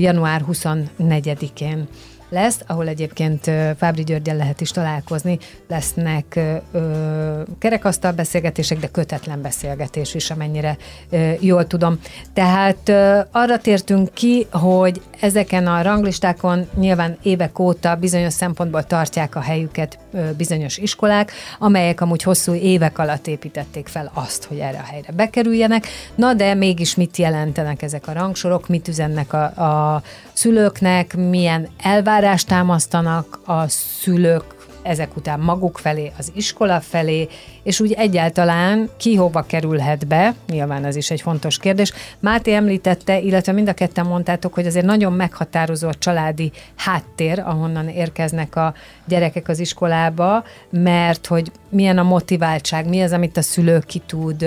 január 0.00 0.44
24-én 0.50 1.88
lesz, 2.28 2.60
ahol 2.66 2.88
egyébként 2.88 3.50
Fábri 3.76 4.02
Györgyel 4.04 4.36
lehet 4.36 4.60
is 4.60 4.70
találkozni, 4.70 5.38
lesznek 5.68 6.40
ö, 6.72 7.42
kerekasztal 7.58 8.12
beszélgetések, 8.12 8.78
de 8.78 8.86
kötetlen 8.86 9.42
beszélgetés 9.42 10.14
is, 10.14 10.30
amennyire 10.30 10.76
ö, 11.10 11.30
jól 11.40 11.66
tudom. 11.66 11.98
Tehát 12.32 12.88
ö, 12.88 13.18
arra 13.30 13.58
tértünk 13.58 14.14
ki, 14.14 14.46
hogy 14.50 15.02
ezeken 15.20 15.66
a 15.66 15.82
ranglistákon 15.82 16.68
nyilván 16.74 17.16
évek 17.22 17.58
óta 17.58 17.94
bizonyos 17.94 18.32
szempontból 18.32 18.84
tartják 18.84 19.34
a 19.34 19.40
helyüket 19.40 19.98
ö, 20.12 20.32
bizonyos 20.36 20.76
iskolák, 20.78 21.32
amelyek 21.58 22.00
amúgy 22.00 22.22
hosszú 22.22 22.54
évek 22.54 22.98
alatt 22.98 23.26
építették 23.26 23.86
fel 23.86 24.10
azt, 24.14 24.44
hogy 24.44 24.58
erre 24.58 24.78
a 24.78 24.90
helyre 24.90 25.12
bekerüljenek. 25.12 25.86
Na 26.14 26.34
de 26.34 26.54
mégis 26.54 26.94
mit 26.94 27.16
jelentenek 27.16 27.82
ezek 27.82 28.08
a 28.08 28.12
rangsorok, 28.12 28.68
mit 28.68 28.88
üzennek 28.88 29.32
a, 29.32 29.44
a 29.44 30.02
szülőknek, 30.32 31.16
milyen 31.16 31.68
elvárást 32.18 32.46
támasztanak 32.46 33.40
a 33.44 33.68
szülők 33.68 34.44
ezek 34.82 35.16
után 35.16 35.40
maguk 35.40 35.78
felé, 35.78 36.12
az 36.18 36.32
iskola 36.34 36.80
felé, 36.80 37.28
és 37.68 37.80
úgy 37.80 37.92
egyáltalán 37.92 38.90
ki 38.96 39.14
hova 39.14 39.42
kerülhet 39.42 40.06
be, 40.06 40.34
nyilván 40.46 40.84
ez 40.84 40.96
is 40.96 41.10
egy 41.10 41.20
fontos 41.20 41.58
kérdés. 41.58 41.92
Máté 42.20 42.54
említette, 42.54 43.18
illetve 43.18 43.52
mind 43.52 43.68
a 43.68 43.72
ketten 43.72 44.06
mondtátok, 44.06 44.54
hogy 44.54 44.66
azért 44.66 44.84
nagyon 44.84 45.12
meghatározó 45.12 45.88
a 45.88 45.94
családi 45.94 46.52
háttér, 46.76 47.38
ahonnan 47.38 47.88
érkeznek 47.88 48.56
a 48.56 48.74
gyerekek 49.06 49.48
az 49.48 49.58
iskolába, 49.58 50.44
mert 50.70 51.26
hogy 51.26 51.52
milyen 51.68 51.98
a 51.98 52.02
motiváltság, 52.02 52.88
mi 52.88 53.02
az, 53.02 53.12
amit 53.12 53.36
a 53.36 53.42
szülő 53.42 53.78
ki 53.86 54.02
tud 54.06 54.46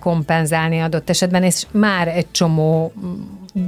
kompenzálni 0.00 0.80
adott 0.80 1.10
esetben, 1.10 1.42
és 1.42 1.66
már 1.70 2.08
egy 2.08 2.30
csomó 2.30 2.92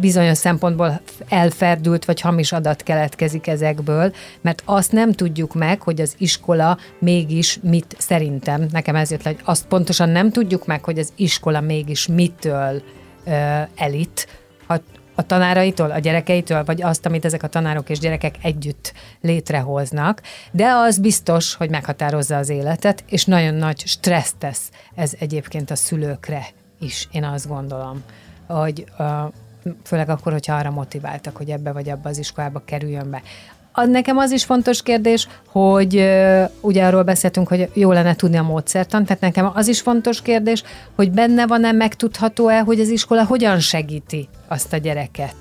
bizonyos 0.01 0.39
szempontból 0.39 1.01
elferdült 1.29 2.05
vagy 2.05 2.21
hamis 2.21 2.53
adat 2.53 2.83
keletkezik 2.83 3.47
ezekből, 3.47 4.13
mert 4.41 4.63
azt 4.65 4.93
nem 4.93 5.13
tudjuk 5.13 5.55
meg, 5.55 5.83
hogy 5.83 6.01
az 6.01 6.15
iskola 6.19 6.79
mégis 6.99 7.59
mit 7.63 7.95
szerintem, 7.99 8.60
nekem 8.71 8.97
ez 8.97 9.11
jött 9.11 9.23
le, 9.23 9.31
hogy 9.31 9.41
azt 9.45 9.67
pontosan 9.67 10.09
nem 10.09 10.31
tudjuk 10.31 10.67
meg, 10.67 10.85
hogy 10.85 10.99
az 10.99 11.13
iskola 11.17 11.61
mégis 11.61 12.07
mitől 12.07 12.83
ö, 13.25 13.61
elit, 13.77 14.29
ha 14.67 14.81
a 15.15 15.27
tanáraitól, 15.27 15.91
a 15.91 15.99
gyerekeitől, 15.99 16.65
vagy 16.65 16.83
azt, 16.83 17.07
amit 17.07 17.25
ezek 17.25 17.43
a 17.43 17.47
tanárok 17.47 17.91
és 17.91 17.99
gyerekek 17.99 18.35
együtt 18.43 18.93
létrehoznak, 19.21 20.23
de 20.53 20.67
az 20.67 20.99
biztos, 20.99 21.55
hogy 21.55 21.71
meghatározza 21.71 22.37
az 22.37 22.49
életet, 22.49 23.05
és 23.09 23.25
nagyon 23.25 23.55
nagy 23.55 23.87
stressz 23.87 24.35
tesz 24.39 24.71
ez 24.95 25.13
egyébként 25.19 25.71
a 25.71 25.77
szülőkre 25.77 26.47
is, 26.81 27.09
én 27.13 27.25
azt 27.25 27.49
gondolom, 27.49 28.03
hogy 28.47 28.85
főleg 29.85 30.09
akkor, 30.09 30.33
hogyha 30.33 30.55
arra 30.55 30.71
motiváltak, 30.71 31.37
hogy 31.37 31.51
ebbe 31.51 31.73
vagy 31.73 31.89
abba 31.89 32.09
az 32.09 32.19
iskolába 32.19 32.63
kerüljön 32.65 33.11
be. 33.11 33.23
A, 33.81 33.87
nekem 33.87 34.19
az 34.19 34.31
is 34.31 34.45
fontos 34.45 34.83
kérdés, 34.83 35.29
hogy 35.47 35.95
ugye 36.61 36.85
arról 36.85 37.03
beszéltünk, 37.03 37.49
hogy 37.49 37.69
jó 37.75 37.93
lenne 37.93 38.15
tudni 38.15 38.37
a 38.37 38.43
módszertan, 38.43 39.05
tehát 39.05 39.23
nekem 39.23 39.51
az 39.55 39.69
is 39.69 39.81
fontos 39.81 40.23
kérdés, 40.23 40.63
hogy 40.97 41.11
benne 41.11 41.47
van-e, 41.47 41.73
megtudható-e, 41.73 42.61
hogy 42.61 42.81
az 42.81 42.89
iskola 42.89 43.25
hogyan 43.25 43.59
segíti 43.59 44.29
azt 44.49 44.73
a 44.73 44.77
gyereket. 44.77 45.35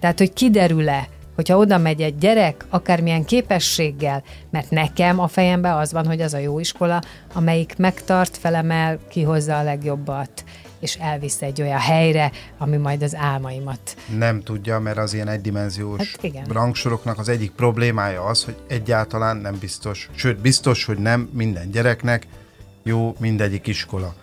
Tehát, 0.00 0.18
hogy 0.18 0.32
kiderül-e, 0.32 1.08
hogyha 1.34 1.56
oda 1.56 1.78
megy 1.78 2.00
egy 2.00 2.18
gyerek, 2.18 2.64
akármilyen 2.70 3.24
képességgel, 3.24 4.22
mert 4.50 4.70
nekem 4.70 5.20
a 5.20 5.28
fejemben 5.28 5.76
az 5.76 5.92
van, 5.92 6.06
hogy 6.06 6.20
az 6.20 6.34
a 6.34 6.38
jó 6.38 6.58
iskola, 6.58 7.02
amelyik 7.34 7.74
megtart, 7.76 8.36
felemel, 8.36 8.98
kihozza 9.08 9.58
a 9.58 9.62
legjobbat, 9.62 10.44
és 10.82 10.96
elvisz 10.96 11.42
egy 11.42 11.62
olyan 11.62 11.78
helyre, 11.78 12.30
ami 12.58 12.76
majd 12.76 13.02
az 13.02 13.14
álmaimat. 13.14 13.96
Nem 14.18 14.42
tudja, 14.42 14.78
mert 14.78 14.98
az 14.98 15.14
ilyen 15.14 15.28
egydimenziós 15.28 15.98
Hát 16.12 16.22
igen. 16.22 16.44
rangsoroknak 16.44 17.18
az 17.18 17.28
egyik 17.28 17.50
problémája 17.50 18.24
az, 18.24 18.44
hogy 18.44 18.56
egyáltalán 18.68 19.36
nem 19.36 19.56
biztos, 19.60 20.10
sőt 20.14 20.40
biztos, 20.40 20.84
hogy 20.84 20.98
nem 20.98 21.28
minden 21.32 21.70
gyereknek 21.70 22.26
jó 22.82 23.14
mindegyik 23.18 23.66
iskola. 23.66 24.14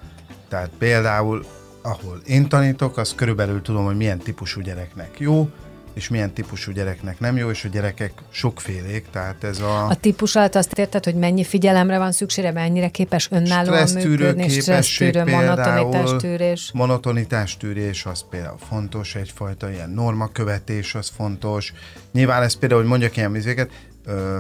Tehát 0.48 0.70
például, 0.78 1.46
ahol 1.82 2.22
én 2.26 2.50
tanítok, 2.50 2.98
az 2.98 3.16
körülbelül 3.16 3.62
tudom, 3.62 3.86
hogy 3.86 3.98
milyen 3.98 4.18
típusú 4.18 4.62
gyereknek 4.62 5.20
jó, 5.20 5.50
és 6.00 6.08
milyen 6.08 6.34
típusú 6.34 6.72
gyereknek 6.72 7.20
nem 7.20 7.38
jó, 7.38 7.50
és 7.50 7.66
a 7.66 7.68
gyerekek 7.68 8.12
sokfélék, 8.30 9.06
tehát 9.12 9.44
ez 9.44 9.60
a... 9.60 9.88
A 9.88 9.96
típus 9.96 10.36
alatt 10.36 10.56
azt 10.56 10.78
érted, 10.78 11.04
hogy 11.04 11.16
mennyi 11.16 11.44
figyelemre 11.44 11.98
van 11.98 12.12
szüksége, 12.12 12.52
mennyire 12.52 12.90
képes 12.90 13.28
önállóan 13.32 13.88
stressztűrő 13.88 14.10
működni, 14.10 14.42
képesség 14.42 14.62
stressztűrő, 14.62 15.24
például, 15.24 15.46
monotonitástűrés. 15.46 16.72
monotonitástűrés 16.74 18.06
az 18.06 18.26
például 18.30 18.58
fontos, 18.70 19.16
egyfajta 19.16 19.72
ilyen 19.72 19.90
normakövetés 19.90 20.96
az 20.96 21.12
fontos. 21.16 21.74
Nyilván 22.12 22.44
ez 22.44 22.56
például, 22.56 22.82
hogy 22.82 22.90
mondjak 22.90 23.18
ilyen 23.18 23.32
vizéket, 23.32 23.70
ö, 24.06 24.38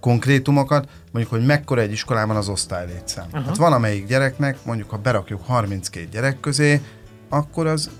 konkrétumokat, 0.00 0.88
mondjuk, 1.12 1.34
hogy 1.34 1.46
mekkora 1.46 1.80
egy 1.80 1.92
iskolában 1.92 2.36
az 2.36 2.48
osztálylétszám. 2.48 3.26
Uh-huh. 3.26 3.46
Hát 3.46 3.56
van 3.56 3.72
amelyik 3.72 4.06
gyereknek, 4.06 4.58
mondjuk 4.64 4.90
ha 4.90 4.96
berakjuk 4.96 5.40
32 5.44 6.08
gyerek 6.10 6.40
közé, 6.40 6.80
akkor 7.28 7.66
az 7.66 7.90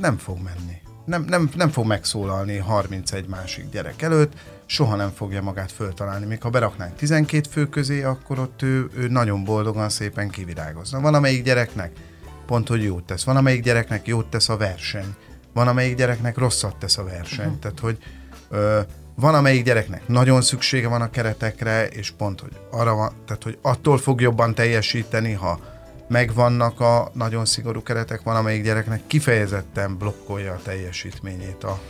nem 0.00 0.18
fog 0.18 0.36
menni. 0.36 0.87
Nem, 1.08 1.24
nem, 1.28 1.50
nem 1.56 1.70
fog 1.70 1.86
megszólalni 1.86 2.56
31 2.56 3.26
másik 3.28 3.70
gyerek 3.70 4.02
előtt, 4.02 4.32
soha 4.66 4.96
nem 4.96 5.10
fogja 5.10 5.42
magát 5.42 5.72
föltalálni. 5.72 6.26
Még 6.26 6.42
ha 6.42 6.50
beraknánk 6.50 6.96
12 6.96 7.48
fő 7.50 7.68
közé, 7.68 8.02
akkor 8.02 8.38
ott 8.38 8.62
ő, 8.62 8.90
ő 8.94 9.08
nagyon 9.08 9.44
boldogan 9.44 9.88
szépen 9.88 10.30
kivirágozna. 10.30 11.00
Van 11.00 11.14
amelyik 11.14 11.42
gyereknek 11.42 11.92
pont, 12.46 12.68
hogy 12.68 12.82
jót 12.82 13.04
tesz. 13.04 13.24
Van 13.24 13.36
amelyik 13.36 13.62
gyereknek 13.62 14.06
jót 14.06 14.26
tesz 14.26 14.48
a 14.48 14.56
verseny. 14.56 15.14
Van 15.52 15.68
amelyik 15.68 15.96
gyereknek 15.96 16.38
rosszat 16.38 16.76
tesz 16.76 16.98
a 16.98 17.04
verseny. 17.04 17.46
Uh-huh. 17.46 17.60
Tehát, 17.60 17.78
hogy 17.78 17.98
ö, 18.48 18.80
van 19.14 19.34
amelyik 19.34 19.64
gyereknek 19.64 20.08
nagyon 20.08 20.42
szüksége 20.42 20.88
van 20.88 21.02
a 21.02 21.10
keretekre, 21.10 21.88
és 21.88 22.10
pont, 22.10 22.40
hogy 22.40 22.52
arra 22.70 22.94
van, 22.94 23.12
tehát, 23.26 23.42
hogy 23.42 23.58
attól 23.62 23.98
fog 23.98 24.20
jobban 24.20 24.54
teljesíteni, 24.54 25.32
ha 25.32 25.60
megvannak 26.08 26.80
a 26.80 27.10
nagyon 27.12 27.44
szigorú 27.44 27.82
keretek, 27.82 28.22
van 28.22 28.36
amelyik 28.36 28.62
gyereknek 28.62 29.06
kifejezetten 29.06 29.96
blokkolja 29.96 30.52
a 30.52 30.60
teljesítményét 30.62 31.64
a 31.64 31.80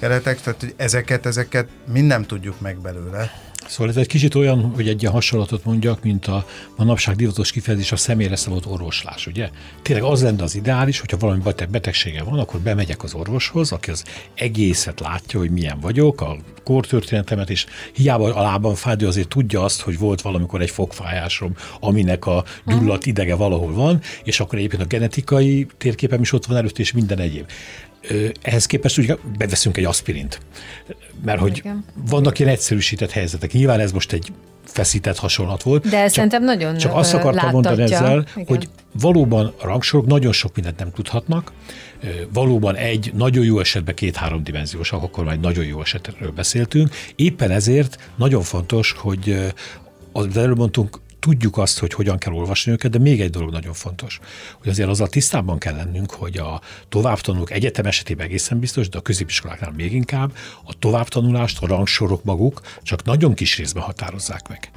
keretek, 0.00 0.40
tehát 0.40 0.60
hogy 0.60 0.74
ezeket, 0.76 1.26
ezeket 1.26 1.68
mind 1.86 2.06
nem 2.06 2.22
tudjuk 2.22 2.60
meg 2.60 2.78
belőle. 2.78 3.47
Szóval 3.68 3.88
ez 3.88 3.96
egy 3.96 4.06
kicsit 4.06 4.34
olyan, 4.34 4.72
hogy 4.74 4.88
egy 4.88 5.00
ilyen 5.00 5.12
hasonlatot 5.12 5.64
mondjak, 5.64 6.02
mint 6.02 6.26
a 6.26 6.46
manapság 6.76 7.16
divatos 7.16 7.50
kifejezés 7.50 7.92
a 7.92 7.96
személyre 7.96 8.36
szabott 8.36 8.66
orvoslás, 8.66 9.26
ugye? 9.26 9.50
Tényleg 9.82 10.04
az 10.04 10.22
lenne 10.22 10.42
az 10.42 10.54
ideális, 10.54 11.00
hogyha 11.00 11.16
valami 11.16 11.40
beteg, 11.42 11.70
betegsége 11.70 12.22
van, 12.22 12.38
akkor 12.38 12.60
bemegyek 12.60 13.02
az 13.02 13.14
orvoshoz, 13.14 13.72
aki 13.72 13.90
az 13.90 14.04
egészet 14.34 15.00
látja, 15.00 15.38
hogy 15.38 15.50
milyen 15.50 15.80
vagyok, 15.80 16.20
a 16.20 16.36
kortörténetemet, 16.64 17.50
és 17.50 17.66
hiába 17.94 18.34
a 18.34 18.42
lábam 18.42 18.74
fáj, 18.74 18.96
de 18.96 19.06
azért 19.06 19.28
tudja 19.28 19.64
azt, 19.64 19.80
hogy 19.80 19.98
volt 19.98 20.20
valamikor 20.20 20.60
egy 20.60 20.70
fogfájásom, 20.70 21.52
aminek 21.80 22.26
a 22.26 22.44
gyulladt 22.66 23.06
idege 23.06 23.34
valahol 23.34 23.72
van, 23.72 24.00
és 24.24 24.40
akkor 24.40 24.58
egyébként 24.58 24.82
a 24.82 24.86
genetikai 24.86 25.66
térképem 25.78 26.20
is 26.20 26.32
ott 26.32 26.46
van 26.46 26.56
előtt, 26.56 26.78
és 26.78 26.92
minden 26.92 27.18
egyéb. 27.18 27.46
Ehhez 28.42 28.66
képest 28.66 28.98
ugye 28.98 29.16
beveszünk 29.38 29.76
egy 29.76 29.84
aspirint, 29.84 30.40
mert 31.24 31.40
hogy 31.40 31.56
Igen. 31.56 31.84
vannak 32.08 32.38
ilyen 32.38 32.52
egyszerűsített 32.52 33.10
helyzetek. 33.10 33.52
Nyilván 33.52 33.80
ez 33.80 33.92
most 33.92 34.12
egy 34.12 34.32
feszített 34.64 35.16
hasonlat 35.16 35.62
volt. 35.62 35.88
De 35.88 36.02
ez 36.02 36.12
szerintem 36.12 36.44
nagyon, 36.44 36.76
Csak 36.76 36.94
azt 36.94 37.14
akartam 37.14 37.50
mondani 37.50 37.76
láttatja. 37.76 38.06
ezzel, 38.06 38.26
Igen. 38.34 38.46
hogy 38.46 38.68
valóban 39.00 39.54
a 39.60 39.66
rangsorok 39.66 40.06
nagyon 40.06 40.32
sok 40.32 40.54
mindent 40.54 40.78
nem 40.78 40.92
tudhatnak, 40.92 41.52
valóban 42.32 42.76
egy 42.76 43.12
nagyon 43.14 43.44
jó 43.44 43.60
esetben 43.60 43.94
két-három 43.94 44.44
dimenziósak, 44.44 45.02
akkor 45.02 45.24
már 45.24 45.34
egy 45.34 45.40
nagyon 45.40 45.64
jó 45.64 45.80
esetről 45.80 46.30
beszéltünk. 46.30 46.94
Éppen 47.16 47.50
ezért 47.50 48.10
nagyon 48.16 48.42
fontos, 48.42 48.94
hogy 48.98 49.52
az 50.12 50.36
előbb 50.36 50.58
mondtunk, 50.58 51.00
tudjuk 51.20 51.58
azt, 51.58 51.78
hogy 51.78 51.92
hogyan 51.92 52.18
kell 52.18 52.32
olvasni 52.32 52.72
őket, 52.72 52.90
de 52.90 52.98
még 52.98 53.20
egy 53.20 53.30
dolog 53.30 53.50
nagyon 53.50 53.72
fontos, 53.72 54.20
hogy 54.58 54.68
azért 54.68 54.88
azzal 54.88 55.08
tisztában 55.08 55.58
kell 55.58 55.74
lennünk, 55.74 56.10
hogy 56.10 56.38
a 56.38 56.60
továbbtanulók 56.88 57.50
egyetem 57.50 57.86
esetében 57.86 58.26
egészen 58.26 58.58
biztos, 58.58 58.88
de 58.88 58.98
a 58.98 59.02
középiskoláknál 59.02 59.72
még 59.76 59.92
inkább 59.92 60.36
a 60.64 60.78
továbbtanulást 60.78 61.62
a 61.62 61.66
rangsorok 61.66 62.24
maguk 62.24 62.60
csak 62.82 63.04
nagyon 63.04 63.34
kis 63.34 63.56
részben 63.56 63.82
határozzák 63.82 64.48
meg. 64.48 64.70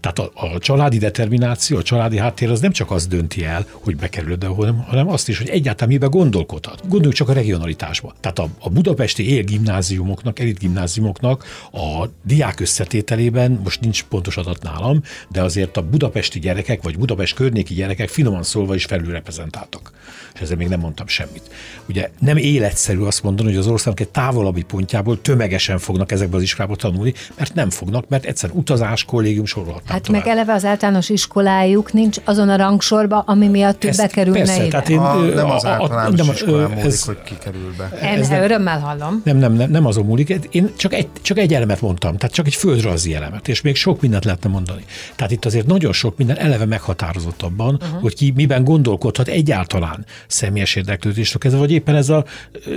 Tehát 0.00 0.18
a, 0.18 0.30
a 0.34 0.58
családi 0.58 0.98
determináció, 0.98 1.76
a 1.76 1.82
családi 1.82 2.18
háttér 2.18 2.50
az 2.50 2.60
nem 2.60 2.72
csak 2.72 2.90
azt 2.90 3.08
dönti 3.08 3.44
el, 3.44 3.66
hogy 3.70 3.96
bekerülöd, 3.96 4.44
hanem, 4.44 4.78
hanem 4.78 5.08
azt 5.08 5.28
is, 5.28 5.38
hogy 5.38 5.48
egyáltalán 5.48 5.92
miben 5.92 6.10
gondolkodhat. 6.10 6.80
Gondoljuk 6.88 7.14
csak 7.14 7.28
a 7.28 7.32
regionalitásba. 7.32 8.14
Tehát 8.20 8.38
a, 8.38 8.48
a 8.58 8.70
budapesti 8.70 9.30
élgimnáziumoknak, 9.30 10.38
elitgimnáziumoknak 10.38 11.44
a 11.72 12.04
diák 12.24 12.60
összetételében, 12.60 13.60
most 13.64 13.80
nincs 13.80 14.02
pontos 14.02 14.36
adat 14.36 14.62
nálam, 14.62 15.02
de 15.28 15.42
azért 15.42 15.76
a 15.76 15.82
budapesti 15.82 16.38
gyerekek, 16.38 16.82
vagy 16.82 16.98
Budapest 16.98 17.34
környéki 17.34 17.74
gyerekek 17.74 18.08
finoman 18.08 18.42
szólva 18.42 18.74
is 18.74 18.84
felülreprezentáltak. 18.84 19.92
És 20.34 20.40
ezzel 20.40 20.56
még 20.56 20.68
nem 20.68 20.80
mondtam 20.80 21.06
semmit. 21.06 21.50
Ugye 21.88 22.10
nem 22.18 22.36
életszerű 22.36 23.00
azt 23.00 23.22
mondani, 23.22 23.48
hogy 23.48 23.58
az 23.58 23.66
országnak 23.66 24.00
egy 24.00 24.08
távolabbi 24.08 24.62
pontjából 24.62 25.20
tömegesen 25.20 25.78
fognak 25.78 26.12
ezekbe 26.12 26.36
az 26.36 26.42
iskolába 26.42 26.76
tanulni, 26.76 27.14
mert 27.36 27.54
nem 27.54 27.70
fognak, 27.70 28.08
mert 28.08 28.24
egyszerűen 28.24 28.58
utazás, 28.58 29.04
kollégium 29.04 29.44
sorolhatnám 29.44 29.87
Hát 29.88 30.02
tovább. 30.02 30.24
meg 30.24 30.32
eleve 30.32 30.52
az 30.52 30.64
általános 30.64 31.08
iskolájuk 31.08 31.92
nincs 31.92 32.16
azon 32.24 32.48
a 32.48 32.56
rangsorba, 32.56 33.18
ami 33.26 33.46
miatt 33.48 33.84
ő 33.84 33.88
Ezt 33.88 33.98
bekerülne 34.00 34.38
persze, 34.38 34.56
ide. 34.60 34.68
tehát 34.68 34.88
én- 34.88 34.98
A, 34.98 35.14
nem 35.20 35.50
a- 35.50 35.54
az 35.54 35.64
a- 35.64 35.68
a- 35.68 35.70
általános 35.72 36.16
nem, 36.18 36.28
ö, 36.28 36.32
iskolán 36.32 36.68
múlik, 36.70 36.84
ez- 36.84 37.04
hogy 37.04 37.22
ki 37.22 37.34
kerül 37.42 37.74
be. 37.76 37.90
Én 38.02 38.20
ez 38.20 38.28
nem- 38.28 38.42
örömmel 38.42 38.78
hallom. 38.80 39.20
Nem, 39.24 39.36
nem, 39.36 39.52
nem, 39.52 39.70
nem 39.70 39.86
azon 39.86 40.04
múlik. 40.04 40.38
Én 40.50 40.70
csak 40.76 40.92
egy, 40.94 41.08
csak 41.22 41.38
egy 41.38 41.54
elemet 41.54 41.80
mondtam, 41.80 42.16
tehát 42.16 42.34
csak 42.34 42.46
egy 42.46 42.54
földrajzi 42.54 43.14
elemet, 43.14 43.48
és 43.48 43.60
még 43.60 43.76
sok 43.76 44.00
mindent 44.00 44.24
lehetne 44.24 44.50
mondani. 44.50 44.84
Tehát 45.16 45.32
itt 45.32 45.44
azért 45.44 45.66
nagyon 45.66 45.92
sok 45.92 46.16
minden 46.16 46.36
eleve 46.38 46.64
meghatározott 46.64 47.42
abban, 47.42 47.74
uh-huh. 47.74 48.00
hogy 48.00 48.14
ki 48.14 48.32
miben 48.36 48.64
gondolkodhat 48.64 49.28
egyáltalán 49.28 50.04
személyes 50.26 50.74
érdeklődéstől 50.74 51.38
kezdve, 51.40 51.60
vagy 51.60 51.72
éppen 51.72 51.94
ez 51.94 52.08
a, 52.08 52.24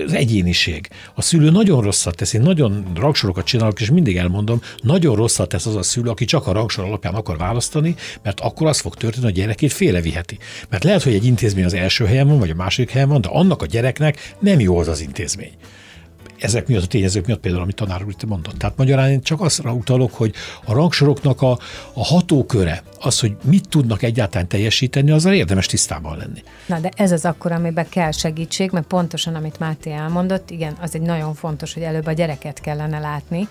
az 0.06 0.14
egyéniség. 0.14 0.88
A 1.16 1.22
szülő 1.22 1.50
nagyon 1.50 1.82
rosszat 1.82 2.16
tesz, 2.16 2.34
én 2.34 2.42
nagyon 2.42 2.84
rangsorokat 2.96 3.46
csinálok, 3.46 3.82
és 3.82 3.90
mindig 3.92 4.18
elmondom, 4.18 4.62
nagyon 4.82 5.16
rosszat 5.16 5.50
tesz 5.50 5.66
az 5.66 5.76
a 5.76 5.84
szülő, 5.84 6.10
aki 6.10 6.26
csak 6.26 6.48
a 6.48 6.52
rangsor 6.52 6.86
alapján 7.06 7.22
akar 7.24 7.38
választani, 7.38 7.96
mert 8.24 8.40
akkor 8.40 8.68
az 8.68 8.80
fog 8.80 8.96
történni, 8.96 9.24
hogy 9.24 9.34
a 9.34 9.36
gyerekét 9.36 9.74
félreviheti. 9.74 10.38
Mert 10.70 10.84
lehet, 10.84 11.04
hogy 11.04 11.14
egy 11.14 11.26
intézmény 11.26 11.66
az 11.66 11.74
első 11.74 12.06
helyen 12.06 12.28
van, 12.28 12.40
vagy 12.40 12.50
a 12.50 12.56
második 12.56 12.92
helyen 12.92 13.10
van, 13.10 13.22
de 13.22 13.28
annak 13.28 13.62
a 13.62 13.66
gyereknek 13.66 14.36
nem 14.40 14.60
jó 14.60 14.78
az 14.78 14.88
az 14.88 15.02
intézmény 15.02 15.54
ezek 16.40 16.68
miatt 16.68 16.84
a 16.84 16.88
tényezők 16.88 17.26
miatt 17.26 17.40
például, 17.40 17.64
amit 17.64 17.76
tanár 17.76 18.04
úr 18.04 18.10
itt 18.10 18.26
mondott. 18.26 18.58
Tehát 18.58 18.78
magyarán 18.78 19.10
én 19.10 19.22
csak 19.22 19.42
azra 19.42 19.74
utalok, 19.74 20.14
hogy 20.14 20.34
a 20.66 20.74
rangsoroknak 20.74 21.42
a, 21.42 21.52
a 21.94 22.06
hatóköre, 22.06 22.84
az, 23.00 23.20
hogy 23.20 23.36
mit 23.44 23.70
tudnak 23.70 24.04
egyáltalán 24.04 24.48
teljesíteni, 24.48 25.12
azzal 25.12 25.34
érdemes 25.34 25.66
tisztában 25.66 26.18
lenni. 26.18 26.44
Na, 26.66 26.80
de 26.80 26.92
ez 26.96 27.12
az 27.12 27.26
akkor, 27.26 27.52
amiben 27.52 27.90
kell 27.90 28.12
segítség, 28.12 28.72
mert 28.72 28.88
pontosan, 28.88 29.36
amit 29.36 29.60
Máté 29.60 29.92
elmondott, 29.92 30.50
igen, 30.50 30.74
az 30.82 30.96
egy 30.96 31.02
nagyon 31.02 31.34
fontos, 31.34 31.74
hogy 31.74 31.84
előbb 31.84 32.06
a 32.06 32.12
gyereket 32.12 32.62
kellene 32.62 33.00
látni, 33.00 33.48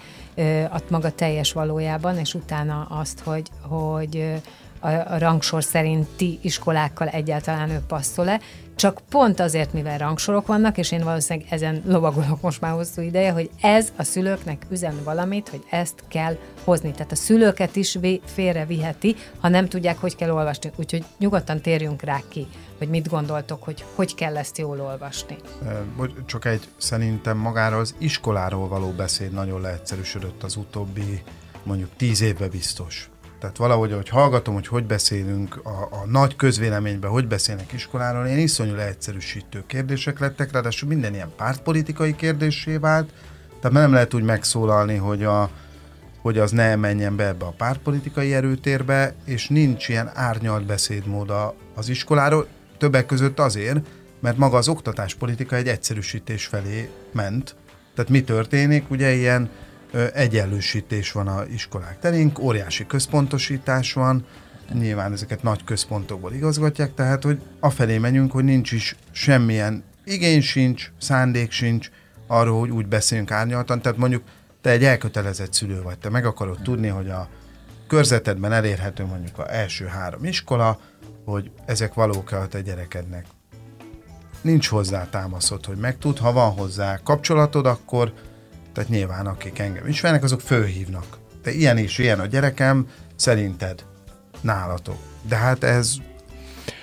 ott 0.74 0.90
maga 0.90 1.10
teljes 1.10 1.52
valójában, 1.52 2.18
és 2.18 2.34
utána 2.34 2.86
azt, 2.90 3.20
hogy, 3.20 3.48
hogy 3.60 4.40
a, 4.80 4.88
a 4.88 5.18
rangsor 5.18 5.64
szerinti 5.64 6.38
iskolákkal 6.42 7.08
egyáltalán 7.08 7.70
ő 7.70 7.80
passzol-e, 7.86 8.40
csak 8.80 9.00
pont 9.08 9.40
azért, 9.40 9.72
mivel 9.72 9.98
rangsorok 9.98 10.46
vannak, 10.46 10.78
és 10.78 10.92
én 10.92 11.04
valószínűleg 11.04 11.48
ezen 11.50 11.82
lovagolok 11.86 12.40
most 12.40 12.60
már 12.60 12.72
hosszú 12.72 13.02
ideje, 13.02 13.32
hogy 13.32 13.50
ez 13.60 13.92
a 13.96 14.02
szülőknek 14.02 14.66
üzen 14.70 14.94
valamit, 15.04 15.48
hogy 15.48 15.64
ezt 15.70 15.94
kell 16.08 16.36
hozni. 16.64 16.90
Tehát 16.90 17.12
a 17.12 17.16
szülőket 17.16 17.76
is 17.76 17.94
vé- 17.94 18.22
félreviheti, 18.24 19.16
ha 19.40 19.48
nem 19.48 19.68
tudják, 19.68 19.98
hogy 19.98 20.16
kell 20.16 20.30
olvasni. 20.30 20.70
Úgyhogy 20.76 21.04
nyugodtan 21.18 21.60
térjünk 21.60 22.02
rá 22.02 22.20
ki, 22.28 22.46
hogy 22.78 22.88
mit 22.88 23.08
gondoltok, 23.08 23.62
hogy 23.62 23.84
hogy 23.94 24.14
kell 24.14 24.36
ezt 24.36 24.58
jól 24.58 24.80
olvasni. 24.80 25.36
Csak 26.26 26.44
egy 26.44 26.68
szerintem 26.76 27.36
magáról 27.36 27.80
az 27.80 27.94
iskoláról 27.98 28.68
való 28.68 28.90
beszéd 28.90 29.32
nagyon 29.32 29.60
leegyszerűsödött 29.60 30.42
az 30.42 30.56
utóbbi 30.56 31.22
mondjuk 31.62 31.90
tíz 31.96 32.20
évben 32.20 32.50
biztos. 32.50 33.09
Tehát 33.40 33.56
valahogy, 33.56 33.92
hogy 33.92 34.08
hallgatom, 34.08 34.54
hogy 34.54 34.66
hogy 34.66 34.84
beszélünk 34.84 35.60
a, 35.64 35.88
a 35.90 36.06
nagy 36.06 36.36
közvéleményben, 36.36 37.10
hogy 37.10 37.26
beszélnek 37.26 37.72
iskoláról, 37.72 38.26
én 38.26 38.38
iszonyú 38.38 38.74
leegyszerűsítő 38.74 39.64
kérdések 39.66 40.18
lettek, 40.18 40.52
ráadásul 40.52 40.88
minden 40.88 41.14
ilyen 41.14 41.32
pártpolitikai 41.36 42.16
kérdésé 42.16 42.76
vált, 42.76 43.10
tehát 43.60 43.76
nem 43.76 43.92
lehet 43.92 44.14
úgy 44.14 44.22
megszólalni, 44.22 44.96
hogy 44.96 45.24
a 45.24 45.50
hogy 46.20 46.38
az 46.38 46.50
ne 46.50 46.76
menjen 46.76 47.16
be 47.16 47.26
ebbe 47.26 47.44
a 47.44 47.54
pártpolitikai 47.56 48.34
erőtérbe, 48.34 49.14
és 49.24 49.48
nincs 49.48 49.88
ilyen 49.88 50.10
árnyalt 50.14 50.66
beszédmód 50.66 51.32
az 51.74 51.88
iskoláról, 51.88 52.46
többek 52.78 53.06
között 53.06 53.38
azért, 53.38 53.86
mert 54.20 54.36
maga 54.36 54.56
az 54.56 54.68
oktatáspolitika 54.68 55.56
egy 55.56 55.68
egyszerűsítés 55.68 56.46
felé 56.46 56.90
ment. 57.12 57.54
Tehát 57.94 58.10
mi 58.10 58.22
történik? 58.22 58.90
Ugye 58.90 59.12
ilyen 59.12 59.50
egyenlősítés 60.14 61.12
van 61.12 61.28
a 61.28 61.44
iskolák 61.44 61.98
terén, 61.98 62.32
óriási 62.40 62.86
központosítás 62.86 63.92
van, 63.92 64.26
nyilván 64.72 65.12
ezeket 65.12 65.42
nagy 65.42 65.64
központokból 65.64 66.32
igazgatják, 66.32 66.94
tehát 66.94 67.22
hogy 67.22 67.40
afelé 67.60 67.98
menjünk, 67.98 68.32
hogy 68.32 68.44
nincs 68.44 68.72
is 68.72 68.96
semmilyen 69.10 69.84
igény 70.04 70.40
sincs, 70.40 70.90
szándék 70.98 71.50
sincs 71.50 71.90
arról, 72.26 72.60
hogy 72.60 72.70
úgy 72.70 72.86
beszéljünk 72.86 73.30
árnyaltan, 73.30 73.82
tehát 73.82 73.98
mondjuk 73.98 74.22
te 74.60 74.70
egy 74.70 74.84
elkötelezett 74.84 75.52
szülő 75.52 75.82
vagy, 75.82 75.98
te 75.98 76.08
meg 76.08 76.24
akarod 76.24 76.58
tudni, 76.62 76.88
hogy 76.88 77.10
a 77.10 77.28
körzetedben 77.86 78.52
elérhető 78.52 79.04
mondjuk 79.04 79.38
a 79.38 79.54
első 79.54 79.84
három 79.86 80.24
iskola, 80.24 80.80
hogy 81.24 81.50
ezek 81.64 81.94
valók-e 81.94 82.38
a 82.38 82.46
te 82.46 82.60
gyerekednek. 82.60 83.26
Nincs 84.40 84.68
hozzá 84.68 85.08
támaszod, 85.08 85.64
hogy 85.64 85.76
megtud, 85.76 86.18
ha 86.18 86.32
van 86.32 86.50
hozzá 86.50 87.00
kapcsolatod, 87.02 87.66
akkor, 87.66 88.12
tehát 88.74 88.90
nyilván 88.90 89.26
akik 89.26 89.58
engem 89.58 89.86
ismernek, 89.86 90.22
azok 90.22 90.40
fölhívnak. 90.40 91.18
De 91.42 91.52
ilyen 91.52 91.78
is, 91.78 91.98
ilyen 91.98 92.20
a 92.20 92.26
gyerekem, 92.26 92.86
szerinted 93.16 93.84
nálatok. 94.40 94.98
De 95.28 95.36
hát 95.36 95.64
ez, 95.64 95.94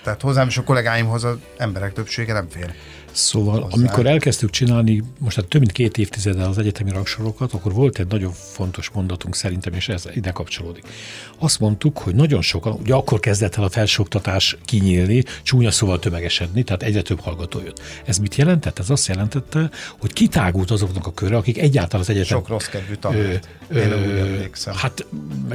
tehát 0.03 0.21
hozzám 0.21 0.47
és 0.47 0.57
a 0.57 0.63
kollégáimhoz 0.63 1.23
az 1.23 1.37
emberek 1.57 1.93
többsége 1.93 2.33
nem 2.33 2.47
fér. 2.49 2.73
Szóval, 3.11 3.61
hozzá. 3.61 3.75
amikor 3.75 4.05
elkezdtük 4.05 4.49
csinálni, 4.49 5.03
most 5.19 5.35
hát 5.35 5.45
több 5.45 5.61
mint 5.61 5.71
két 5.71 5.97
évtizeddel 5.97 6.49
az 6.49 6.57
egyetemi 6.57 6.91
rangsorokat, 6.91 7.53
akkor 7.53 7.73
volt 7.73 7.99
egy 7.99 8.07
nagyon 8.07 8.31
fontos 8.31 8.89
mondatunk 8.89 9.35
szerintem, 9.35 9.73
és 9.73 9.89
ez 9.89 10.03
ide 10.13 10.31
kapcsolódik. 10.31 10.83
Azt 11.39 11.59
mondtuk, 11.59 11.97
hogy 11.97 12.15
nagyon 12.15 12.41
sokan, 12.41 12.73
ugye 12.73 12.93
akkor 12.93 13.19
kezdett 13.19 13.55
el 13.55 13.63
a 13.63 13.69
felsőoktatás 13.69 14.57
kinyílni, 14.65 15.23
csúnya 15.43 15.71
szóval 15.71 15.99
tömegesedni, 15.99 16.63
tehát 16.63 16.83
egyre 16.83 17.01
több 17.01 17.19
hallgató 17.19 17.59
jött. 17.65 17.81
Ez 18.05 18.17
mit 18.17 18.35
jelentett? 18.35 18.79
Ez 18.79 18.89
azt 18.89 19.07
jelentette, 19.07 19.69
hogy 19.99 20.13
kitágult 20.13 20.71
azoknak 20.71 21.07
a 21.07 21.11
köre, 21.11 21.37
akik 21.37 21.57
egyáltalán 21.57 22.01
az 22.01 22.09
egyetem... 22.09 22.37
Sok 22.37 22.47
rossz 22.47 22.65
kedvű 22.65 22.93
tanult. 22.93 23.47
Én 23.75 23.93
úgy 23.93 24.19
emlékszem. 24.19 24.73
Hát, 24.75 25.05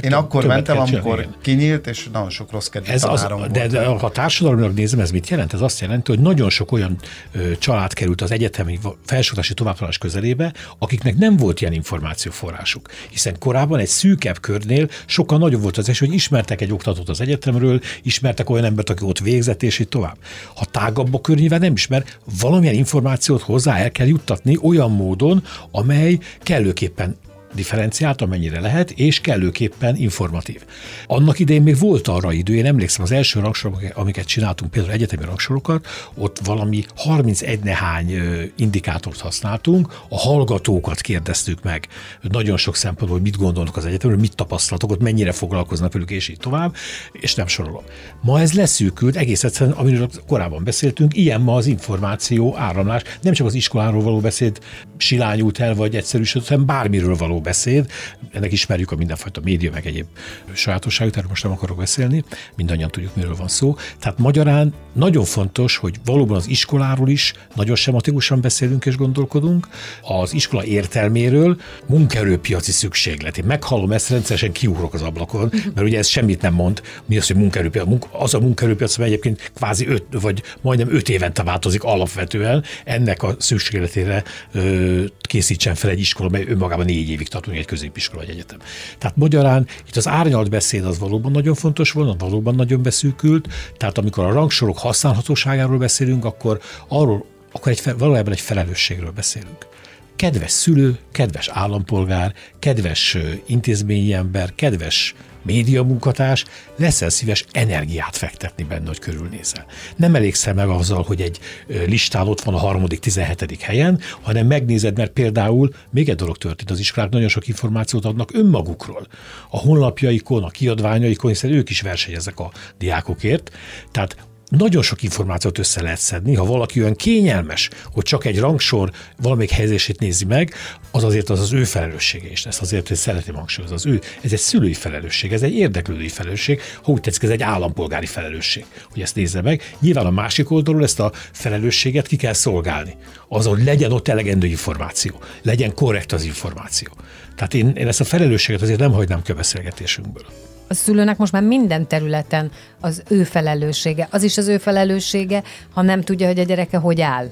Én 0.01 0.13
akkor 0.13 0.45
mentem, 0.45 0.77
amikor 0.77 1.19
igen. 1.19 1.35
kinyílt, 1.41 1.87
és 1.87 2.09
nagyon 2.11 2.29
sok 2.29 2.51
rossz 2.51 2.67
kedvű 2.67 2.91
ez 2.91 3.03
az, 3.03 3.27
de, 3.51 3.67
de, 3.67 3.85
ha 3.85 4.11
társadalomnak 4.11 4.73
nézem, 4.73 4.99
ez 4.99 5.11
mit 5.11 5.29
jelent? 5.29 5.53
Ez 5.53 5.61
azt 5.61 5.79
jelenti, 5.79 6.11
hogy 6.11 6.21
nagyon 6.21 6.49
sok 6.49 6.71
olyan 6.71 6.97
ö, 7.31 7.57
család 7.57 7.93
került 7.93 8.21
az 8.21 8.31
egyetemi 8.31 8.79
felsőoktatási 9.05 9.53
továbbtanulás 9.53 9.97
közelébe, 9.97 10.53
akiknek 10.77 11.17
nem 11.17 11.37
volt 11.37 11.61
ilyen 11.61 11.73
információforrásuk. 11.73 12.89
Hiszen 13.09 13.35
korábban 13.39 13.79
egy 13.79 13.87
szűkebb 13.87 14.39
körnél 14.39 14.87
sokkal 15.05 15.37
nagyobb 15.37 15.61
volt 15.61 15.72
az 15.77 15.89
esély, 15.89 16.07
hogy 16.07 16.17
ismertek 16.17 16.61
egy 16.61 16.71
oktatót 16.71 17.09
az 17.09 17.21
egyetemről, 17.21 17.81
ismertek 18.03 18.49
olyan 18.49 18.65
embert, 18.65 18.89
aki 18.89 19.03
ott 19.03 19.19
végzett, 19.19 19.63
és 19.63 19.79
így 19.79 19.87
tovább. 19.87 20.17
Ha 20.55 20.65
tágabb 20.65 21.13
a 21.13 21.21
kör 21.21 21.37
nem 21.37 21.73
ismer, 21.73 22.05
valamilyen 22.39 22.75
információt 22.75 23.41
hozzá 23.41 23.77
el 23.77 23.91
kell 23.91 24.07
juttatni 24.07 24.57
olyan 24.61 24.91
módon, 24.91 25.43
amely 25.71 26.17
kellőképpen 26.39 27.17
differenciált, 27.53 28.21
amennyire 28.21 28.59
lehet, 28.59 28.91
és 28.91 29.21
kellőképpen 29.21 29.95
informatív. 29.95 30.61
Annak 31.07 31.39
idején 31.39 31.61
még 31.61 31.79
volt 31.79 32.07
arra 32.07 32.31
idő, 32.31 32.55
én 32.55 32.65
emlékszem 32.65 33.03
az 33.03 33.11
első 33.11 33.39
rangsorok, 33.39 33.81
amiket 33.93 34.25
csináltunk, 34.25 34.71
például 34.71 34.93
egyetemi 34.93 35.25
rangsorokat, 35.25 35.87
ott 36.15 36.39
valami 36.43 36.85
31 36.95 37.59
nehány 37.59 38.13
indikátort 38.55 39.19
használtunk, 39.19 40.01
a 40.09 40.17
hallgatókat 40.17 41.01
kérdeztük 41.01 41.63
meg, 41.63 41.87
nagyon 42.21 42.57
sok 42.57 42.75
szempontból, 42.75 43.17
hogy 43.17 43.27
mit 43.31 43.37
gondolnak 43.37 43.77
az 43.77 43.85
egyetemről, 43.85 44.19
mit 44.19 44.35
tapasztalatok, 44.35 44.91
ott 44.91 45.01
mennyire 45.01 45.31
foglalkoznak 45.31 45.93
velük, 45.93 46.11
és 46.11 46.27
így 46.27 46.39
tovább, 46.39 46.75
és 47.11 47.35
nem 47.35 47.47
sorolom. 47.47 47.83
Ma 48.21 48.39
ez 48.39 48.53
leszűkült, 48.53 49.15
egész 49.15 49.43
egyszerűen, 49.43 49.75
amiről 49.75 50.09
korábban 50.27 50.63
beszéltünk, 50.63 51.17
ilyen 51.17 51.41
ma 51.41 51.55
az 51.55 51.65
információ 51.65 52.57
áramlás, 52.57 53.01
nem 53.21 53.33
csak 53.33 53.47
az 53.47 53.53
iskoláról 53.53 54.01
való 54.01 54.19
beszéd 54.19 54.59
silányult 54.97 55.59
el, 55.59 55.75
vagy 55.75 55.95
egyszerűsödött, 55.95 56.47
hanem 56.47 56.65
bármiről 56.65 57.15
való 57.15 57.41
beszéd. 57.43 57.91
Ennek 58.31 58.51
ismerjük 58.51 58.91
a 58.91 58.95
mindenfajta 58.95 59.41
média, 59.43 59.71
meg 59.71 59.85
egyéb 59.85 60.05
sajátosságot, 60.53 61.15
erről 61.15 61.29
most 61.29 61.43
nem 61.43 61.51
akarok 61.51 61.77
beszélni, 61.77 62.23
mindannyian 62.55 62.89
tudjuk, 62.89 63.15
miről 63.15 63.35
van 63.35 63.47
szó. 63.47 63.75
Tehát 63.99 64.17
magyarán 64.17 64.73
nagyon 64.93 65.23
fontos, 65.23 65.77
hogy 65.77 65.95
valóban 66.05 66.37
az 66.37 66.47
iskoláról 66.47 67.09
is 67.09 67.33
nagyon 67.55 67.75
sematikusan 67.75 68.41
beszélünk 68.41 68.85
és 68.85 68.97
gondolkodunk, 68.97 69.67
az 70.01 70.33
iskola 70.33 70.65
értelméről, 70.65 71.57
munkaerőpiaci 71.87 72.71
szükséglet. 72.71 73.37
Én 73.37 73.45
meghallom 73.45 73.91
ezt, 73.91 74.09
rendszeresen 74.09 74.51
kiugrok 74.51 74.93
az 74.93 75.01
ablakon, 75.01 75.51
mert 75.51 75.87
ugye 75.87 75.97
ez 75.97 76.07
semmit 76.07 76.41
nem 76.41 76.53
mond, 76.53 76.81
mi 77.05 77.17
az, 77.17 77.27
hogy 77.27 77.35
munkaerőpiac. 77.35 77.87
Az 78.11 78.33
a 78.33 78.39
munkaerőpiac, 78.39 78.97
amely 78.97 79.09
egyébként 79.09 79.51
kvázi 79.55 79.87
öt, 79.87 80.05
vagy 80.21 80.43
majdnem 80.61 80.95
öt 80.95 81.09
évente 81.09 81.43
változik 81.43 81.83
alapvetően, 81.83 82.63
ennek 82.85 83.23
a 83.23 83.35
szükségletére 83.39 84.23
ö, 84.51 85.03
készítsen 85.21 85.75
fel 85.75 85.89
egy 85.89 85.99
iskola, 85.99 86.29
mely 86.29 86.45
önmagában 86.47 86.85
négy 86.85 87.09
évig 87.09 87.27
tart, 87.33 87.47
egy 87.47 87.65
középiskola 87.65 88.21
vagy 88.21 88.29
egyetem. 88.29 88.59
Tehát 88.97 89.17
magyarán 89.17 89.67
itt 89.87 89.95
az 89.95 90.07
árnyalt 90.07 90.49
beszéd 90.49 90.85
az 90.85 90.99
valóban 90.99 91.31
nagyon 91.31 91.53
fontos 91.53 91.91
volna, 91.91 92.15
valóban 92.17 92.55
nagyon 92.55 92.81
beszűkült, 92.81 93.47
tehát 93.77 93.97
amikor 93.97 94.25
a 94.25 94.31
rangsorok 94.31 94.77
használhatóságáról 94.77 95.77
beszélünk, 95.77 96.25
akkor 96.25 96.59
arról, 96.87 97.25
akkor 97.51 97.71
egy, 97.71 97.81
valójában 97.97 98.33
egy 98.33 98.41
felelősségről 98.41 99.11
beszélünk 99.11 99.67
kedves 100.15 100.51
szülő, 100.51 100.97
kedves 101.11 101.47
állampolgár, 101.47 102.33
kedves 102.59 103.17
intézményi 103.45 104.13
ember, 104.13 104.55
kedves 104.55 105.15
médiamunkatárs, 105.43 106.45
leszel 106.75 107.09
szíves 107.09 107.45
energiát 107.51 108.17
fektetni 108.17 108.63
benne, 108.63 108.87
hogy 108.87 108.99
körülnézel. 108.99 109.65
Nem 109.95 110.15
elégszem 110.15 110.55
meg 110.55 110.67
azzal, 110.67 111.03
hogy 111.03 111.21
egy 111.21 111.39
listán 111.67 112.27
ott 112.27 112.41
van 112.41 112.53
a 112.53 112.57
harmadik, 112.57 112.99
tizenhetedik 112.99 113.61
helyen, 113.61 113.99
hanem 114.21 114.47
megnézed, 114.47 114.97
mert 114.97 115.11
például 115.11 115.73
még 115.89 116.09
egy 116.09 116.15
dolog 116.15 116.37
történt, 116.37 116.71
az 116.71 116.79
iskolák 116.79 117.09
nagyon 117.09 117.27
sok 117.27 117.47
információt 117.47 118.05
adnak 118.05 118.33
önmagukról. 118.33 119.07
A 119.49 119.57
honlapjaikon, 119.57 120.43
a 120.43 120.49
kiadványaikon, 120.49 121.31
hiszen 121.31 121.51
ők 121.51 121.69
is 121.69 121.81
versenyeznek 121.81 122.39
a 122.39 122.51
diákokért. 122.77 123.51
Tehát 123.91 124.15
nagyon 124.49 124.81
sok 124.81 125.03
információt 125.03 125.57
össze 125.57 125.81
lehet 125.81 125.99
szedni, 125.99 126.35
ha 126.35 126.45
valaki 126.45 126.81
olyan 126.81 126.95
kényelmes, 126.95 127.69
hogy 127.91 128.03
csak 128.03 128.25
egy 128.25 128.39
rangsor 128.39 128.91
valamelyik 129.21 129.51
helyzését 129.51 129.99
nézi 129.99 130.25
meg, 130.25 130.53
az 130.91 131.03
azért 131.03 131.29
az 131.29 131.39
az 131.39 131.53
ő 131.53 131.63
felelőssége 131.63 132.29
is 132.29 132.45
lesz, 132.45 132.61
azért, 132.61 132.87
hogy 132.87 132.97
szeretném 132.97 133.35
hangsúlyozni, 133.35 133.75
az 133.75 133.85
ő, 133.85 134.01
ez 134.21 134.31
egy 134.31 134.39
szülői 134.39 134.73
felelősség, 134.73 135.33
ez 135.33 135.41
egy 135.41 135.53
érdeklődői 135.53 136.07
felelősség, 136.07 136.61
ha 136.83 136.91
úgy 136.91 137.01
tetszik, 137.01 137.23
ez 137.23 137.29
egy 137.29 137.41
állampolgári 137.41 138.05
felelősség, 138.05 138.65
hogy 138.91 139.01
ezt 139.01 139.15
nézze 139.15 139.41
meg. 139.41 139.75
Nyilván 139.79 140.05
a 140.05 140.11
másik 140.11 140.51
oldalról 140.51 140.83
ezt 140.83 140.99
a 140.99 141.11
felelősséget 141.31 142.07
ki 142.07 142.15
kell 142.15 142.33
szolgálni. 142.33 142.95
Az, 143.27 143.45
hogy 143.45 143.63
legyen 143.63 143.91
ott 143.91 144.07
elegendő 144.07 144.47
információ, 144.47 145.19
legyen 145.41 145.73
korrekt 145.73 146.11
az 146.11 146.23
információ. 146.23 146.89
Tehát 147.35 147.53
én, 147.53 147.69
én 147.69 147.87
ezt 147.87 148.01
a 148.01 148.03
felelősséget 148.03 148.61
azért 148.61 148.79
nem 148.79 148.91
hagynám 148.91 149.21
ki 149.21 149.31
a 149.31 149.35
beszélgetésünkből 149.35 150.52
a 150.73 150.75
szülőnek 150.75 151.17
most 151.17 151.31
már 151.31 151.43
minden 151.43 151.87
területen 151.87 152.51
az 152.79 153.03
ő 153.07 153.23
felelőssége. 153.23 154.07
Az 154.11 154.23
is 154.23 154.37
az 154.37 154.47
ő 154.47 154.57
felelőssége, 154.57 155.43
ha 155.73 155.81
nem 155.81 156.01
tudja, 156.01 156.27
hogy 156.27 156.39
a 156.39 156.43
gyereke 156.43 156.77
hogy 156.77 157.01
áll. 157.01 157.27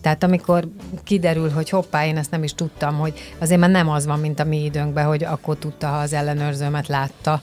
Tehát 0.00 0.22
amikor 0.22 0.68
kiderül, 1.04 1.50
hogy 1.50 1.68
hoppá, 1.68 2.06
én 2.06 2.16
ezt 2.16 2.30
nem 2.30 2.42
is 2.42 2.54
tudtam, 2.54 2.98
hogy 2.98 3.34
azért 3.38 3.60
már 3.60 3.70
nem 3.70 3.88
az 3.88 4.06
van, 4.06 4.18
mint 4.18 4.40
a 4.40 4.44
mi 4.44 4.64
időnkben, 4.64 5.06
hogy 5.06 5.24
akkor 5.24 5.56
tudta, 5.56 5.86
ha 5.86 5.96
az 5.96 6.12
ellenőrzőmet 6.12 6.88
látta, 6.88 7.42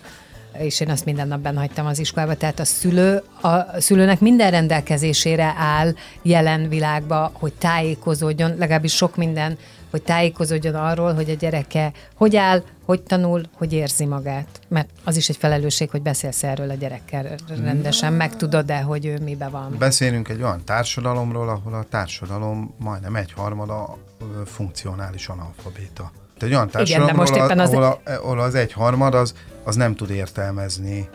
és 0.58 0.80
én 0.80 0.90
azt 0.90 1.06
minden 1.06 1.28
nap 1.28 1.56
hagytam 1.56 1.86
az 1.86 2.00
iskolába, 2.00 2.36
tehát 2.36 2.60
a 2.60 2.66
szülő, 2.66 3.24
a 3.42 3.82
szülőnek 3.82 4.20
minden 4.20 4.52
rendelkezésére 4.52 5.54
áll 5.58 5.94
jelen 6.22 6.70
világba, 6.70 7.32
hogy 7.34 7.54
tájékozódjon, 7.54 8.56
legalábbis 8.58 8.96
sok 8.96 9.16
minden 9.16 9.58
hogy 9.92 10.02
tájékozódjon 10.02 10.76
arról, 10.76 11.14
hogy 11.14 11.30
a 11.30 11.34
gyereke 11.34 11.92
hogy 12.16 12.36
áll, 12.36 12.64
hogy 12.90 13.02
tanul, 13.02 13.42
hogy 13.54 13.74
érzi 13.74 14.06
magát. 14.06 14.60
Mert 14.68 14.90
az 15.04 15.18
is 15.18 15.30
egy 15.30 15.38
felelősség, 15.38 15.90
hogy 15.90 16.02
beszélsz 16.02 16.44
erről 16.44 16.70
a 16.70 16.74
gyerekkel 16.74 17.36
rendesen, 17.64 18.14
meg 18.14 18.36
tudod-e, 18.36 18.82
hogy 18.82 19.06
ő 19.06 19.20
mibe 19.24 19.48
van. 19.48 19.76
Beszélünk 19.80 20.30
egy 20.30 20.42
olyan 20.42 20.64
társadalomról, 20.66 21.50
ahol 21.50 21.74
a 21.74 21.84
társadalom 21.84 22.74
majdnem 22.78 23.16
egyharmada 23.16 23.98
funkcionális 24.46 25.28
analfabéta. 25.28 26.12
Egy 26.40 26.54
olyan 26.54 26.70
társadalomról, 26.70 27.26
Igen, 27.26 27.36
de 27.36 27.40
most 27.40 27.52
éppen 27.52 27.60
az... 27.60 27.70
Ahol, 27.70 27.84
a, 27.84 28.12
ahol 28.12 28.40
az 28.40 28.56
egyharmad 28.56 29.14
az, 29.14 29.34
az 29.64 29.76
nem 29.76 29.96
tud 29.96 30.10
értelmezni 30.10 31.10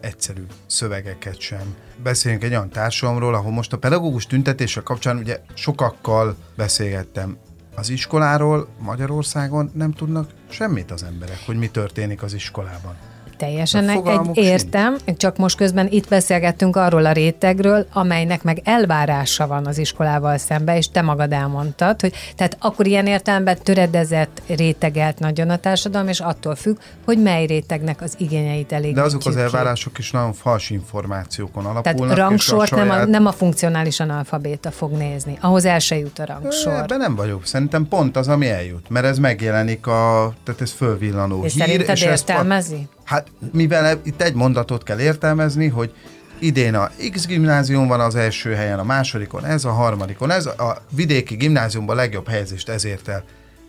egyszerű 0.00 0.46
szövegeket 0.66 1.40
sem. 1.40 1.74
Beszéljünk 2.02 2.44
egy 2.44 2.50
olyan 2.50 2.70
társadalomról, 2.70 3.34
ahol 3.34 3.52
most 3.52 3.72
a 3.72 3.78
pedagógus 3.78 4.26
tüntetése 4.26 4.80
kapcsán 4.80 5.16
ugye 5.16 5.40
sokakkal 5.54 6.36
beszélgettem 6.56 7.36
az 7.74 7.90
iskoláról 7.90 8.68
Magyarországon 8.78 9.70
nem 9.74 9.92
tudnak 9.92 10.30
semmit 10.48 10.90
az 10.90 11.02
emberek, 11.02 11.38
hogy 11.46 11.56
mi 11.56 11.68
történik 11.68 12.22
az 12.22 12.34
iskolában. 12.34 12.96
Teljesen 13.36 13.88
egy 13.88 14.30
értem, 14.32 14.96
csak 15.16 15.36
most 15.36 15.56
közben 15.56 15.88
itt 15.90 16.08
beszélgettünk 16.08 16.76
arról 16.76 17.06
a 17.06 17.12
rétegről, 17.12 17.86
amelynek 17.92 18.42
meg 18.42 18.60
elvárása 18.64 19.46
van 19.46 19.66
az 19.66 19.78
iskolával 19.78 20.38
szembe, 20.38 20.76
és 20.76 20.88
te 20.88 21.02
magad 21.02 21.32
elmondtad, 21.32 22.00
hogy 22.00 22.12
tehát 22.36 22.56
akkor 22.60 22.86
ilyen 22.86 23.06
értelemben 23.06 23.58
töredezett, 23.62 24.42
rétegelt 24.46 25.18
nagyon 25.18 25.50
a 25.50 25.56
társadalom, 25.56 26.08
és 26.08 26.20
attól 26.20 26.54
függ, 26.54 26.76
hogy 27.04 27.22
mely 27.22 27.46
rétegnek 27.46 28.00
az 28.02 28.14
igényeit 28.18 28.72
elég. 28.72 28.94
De 28.94 29.02
azok 29.02 29.22
az 29.24 29.36
elvárások 29.36 29.98
is 29.98 30.10
nagyon 30.10 30.32
fals 30.32 30.70
információkon 30.70 31.64
alapulnak. 31.64 32.14
Tehát 32.14 32.28
rangsort 32.28 32.66
és 32.66 32.72
a 32.72 32.76
nem, 32.76 32.88
a, 32.88 32.92
saját- 32.92 33.08
nem 33.08 33.26
a 33.26 33.32
funkcionális 33.32 34.00
analfabéta 34.00 34.70
fog 34.70 34.92
nézni. 34.92 35.38
Ahhoz 35.40 35.64
el 35.64 35.78
se 35.78 35.98
jut 35.98 36.18
a 36.18 36.24
rangsor. 36.26 36.72
Ebben 36.72 36.98
nem 36.98 37.14
vagyok. 37.14 37.46
Szerintem 37.46 37.88
pont 37.88 38.16
az, 38.16 38.28
ami 38.28 38.48
eljut. 38.48 38.88
Mert 38.88 39.06
ez 39.06 39.18
megjelenik 39.18 39.86
a, 39.86 40.34
tehát 40.44 40.60
ez 40.60 40.70
fölvillanó 40.70 41.44
És 41.44 41.52
hír. 41.52 41.62
szerinted 41.62 41.88
ezt 41.88 42.02
értelmezi? 42.02 42.88
Hát 43.04 43.30
mivel 43.52 44.00
itt 44.02 44.22
egy 44.22 44.34
mondatot 44.34 44.82
kell 44.82 45.00
értelmezni, 45.00 45.68
hogy 45.68 45.94
idén 46.38 46.74
a 46.74 46.90
X 47.12 47.26
gimnázium 47.26 47.86
van 47.86 48.00
az 48.00 48.14
első 48.14 48.54
helyen, 48.54 48.78
a 48.78 48.84
másodikon 48.84 49.44
ez, 49.44 49.64
a 49.64 49.72
harmadikon 49.72 50.30
ez, 50.30 50.46
a 50.46 50.82
vidéki 50.90 51.34
gimnáziumban 51.34 51.96
legjobb 51.96 52.28
helyezést 52.28 52.68
ezért 52.68 53.08
el. 53.08 53.24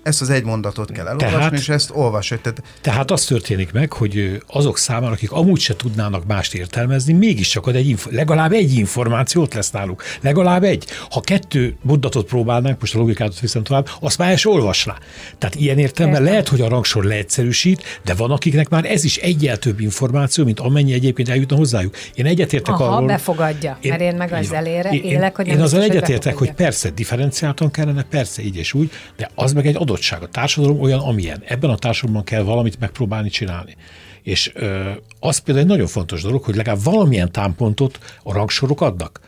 Ezt 0.05 0.21
az 0.21 0.29
egy 0.29 0.43
mondatot 0.43 0.91
kell 0.91 1.05
elolvasni, 1.07 1.35
Tehát- 1.37 1.53
és 1.53 1.69
ezt 1.69 1.91
olvasod. 1.93 2.39
Tehát 2.41 2.63
Tehát 2.81 3.11
az 3.11 3.25
történik 3.25 3.71
meg, 3.71 3.93
hogy 3.93 4.41
azok 4.47 4.77
számára, 4.77 5.13
akik 5.13 5.31
amúgy 5.31 5.59
se 5.59 5.75
tudnának 5.75 6.25
mást 6.25 6.53
értelmezni, 6.53 7.13
mégiscsak 7.13 7.67
ad 7.67 7.75
egy 7.75 7.87
inf- 7.87 8.11
legalább 8.11 8.51
egy 8.51 8.73
információt 8.73 9.53
lesz 9.53 9.71
náluk. 9.71 10.03
Legalább 10.21 10.63
egy. 10.63 10.85
Ha 11.09 11.21
kettő 11.21 11.75
mondatot 11.81 12.25
próbálnánk, 12.27 12.79
most 12.79 12.95
a 12.95 12.97
logikát 12.97 13.39
viszem 13.39 13.63
tovább, 13.63 13.89
azt 13.99 14.17
már 14.17 14.29
el 14.29 14.35
se 14.35 14.49
olvasná. 14.49 14.97
Tehát 15.37 15.55
ilyen 15.55 15.77
értelemben 15.79 16.23
lehet, 16.23 16.47
hogy 16.47 16.61
a 16.61 16.67
rangsor 16.67 17.03
leegyszerűsít, 17.03 17.83
de 18.03 18.13
van, 18.13 18.31
akiknek 18.31 18.69
már 18.69 18.85
ez 18.85 19.03
is 19.03 19.17
egyel 19.17 19.57
több 19.57 19.79
információ, 19.79 20.43
mint 20.43 20.59
amennyi 20.59 20.93
egyébként 20.93 21.29
eljutna 21.29 21.55
hozzájuk. 21.55 21.95
Én 22.15 22.25
egyetértek 22.25 22.73
Aha, 22.73 22.95
arról. 22.95 23.07
befogadja, 23.07 23.77
mert 23.83 24.01
én 24.01 24.15
meg 24.15 24.33
az 24.33 24.51
elére 24.53 24.89
Én- 24.89 25.03
élek, 25.03 25.35
hogy 25.35 25.47
Én 25.47 25.53
nem 25.55 25.63
azzal 25.63 25.81
egyetértek, 25.81 26.35
hogy 26.37 26.51
persze 26.53 26.89
differenciáltan 26.89 27.71
kellene, 27.71 28.03
persze 28.03 28.41
így 28.41 28.55
és 28.55 28.73
úgy, 28.73 28.91
de 29.17 29.29
az 29.35 29.53
meg 29.53 29.65
egy 29.67 29.75
adottság. 29.95 30.21
A 30.21 30.27
társadalom 30.27 30.79
olyan, 30.79 30.99
amilyen. 30.99 31.43
Ebben 31.47 31.69
a 31.69 31.77
társadalomban 31.77 32.23
kell 32.23 32.41
valamit 32.41 32.79
megpróbálni 32.79 33.29
csinálni. 33.29 33.75
És 34.23 34.51
ö, 34.53 34.91
az 35.19 35.37
például 35.37 35.65
egy 35.65 35.71
nagyon 35.71 35.87
fontos 35.87 36.21
dolog, 36.21 36.43
hogy 36.43 36.55
legalább 36.55 36.83
valamilyen 36.83 37.31
támpontot 37.31 37.99
a 38.23 38.33
rangsorok 38.33 38.81
adnak. 38.81 39.19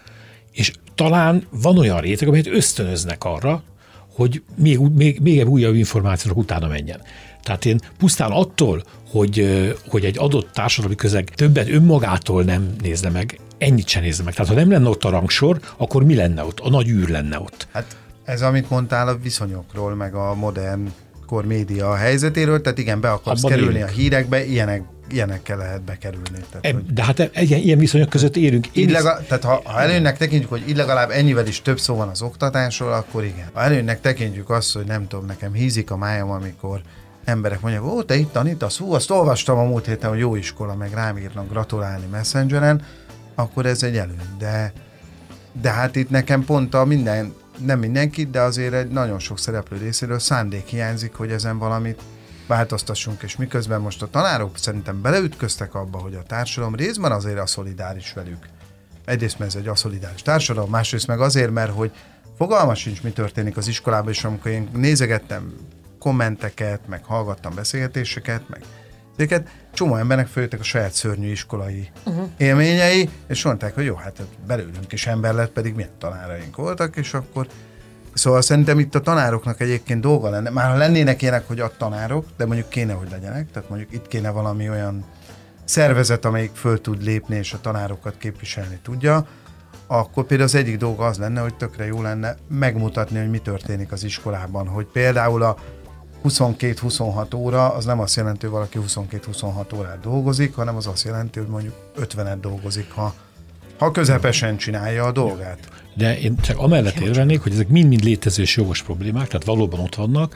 És 0.51 0.71
talán 0.95 1.47
van 1.49 1.77
olyan 1.77 1.99
réteg, 1.99 2.27
amelyet 2.27 2.47
ösztönöznek 2.47 3.23
arra, 3.23 3.63
hogy 4.15 4.43
még, 4.55 4.77
még, 4.79 5.19
még 5.19 5.39
egy 5.39 5.45
újabb 5.45 5.75
információnak 5.75 6.37
utána 6.37 6.67
menjen. 6.67 7.01
Tehát 7.43 7.65
én 7.65 7.79
pusztán 7.97 8.31
attól, 8.31 8.83
hogy, 9.09 9.65
hogy 9.87 10.05
egy 10.05 10.17
adott 10.17 10.51
társadalmi 10.53 10.95
közeg 10.95 11.29
többet 11.29 11.69
önmagától 11.69 12.43
nem 12.43 12.75
nézne 12.81 13.09
meg, 13.09 13.39
ennyit 13.57 13.87
sem 13.87 14.01
nézne 14.01 14.23
meg. 14.23 14.33
Tehát 14.33 14.49
ha 14.49 14.57
nem 14.57 14.71
lenne 14.71 14.89
ott 14.89 15.03
a 15.03 15.09
rangsor, 15.09 15.59
akkor 15.77 16.03
mi 16.03 16.15
lenne 16.15 16.43
ott? 16.43 16.59
A 16.59 16.69
nagy 16.69 16.89
űr 16.89 17.09
lenne 17.09 17.39
ott. 17.39 17.67
Hát 17.71 17.95
ez, 18.27 18.41
amit 18.41 18.69
mondtál 18.69 19.07
a 19.07 19.17
viszonyokról, 19.17 19.95
meg 19.95 20.13
a 20.13 20.35
modern 20.35 20.93
kor 21.25 21.45
média 21.45 21.95
helyzetéről, 21.95 22.61
tehát 22.61 22.77
igen, 22.77 22.99
be 22.99 23.11
akarsz 23.11 23.43
Abban 23.43 23.51
kerülni 23.51 23.75
élünk. 23.77 23.89
a 23.89 23.93
hírekbe, 23.93 24.45
ilyenek, 24.45 24.83
ilyenekkel 25.09 25.57
lehet 25.57 25.81
bekerülni. 25.81 26.39
Tehát, 26.49 26.65
E, 26.65 26.73
hogy 26.73 26.93
De 26.93 27.03
hát 27.03 27.19
ilyen, 27.19 27.59
ilyen 27.61 27.77
viszonyok 27.77 28.09
között 28.09 28.35
érünk. 28.35 28.67
Én 28.67 28.89
így 28.89 28.97
tehát 29.27 29.43
ha, 29.43 29.61
ha 29.65 29.81
előnynek 29.81 30.17
tekintjük, 30.17 30.49
hogy 30.49 30.63
így 30.69 30.75
legalább 30.75 31.09
ennyivel 31.09 31.47
is 31.47 31.61
több 31.61 31.79
szó 31.79 31.95
van 31.95 32.07
az 32.07 32.21
oktatásról, 32.21 32.93
akkor 32.93 33.23
igen. 33.23 33.49
Ha 33.53 33.61
előnynek 33.61 34.01
tekintjük 34.01 34.49
azt, 34.49 34.73
hogy 34.73 34.85
nem 34.85 35.07
tudom, 35.07 35.25
nekem 35.25 35.53
hízik 35.53 35.91
a 35.91 35.97
májam, 35.97 36.29
amikor 36.29 36.81
emberek 37.25 37.61
mondják, 37.61 37.83
ó, 37.83 38.03
te 38.03 38.15
itt 38.15 38.31
tanítasz, 38.31 38.77
hú, 38.77 38.93
azt 38.93 39.11
olvastam 39.11 39.57
a 39.57 39.63
múlt 39.63 39.85
héten, 39.85 40.09
hogy 40.09 40.19
jó 40.19 40.35
iskola, 40.35 40.75
meg 40.75 40.93
rám 40.93 41.17
írnak 41.17 41.49
gratulálni 41.49 42.05
Messengeren, 42.11 42.81
akkor 43.35 43.65
ez 43.65 43.83
egy 43.83 43.97
előny. 43.97 44.35
De, 44.39 44.73
de 45.61 45.69
hát 45.69 45.95
itt 45.95 46.09
nekem 46.09 46.45
pont 46.45 46.73
a 46.73 46.85
minden, 46.85 47.33
nem 47.65 47.79
mindenki, 47.79 48.25
de 48.25 48.41
azért 48.41 48.73
egy 48.73 48.87
nagyon 48.87 49.19
sok 49.19 49.39
szereplő 49.39 49.77
részéről 49.77 50.19
szándék 50.19 50.65
hiányzik, 50.65 51.13
hogy 51.13 51.31
ezen 51.31 51.57
valamit 51.57 52.01
változtassunk, 52.47 53.21
és 53.23 53.35
miközben 53.35 53.81
most 53.81 54.01
a 54.01 54.09
tanárok 54.09 54.57
szerintem 54.57 55.01
beleütköztek 55.01 55.75
abba, 55.75 55.97
hogy 55.97 56.13
a 56.13 56.23
társadalom 56.23 56.75
részben 56.75 57.11
azért 57.11 57.39
a 57.39 57.45
szolidáris 57.45 58.13
velük. 58.13 58.45
Egyrészt, 59.05 59.39
mert 59.39 59.55
ez 59.55 59.61
egy 59.61 59.67
aszolidáris 59.67 60.21
társadalom, 60.21 60.69
másrészt 60.69 61.07
meg 61.07 61.19
azért, 61.19 61.51
mert 61.51 61.71
hogy 61.71 61.91
fogalma 62.37 62.75
sincs, 62.75 63.03
mi 63.03 63.09
történik 63.09 63.57
az 63.57 63.67
iskolában, 63.67 64.11
és 64.11 64.23
amikor 64.23 64.51
én 64.51 64.69
nézegettem 64.73 65.53
kommenteket, 65.99 66.87
meg 66.87 67.03
hallgattam 67.03 67.55
beszélgetéseket, 67.55 68.49
meg 68.49 68.61
ezeket, 69.17 69.47
csomó 69.73 69.95
embernek 69.95 70.27
följöttek 70.27 70.59
a 70.59 70.63
saját 70.63 70.91
szörnyű 70.91 71.31
iskolai 71.31 71.89
uh-huh. 72.05 72.29
élményei, 72.37 73.09
és 73.27 73.43
mondták, 73.43 73.75
hogy 73.75 73.85
jó, 73.85 73.95
hát 73.95 74.21
belőlünk 74.47 74.91
is 74.91 75.07
ember 75.07 75.33
lett, 75.33 75.51
pedig 75.51 75.75
milyen 75.75 75.91
tanáraink 75.97 76.55
voltak, 76.55 76.95
és 76.95 77.13
akkor 77.13 77.47
Szóval 78.13 78.41
szerintem 78.41 78.79
itt 78.79 78.95
a 78.95 79.01
tanároknak 79.01 79.61
egyébként 79.61 80.01
dolga 80.01 80.29
lenne, 80.29 80.49
már 80.49 80.69
ha 80.69 80.77
lennének 80.77 81.21
ilyenek, 81.21 81.47
hogy 81.47 81.59
a 81.59 81.71
tanárok, 81.77 82.25
de 82.37 82.45
mondjuk 82.45 82.69
kéne, 82.69 82.93
hogy 82.93 83.07
legyenek, 83.11 83.51
tehát 83.51 83.69
mondjuk 83.69 83.93
itt 83.93 84.07
kéne 84.07 84.29
valami 84.29 84.69
olyan 84.69 85.05
szervezet, 85.65 86.25
amelyik 86.25 86.51
föl 86.53 86.81
tud 86.81 87.03
lépni 87.03 87.35
és 87.35 87.53
a 87.53 87.61
tanárokat 87.61 88.17
képviselni 88.17 88.79
tudja, 88.83 89.27
akkor 89.87 90.25
például 90.25 90.49
az 90.49 90.55
egyik 90.55 90.77
dolga 90.77 91.05
az 91.05 91.17
lenne, 91.17 91.41
hogy 91.41 91.55
tökre 91.55 91.85
jó 91.85 92.01
lenne 92.01 92.35
megmutatni, 92.49 93.19
hogy 93.19 93.29
mi 93.29 93.39
történik 93.39 93.91
az 93.91 94.03
iskolában, 94.03 94.67
hogy 94.67 94.85
például 94.85 95.43
a 95.43 95.57
22-26 96.23 97.35
óra 97.35 97.73
az 97.73 97.85
nem 97.85 97.99
azt 97.99 98.15
jelenti, 98.15 98.45
hogy 98.45 98.49
valaki 98.49 98.79
22-26 98.87 99.77
órát 99.77 99.99
dolgozik, 99.99 100.55
hanem 100.55 100.75
az 100.75 100.87
azt 100.87 101.05
jelenti, 101.05 101.39
hogy 101.39 101.47
mondjuk 101.47 101.73
50-et 101.99 102.37
dolgozik, 102.41 102.91
ha, 102.91 103.13
ha 103.77 103.91
közepesen 103.91 104.57
csinálja 104.57 105.03
a 105.03 105.11
dolgát. 105.11 105.59
De 105.95 106.19
én 106.19 106.37
csak 106.37 106.57
amellett 106.57 106.99
érvelnék, 106.99 107.41
hogy 107.41 107.51
ezek 107.51 107.67
mind-mind 107.67 108.03
létező 108.03 108.41
és 108.41 108.55
jogos 108.55 108.83
problémák, 108.83 109.27
tehát 109.27 109.45
valóban 109.45 109.79
ott 109.79 109.95
vannak. 109.95 110.35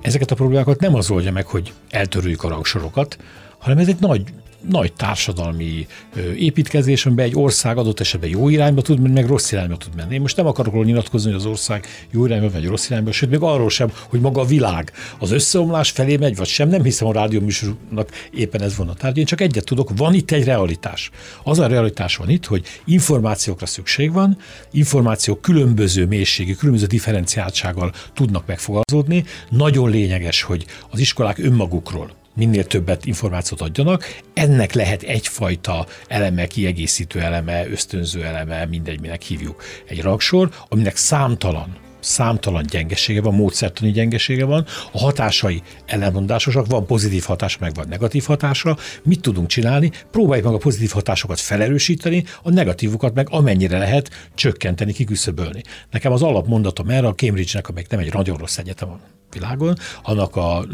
Ezeket 0.00 0.30
a 0.30 0.34
problémákat 0.34 0.80
nem 0.80 0.94
az 0.94 1.10
oldja 1.10 1.32
meg, 1.32 1.46
hogy 1.46 1.72
eltörőjük 1.90 2.44
a 2.44 2.48
rangsorokat, 2.48 3.16
hanem 3.58 3.78
ez 3.78 3.88
egy 3.88 4.00
nagy 4.00 4.32
nagy 4.68 4.92
társadalmi 4.92 5.86
ö, 6.14 6.32
építkezés, 6.32 7.06
amiben 7.06 7.24
egy 7.24 7.36
ország 7.36 7.78
adott 7.78 8.00
esetben 8.00 8.30
jó 8.30 8.48
irányba 8.48 8.82
tud 8.82 9.00
menni, 9.00 9.14
meg 9.14 9.26
rossz 9.26 9.52
irányba 9.52 9.76
tud 9.76 9.94
menni. 9.96 10.14
Én 10.14 10.20
most 10.20 10.36
nem 10.36 10.46
akarok 10.46 10.72
róla 10.72 10.84
nyilatkozni, 10.84 11.30
hogy 11.30 11.40
az 11.40 11.46
ország 11.46 11.86
jó 12.10 12.26
irányba 12.26 12.50
vagy 12.50 12.66
rossz 12.66 12.90
irányba, 12.90 13.12
sőt, 13.12 13.30
még 13.30 13.40
arról 13.40 13.70
sem, 13.70 13.92
hogy 14.08 14.20
maga 14.20 14.40
a 14.40 14.44
világ 14.44 14.92
az 15.18 15.30
összeomlás 15.30 15.90
felé 15.90 16.16
megy, 16.16 16.36
vagy 16.36 16.46
sem. 16.46 16.68
Nem 16.68 16.82
hiszem 16.82 17.08
a 17.08 17.12
rádióműsornak 17.12 18.08
éppen 18.30 18.62
ez 18.62 18.76
van 18.76 18.88
a 18.88 18.94
tárgy. 18.94 19.18
Én 19.18 19.24
csak 19.24 19.40
egyet 19.40 19.64
tudok, 19.64 19.90
van 19.96 20.14
itt 20.14 20.30
egy 20.30 20.44
realitás. 20.44 21.10
Az 21.42 21.58
a 21.58 21.66
realitás 21.66 22.16
van 22.16 22.30
itt, 22.30 22.46
hogy 22.46 22.64
információkra 22.84 23.66
szükség 23.66 24.12
van, 24.12 24.38
információk 24.70 25.40
különböző 25.40 26.06
mélységű, 26.06 26.54
különböző 26.54 26.86
differenciáltsággal 26.86 27.92
tudnak 28.14 28.46
megfogalmazódni. 28.46 29.24
Nagyon 29.50 29.90
lényeges, 29.90 30.42
hogy 30.42 30.66
az 30.90 30.98
iskolák 30.98 31.38
önmagukról 31.38 32.17
minél 32.38 32.66
többet 32.66 33.04
információt 33.04 33.60
adjanak. 33.60 34.20
Ennek 34.34 34.72
lehet 34.72 35.02
egyfajta 35.02 35.86
eleme, 36.06 36.46
kiegészítő 36.46 37.20
eleme, 37.20 37.68
ösztönző 37.68 38.24
eleme, 38.24 38.64
mindegy, 38.64 39.00
minek 39.00 39.22
hívjuk. 39.22 39.62
Egy 39.86 40.02
rangsor, 40.02 40.50
aminek 40.68 40.96
számtalan 40.96 41.87
számtalan 42.00 42.64
gyengesége 42.66 43.20
van, 43.20 43.34
módszertani 43.34 43.90
gyengesége 43.90 44.44
van, 44.44 44.66
a 44.92 44.98
hatásai 44.98 45.62
ellenmondásosak, 45.86 46.66
van 46.66 46.86
pozitív 46.86 47.24
hatása, 47.24 47.56
meg 47.60 47.74
van 47.74 47.88
negatív 47.88 48.24
hatása. 48.24 48.76
Mit 49.02 49.20
tudunk 49.20 49.48
csinálni? 49.48 49.90
Próbáljuk 50.10 50.46
meg 50.46 50.54
a 50.54 50.58
pozitív 50.58 50.90
hatásokat 50.90 51.40
felerősíteni, 51.40 52.24
a 52.42 52.50
negatívukat 52.50 53.14
meg 53.14 53.26
amennyire 53.30 53.78
lehet 53.78 54.10
csökkenteni, 54.34 54.92
kiküszöbölni. 54.92 55.62
Nekem 55.90 56.12
az 56.12 56.22
alapmondatom 56.22 56.88
erre 56.88 57.06
a 57.06 57.14
Cambridge-nek, 57.14 57.68
amelyik 57.68 57.88
nem 57.88 58.00
egy 58.00 58.12
nagyon 58.12 58.36
rossz 58.36 58.58
egyetem 58.58 58.90
a 58.90 59.00
világon, 59.32 59.76
annak 60.02 60.36
a 60.36 60.66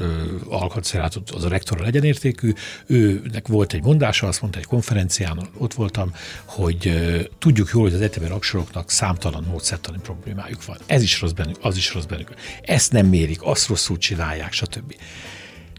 alkotszerátot 0.49 1.31
az 1.31 1.45
a 1.45 1.49
rektora 1.49 1.83
legyenértékű, 1.83 2.53
őnek 2.87 3.49
volt 3.49 3.73
egy 3.73 3.83
mondása, 3.83 4.27
azt 4.27 4.41
mondta 4.41 4.59
egy 4.59 4.67
konferencián, 4.67 5.49
ott 5.59 5.75
voltam, 5.75 6.15
hogy 6.45 6.87
ö, 6.87 7.21
tudjuk 7.39 7.71
jól, 7.73 7.83
hogy 7.83 7.93
az 7.93 8.01
egyetemi 8.01 8.29
raksoroknak 8.29 8.91
számtalan 8.91 9.47
módszertani 9.51 9.99
problémájuk 10.03 10.65
van. 10.65 10.77
Ez 10.87 11.03
is 11.03 11.14
rossz 11.21 11.31
bennük, 11.31 11.57
az 11.61 11.77
is 11.77 11.95
rossz 11.95 12.05
bennük. 12.05 12.35
Ezt 12.63 12.93
nem 12.93 13.07
mérik, 13.07 13.43
azt 13.43 13.69
rosszul 13.69 13.99
csinálják, 13.99 14.53
stb. 14.53 14.95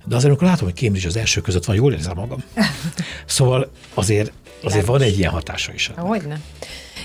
De 0.05 0.15
azért, 0.15 0.29
amikor 0.29 0.47
látom, 0.47 0.67
hogy 0.67 0.77
Cambridge 0.77 1.07
az 1.07 1.15
első 1.15 1.41
között 1.41 1.65
van, 1.65 1.75
jól 1.75 1.93
érzem 1.93 2.15
magam. 2.15 2.43
Szóval 3.25 3.71
azért, 3.93 4.31
azért 4.63 4.85
van 4.85 5.01
egy 5.01 5.17
ilyen 5.17 5.31
hatása 5.31 5.73
is. 5.73 5.91
Hogyne. 5.95 6.41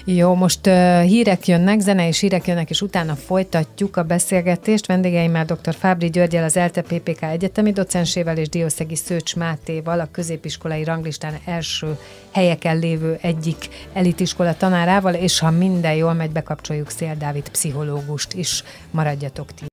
Jó, 0.05 0.35
most 0.35 0.67
uh, 0.67 1.01
hírek 1.03 1.47
jönnek, 1.47 1.81
zene 1.81 2.09
és 2.09 2.21
hírek 2.21 2.47
jönnek, 2.47 2.71
és 2.71 2.83
utána 2.83 3.15
folytatjuk 3.15 3.97
a 3.97 4.03
beszélgetést. 4.03 4.87
Vendégeimmel 4.87 5.45
dr. 5.45 5.75
Fábri 5.75 6.11
Györgyel, 6.11 6.45
az 6.45 6.57
ELTE 6.57 6.83
PPK 6.83 7.23
egyetemi 7.23 7.73
docensével 7.73 8.37
és 8.37 8.49
Diószegi 8.49 8.97
Szőcs 8.97 9.37
Mátéval, 9.37 10.01
a 10.01 10.09
középiskolai 10.13 10.85
ranglistán 10.85 11.39
első 11.45 11.99
helyeken 12.31 12.79
lévő 12.79 13.19
egyik 13.21 13.69
elitiskola 13.93 14.55
tanárával, 14.55 15.15
és 15.15 15.39
ha 15.39 15.51
minden 15.51 15.95
jól 15.95 16.13
megy, 16.13 16.31
bekapcsoljuk 16.31 16.91
Szél 16.91 17.15
Dávid 17.19 17.49
pszichológust 17.49 18.33
is. 18.33 18.63
Maradjatok 18.91 19.55
ti. 19.55 19.65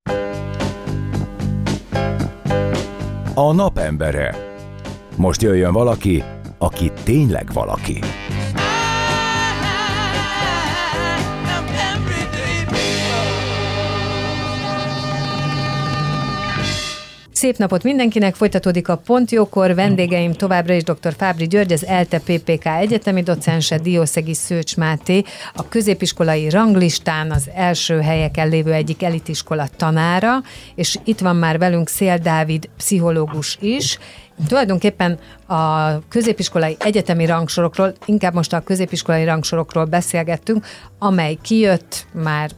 A 3.34 3.54
napembere. 3.54 4.36
Most 5.16 5.42
jöjjön 5.42 5.74
valaki, 5.74 6.24
aki 6.58 6.92
tényleg 7.04 7.54
valaki. 7.54 8.00
Szép 17.38 17.58
napot 17.58 17.84
mindenkinek, 17.84 18.36
folytatódik 18.36 18.88
a 18.88 18.98
Pontjókor, 18.98 19.76
vendégeim 19.76 20.34
továbbra 20.34 20.74
is 20.74 20.84
dr. 20.84 21.14
Fábri 21.18 21.48
György, 21.48 21.72
az 21.72 21.86
ELTE 21.86 22.20
PPK 22.20 22.66
egyetemi 22.66 23.24
docense, 23.24 23.78
Diószegi 23.78 24.34
Szőcs 24.34 24.78
Máté, 24.78 25.24
a 25.54 25.68
középiskolai 25.68 26.50
ranglistán 26.50 27.32
az 27.32 27.50
első 27.56 28.02
helyeken 28.02 28.50
lévő 28.50 28.74
egyik 28.74 29.04
elitiskola 29.04 29.68
tanára, 29.76 30.42
és 30.76 30.98
itt 31.04 31.20
van 31.20 31.36
már 31.36 31.58
velünk 31.58 31.90
Szél 31.90 32.18
Dávid, 32.18 32.70
pszichológus 32.78 33.58
is, 33.62 33.98
Tulajdonképpen 34.48 35.20
a 35.46 35.92
középiskolai 36.08 36.76
egyetemi 36.80 37.26
rangsorokról, 37.26 37.94
inkább 38.06 38.34
most 38.34 38.54
a 38.54 38.60
középiskolai 38.60 39.24
rangsorokról 39.24 39.86
beszélgettünk, 39.86 40.66
amely 41.00 41.38
kijött 41.42 42.06
már 42.12 42.52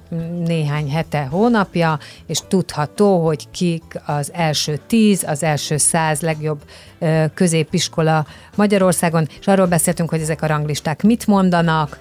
néhány 0.45 0.91
hete, 0.91 1.21
hónapja, 1.21 1.99
és 2.27 2.39
tudható, 2.47 3.25
hogy 3.25 3.49
kik 3.51 4.01
az 4.05 4.31
első 4.33 4.79
tíz, 4.87 5.23
az 5.27 5.43
első 5.43 5.77
száz 5.77 6.21
legjobb 6.21 6.61
középiskola 7.33 8.25
Magyarországon, 8.55 9.27
és 9.39 9.47
arról 9.47 9.65
beszéltünk, 9.65 10.09
hogy 10.09 10.21
ezek 10.21 10.41
a 10.41 10.47
ranglisták 10.47 11.03
mit 11.03 11.27
mondanak, 11.27 11.97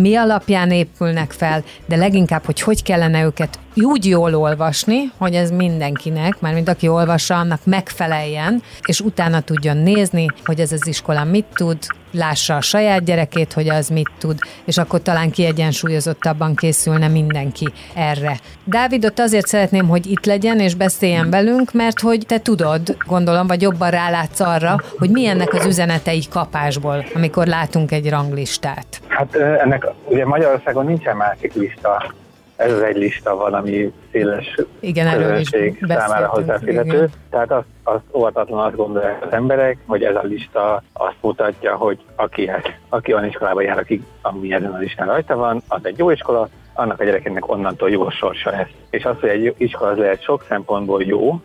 mi 0.00 0.16
alapján 0.16 0.70
épülnek 0.70 1.30
fel, 1.30 1.64
de 1.86 1.96
leginkább, 1.96 2.44
hogy 2.44 2.60
hogy 2.60 2.82
kellene 2.82 3.22
őket 3.22 3.58
úgy 3.74 4.06
jól 4.06 4.34
olvasni, 4.34 5.10
hogy 5.16 5.34
ez 5.34 5.50
mindenkinek, 5.50 6.40
már 6.40 6.54
mint 6.54 6.68
aki 6.68 6.88
olvassa, 6.88 7.38
annak 7.38 7.60
megfeleljen, 7.64 8.62
és 8.86 9.00
utána 9.00 9.40
tudjon 9.40 9.76
nézni, 9.76 10.26
hogy 10.44 10.60
ez 10.60 10.72
az 10.72 10.86
iskola 10.86 11.24
mit 11.24 11.46
tud, 11.54 11.78
lássa 12.12 12.56
a 12.56 12.60
saját 12.60 13.04
gyerekét, 13.04 13.52
hogy 13.52 13.68
az 13.68 13.88
mit 13.88 14.10
tud, 14.18 14.38
és 14.64 14.78
akkor 14.78 15.02
talán 15.02 15.30
kiegyensúlyozottabban 15.30 16.54
készülne 16.54 17.08
mindenki 17.08 17.68
erre. 17.94 18.36
Dávidot 18.64 19.18
azért 19.18 19.46
szeretném, 19.46 19.88
hogy 19.88 20.06
itt 20.06 20.24
legyen 20.24 20.60
és 20.60 20.74
beszéljen 20.74 21.30
velünk, 21.30 21.72
mert 21.72 22.00
hogy 22.00 22.26
te 22.26 22.38
tudod, 22.38 22.96
gondolom, 23.06 23.46
vagy 23.46 23.62
jobban 23.62 23.90
rálátsz 23.90 24.40
arra, 24.40 24.80
hogy 24.98 25.10
milyennek 25.10 25.54
az 25.54 25.66
üzenetei 25.66 26.22
kapásból, 26.30 27.04
amikor 27.14 27.46
látunk 27.46 27.92
egy 27.92 28.10
ranglistát. 28.10 28.86
Hát 29.08 29.34
ennek 29.34 29.86
ugye 30.04 30.26
Magyarországon 30.26 30.84
nincsen 30.84 31.16
másik 31.16 31.54
lista, 31.54 32.14
ez 32.62 32.72
az 32.72 32.82
egy 32.82 32.96
lista 32.96 33.36
van, 33.36 33.54
ami 33.54 33.92
széles 34.12 34.54
igen, 34.80 35.16
közönség 35.16 35.84
számára 35.88 36.26
hozzáférhető. 36.26 36.96
Igen. 36.96 37.10
Tehát 37.30 37.50
azt, 37.50 37.66
azt 37.82 38.04
óvatatlan 38.12 38.66
azt 38.66 38.76
gondolják 38.76 39.24
az 39.24 39.32
emberek, 39.32 39.78
hogy 39.86 40.02
ez 40.02 40.14
a 40.14 40.22
lista 40.22 40.82
azt 40.92 41.16
mutatja, 41.20 41.76
hogy 41.76 41.98
aki, 42.16 42.50
aki 42.88 43.12
olyan 43.12 43.26
iskolába 43.26 43.62
jár, 43.62 43.78
aki 43.78 44.02
ami 44.22 44.52
ezen 44.52 44.72
a 44.72 44.78
listán 44.78 45.06
rajta 45.06 45.36
van, 45.36 45.62
az 45.68 45.80
egy 45.82 45.98
jó 45.98 46.10
iskola, 46.10 46.48
annak 46.74 47.00
a 47.00 47.04
gyerekének 47.04 47.48
onnantól 47.48 47.90
jó 47.90 48.10
sorsa 48.10 48.50
lesz. 48.50 48.70
És 48.90 49.04
az, 49.04 49.20
hogy 49.20 49.28
egy 49.28 49.54
iskola 49.56 49.90
az 49.90 49.98
lehet 49.98 50.22
sok 50.22 50.44
szempontból 50.48 51.02
jó, 51.02 51.40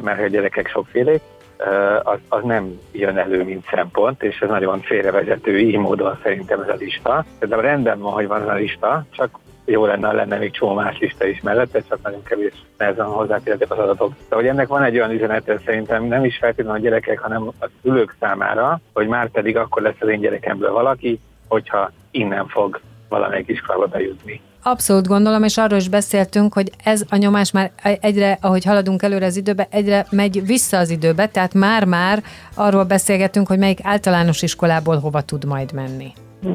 mert 0.00 0.20
a 0.20 0.26
gyerekek 0.26 0.68
sokfélék, 0.68 1.20
az, 2.02 2.18
az 2.28 2.42
nem 2.42 2.80
jön 2.92 3.18
elő, 3.18 3.44
mint 3.44 3.66
szempont, 3.70 4.22
és 4.22 4.40
ez 4.40 4.48
nagyon 4.48 4.80
félrevezető 4.80 5.58
így 5.58 5.76
módon 5.76 6.18
szerintem 6.22 6.60
ez 6.60 6.68
a 6.68 6.76
lista. 6.78 7.24
De 7.38 7.56
rendben 7.56 8.00
van, 8.00 8.12
hogy 8.12 8.26
van 8.26 8.40
ez 8.40 8.48
a 8.48 8.54
lista, 8.54 9.04
csak 9.10 9.38
jó 9.70 9.86
lenne, 9.86 10.06
ha 10.06 10.12
lenne 10.12 10.36
még 10.36 10.50
csomó 10.50 10.74
más 10.74 10.98
lista 10.98 11.26
is 11.26 11.40
mellette, 11.40 11.82
csak 11.88 12.02
nagyon 12.02 12.22
kevés 12.22 12.52
nehezen 12.78 13.06
hozzáférhetek 13.06 13.70
az 13.70 13.78
adatok. 13.78 14.12
De 14.28 14.34
hogy 14.34 14.46
ennek 14.46 14.68
van 14.68 14.82
egy 14.82 14.96
olyan 14.96 15.10
üzenete 15.10 15.60
szerintem 15.64 16.04
nem 16.04 16.24
is 16.24 16.36
feltétlenül 16.36 16.80
a 16.80 16.82
gyerekek, 16.82 17.18
hanem 17.18 17.48
a 17.48 17.66
szülők 17.82 18.16
számára, 18.20 18.80
hogy 18.92 19.06
már 19.06 19.28
pedig 19.30 19.56
akkor 19.56 19.82
lesz 19.82 19.96
az 20.00 20.08
én 20.08 20.20
gyerekemből 20.20 20.72
valaki, 20.72 21.20
hogyha 21.48 21.90
innen 22.10 22.46
fog 22.46 22.80
valamelyik 23.08 23.48
iskolába 23.48 23.86
bejutni. 23.86 24.40
Abszolút 24.62 25.06
gondolom, 25.06 25.42
és 25.42 25.56
arról 25.56 25.78
is 25.78 25.88
beszéltünk, 25.88 26.52
hogy 26.52 26.70
ez 26.84 27.02
a 27.10 27.16
nyomás 27.16 27.52
már 27.52 27.70
egyre, 28.00 28.38
ahogy 28.40 28.64
haladunk 28.64 29.02
előre 29.02 29.26
az 29.26 29.36
időbe, 29.36 29.66
egyre 29.70 30.06
megy 30.10 30.46
vissza 30.46 30.78
az 30.78 30.90
időbe, 30.90 31.26
tehát 31.26 31.54
már-már 31.54 32.22
arról 32.54 32.84
beszélgetünk, 32.84 33.46
hogy 33.48 33.58
melyik 33.58 33.78
általános 33.82 34.42
iskolából 34.42 34.98
hova 34.98 35.22
tud 35.22 35.44
majd 35.44 35.72
menni. 35.72 36.12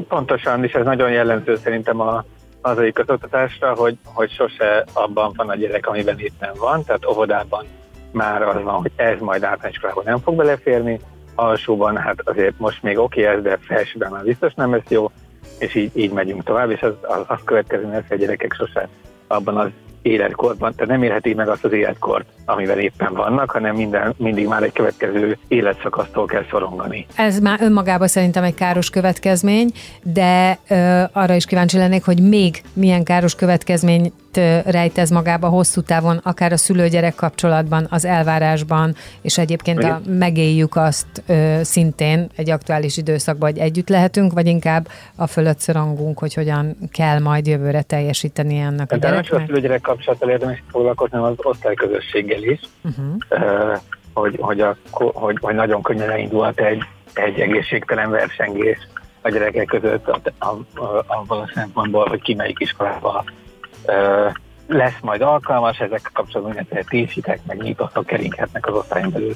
Pontosan, 0.08 0.64
és 0.64 0.72
ez 0.72 0.84
nagyon 0.84 1.10
jellemző 1.10 1.56
szerintem 1.56 2.00
a 2.00 2.24
hazai 2.66 2.92
közoktatásra, 2.92 3.74
hogy, 3.74 3.96
hogy 4.04 4.30
sose 4.30 4.84
abban 4.92 5.32
van 5.36 5.48
a 5.48 5.54
gyerek, 5.54 5.86
amiben 5.86 6.20
nem 6.40 6.52
van, 6.58 6.84
tehát 6.84 7.06
óvodában 7.06 7.66
már 8.12 8.42
az 8.42 8.62
van, 8.62 8.74
hogy 8.74 8.92
ez 8.96 9.20
majd 9.20 9.42
általános 9.42 9.76
iskolában 9.76 10.04
nem 10.06 10.18
fog 10.18 10.36
beleférni, 10.36 11.00
alsóban 11.34 11.96
hát 11.96 12.20
azért 12.24 12.58
most 12.58 12.82
még 12.82 12.98
oké 12.98 13.26
ez, 13.26 13.42
de 13.42 13.58
felsőben 13.60 14.10
már 14.10 14.24
biztos 14.24 14.54
nem 14.54 14.72
lesz 14.72 14.88
jó, 14.88 15.10
és 15.58 15.74
így, 15.74 15.90
így 15.94 16.12
megyünk 16.12 16.44
tovább, 16.44 16.70
és 16.70 16.82
az, 16.82 16.92
az, 17.02 17.24
az 17.26 17.38
következő 17.44 17.88
lesz, 17.88 18.08
hogy 18.08 18.16
a 18.16 18.20
gyerekek 18.20 18.52
sose 18.52 18.88
abban 19.26 19.56
az 19.56 19.70
életkorban, 20.06 20.74
tehát 20.74 20.90
nem 20.90 21.02
élheti 21.02 21.34
meg 21.34 21.48
azt 21.48 21.64
az 21.64 21.72
életkort, 21.72 22.26
amivel 22.44 22.78
éppen 22.78 23.14
vannak, 23.14 23.50
hanem 23.50 23.76
minden, 23.76 24.14
mindig 24.16 24.46
már 24.46 24.62
egy 24.62 24.72
következő 24.72 25.38
életszakasztól 25.48 26.26
kell 26.26 26.44
szorongani. 26.50 27.06
Ez 27.16 27.38
már 27.38 27.58
önmagában 27.62 28.08
szerintem 28.08 28.44
egy 28.44 28.54
káros 28.54 28.90
következmény, 28.90 29.70
de 30.02 30.58
ö, 30.68 31.02
arra 31.12 31.34
is 31.34 31.44
kíváncsi 31.44 31.76
lennék, 31.76 32.04
hogy 32.04 32.20
még 32.20 32.62
milyen 32.72 33.04
káros 33.04 33.34
következmény 33.34 34.12
rejt 34.64 34.98
ez 34.98 35.10
magába 35.10 35.48
hosszú 35.48 35.80
távon, 35.80 36.20
akár 36.22 36.52
a 36.52 36.56
szülő-gyerek 36.56 37.14
kapcsolatban, 37.14 37.86
az 37.90 38.04
elvárásban, 38.04 38.94
és 39.22 39.38
egyébként 39.38 39.84
a, 39.84 40.00
megéljük 40.06 40.76
azt 40.76 41.22
ö, 41.26 41.58
szintén 41.62 42.28
egy 42.36 42.50
aktuális 42.50 42.96
időszakban, 42.96 43.50
hogy 43.50 43.58
együtt 43.58 43.88
lehetünk, 43.88 44.32
vagy 44.32 44.46
inkább 44.46 44.88
a 45.16 45.26
fölött 45.26 45.58
szorongunk, 45.58 46.18
hogy 46.18 46.34
hogyan 46.34 46.76
kell 46.92 47.18
majd 47.18 47.46
jövőre 47.46 47.82
teljesíteni 47.82 48.58
ennek 48.58 48.92
a. 48.92 48.96
De 48.96 49.10
nem 49.10 49.22
csak 49.22 49.40
a 49.40 49.42
szülő-gyerek 49.46 49.80
kapcsolattal 49.80 50.30
érdemes 50.30 50.62
foglalkozni, 50.70 51.18
az 51.18 51.34
osztályközösséggel 51.36 52.42
is, 52.42 52.60
uh-huh. 52.84 53.14
uh, 53.30 53.78
hogy, 54.12 54.36
hogy, 54.40 54.60
a, 54.60 54.76
hogy, 54.90 55.38
hogy 55.40 55.54
nagyon 55.54 55.82
könnyen 55.82 56.10
elindulhat 56.10 56.60
egy, 56.60 56.82
egy 57.14 57.40
egészségtelen 57.40 58.10
versengés 58.10 58.78
a 59.20 59.28
gyerekek 59.28 59.66
között 59.66 60.06
a, 60.06 60.20
a, 60.38 60.46
a, 60.80 61.04
abban 61.06 61.40
a 61.40 61.50
szempontból, 61.54 62.08
hogy 62.08 62.22
ki 62.22 62.34
melyik 62.34 62.58
iskolába 62.60 63.24
lesz 64.68 65.00
majd 65.00 65.20
alkalmas, 65.20 65.78
ezek 65.78 66.10
kapcsolatban 66.12 66.54
mindenféle 66.54 66.84
tévhitek, 66.88 67.40
meg 67.46 67.62
nyitottak 67.62 68.06
keringhetnek 68.06 68.66
az 68.66 68.74
osztályon 68.74 69.10
belül. 69.10 69.34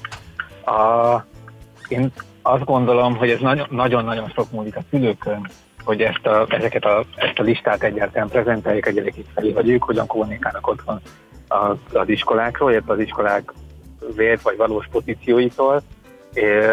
A, 0.65 1.25
én 1.89 2.13
azt 2.43 2.65
gondolom, 2.65 3.17
hogy 3.17 3.31
ez 3.31 3.41
nagyon-nagyon 3.71 4.29
sok 4.35 4.51
múlik 4.51 4.77
a 4.77 4.83
szülőkön, 4.91 5.51
hogy 5.85 6.01
ezt 6.01 6.27
a, 6.27 6.47
ezeket 6.49 6.85
a, 6.85 7.05
ezt 7.17 7.39
a 7.39 7.43
listát 7.43 7.83
egyáltalán 7.83 8.29
prezentálják 8.29 8.87
a 8.87 8.91
gyerekek 8.91 9.25
felé, 9.35 9.53
vagy 9.53 9.69
ők 9.69 9.83
hogyan 9.83 10.07
kommunikálnak 10.07 10.67
otthon 10.67 11.01
az, 11.49 11.77
az 11.93 12.09
iskolákról, 12.09 12.71
illetve 12.71 12.93
az 12.93 12.99
iskolák 12.99 13.53
vélt 14.17 14.43
vagy 14.43 14.57
valós 14.57 14.87
pozícióitól. 14.91 15.83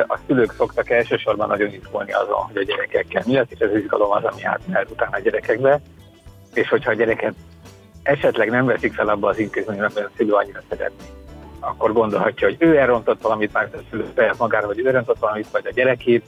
A 0.08 0.18
szülők 0.28 0.54
szoktak 0.58 0.90
elsősorban 0.90 1.48
nagyon 1.48 1.74
izgulni 1.74 2.12
azon, 2.12 2.36
hogy 2.36 2.58
a 2.58 2.64
gyerekekkel 2.64 3.24
mi 3.26 3.34
lesz, 3.34 3.48
és 3.50 3.60
ez 3.60 3.76
izgalom 3.76 4.12
az, 4.12 4.24
ami 4.24 4.44
átmehet 4.44 4.92
utána 4.92 5.16
a 5.18 5.20
gyerekekbe. 5.20 5.80
És 6.54 6.70
hogyha 6.70 6.92
a 6.92 6.94
gyereket 6.94 7.34
esetleg 8.08 8.50
nem 8.50 8.66
veszik 8.66 8.94
fel 8.94 9.10
abba 9.10 9.30
az 9.30 9.40
intézménybe, 9.40 9.90
mert 9.94 10.08
a 10.08 10.12
szülő 10.18 10.32
annyira 10.32 10.62
szeretné, 10.70 11.06
akkor 11.60 11.94
gondolhatja, 11.94 12.48
hogy 12.48 12.56
ő 12.60 12.78
elrontott 12.78 13.22
valamit, 13.22 13.54
már 13.54 13.70
a 13.74 13.78
szülő 13.90 14.06
saját 14.16 14.38
magára, 14.38 14.68
vagy 14.68 14.80
ő 14.80 14.88
elrontott 14.88 15.20
valamit, 15.20 15.48
vagy 15.52 15.68
a 15.68 15.72
gyerekét 15.74 16.24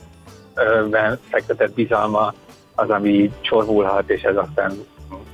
ben 0.90 1.20
fektetett 1.30 1.74
bizalma 1.74 2.34
az, 2.76 2.90
ami 2.90 3.32
csorvulhat, 3.42 4.10
és 4.10 4.22
ez 4.22 4.36
aztán 4.36 4.72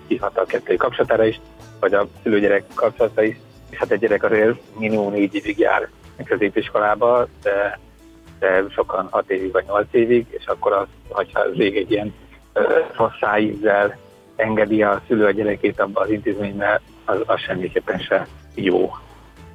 kihat 0.07 0.37
a 0.37 0.45
kettői 0.45 0.77
kapcsolatára 0.77 1.25
is, 1.25 1.39
vagy 1.79 1.93
a 1.93 2.07
szülő-gyerek 2.23 2.63
kapcsolata 2.73 3.23
is. 3.23 3.37
És 3.69 3.77
hát 3.77 3.91
egy 3.91 3.99
gyerek 3.99 4.23
azért 4.23 4.59
minimum 4.77 5.11
négy 5.11 5.35
évig 5.35 5.59
jár 5.59 5.89
középiskolába, 6.25 7.27
de, 7.41 7.79
de 8.39 8.63
sokan 8.69 9.07
hat 9.11 9.29
évig 9.29 9.51
vagy 9.51 9.65
nyolc 9.67 9.87
évig, 9.91 10.25
és 10.29 10.45
akkor 10.45 10.73
az, 10.73 10.87
hogyha 11.09 11.39
az 11.39 11.53
rég 11.55 11.77
egy 11.77 11.91
ilyen 11.91 12.13
rossz 12.97 13.19
engedi 14.35 14.81
a 14.81 15.01
szülő 15.07 15.25
a 15.25 15.31
gyerekét 15.31 15.79
abba 15.79 16.01
az 16.01 16.09
intézménybe, 16.09 16.81
az, 17.05 17.17
az 17.25 17.39
semmiképpen 17.39 17.99
se 17.99 18.27
jó. 18.55 18.91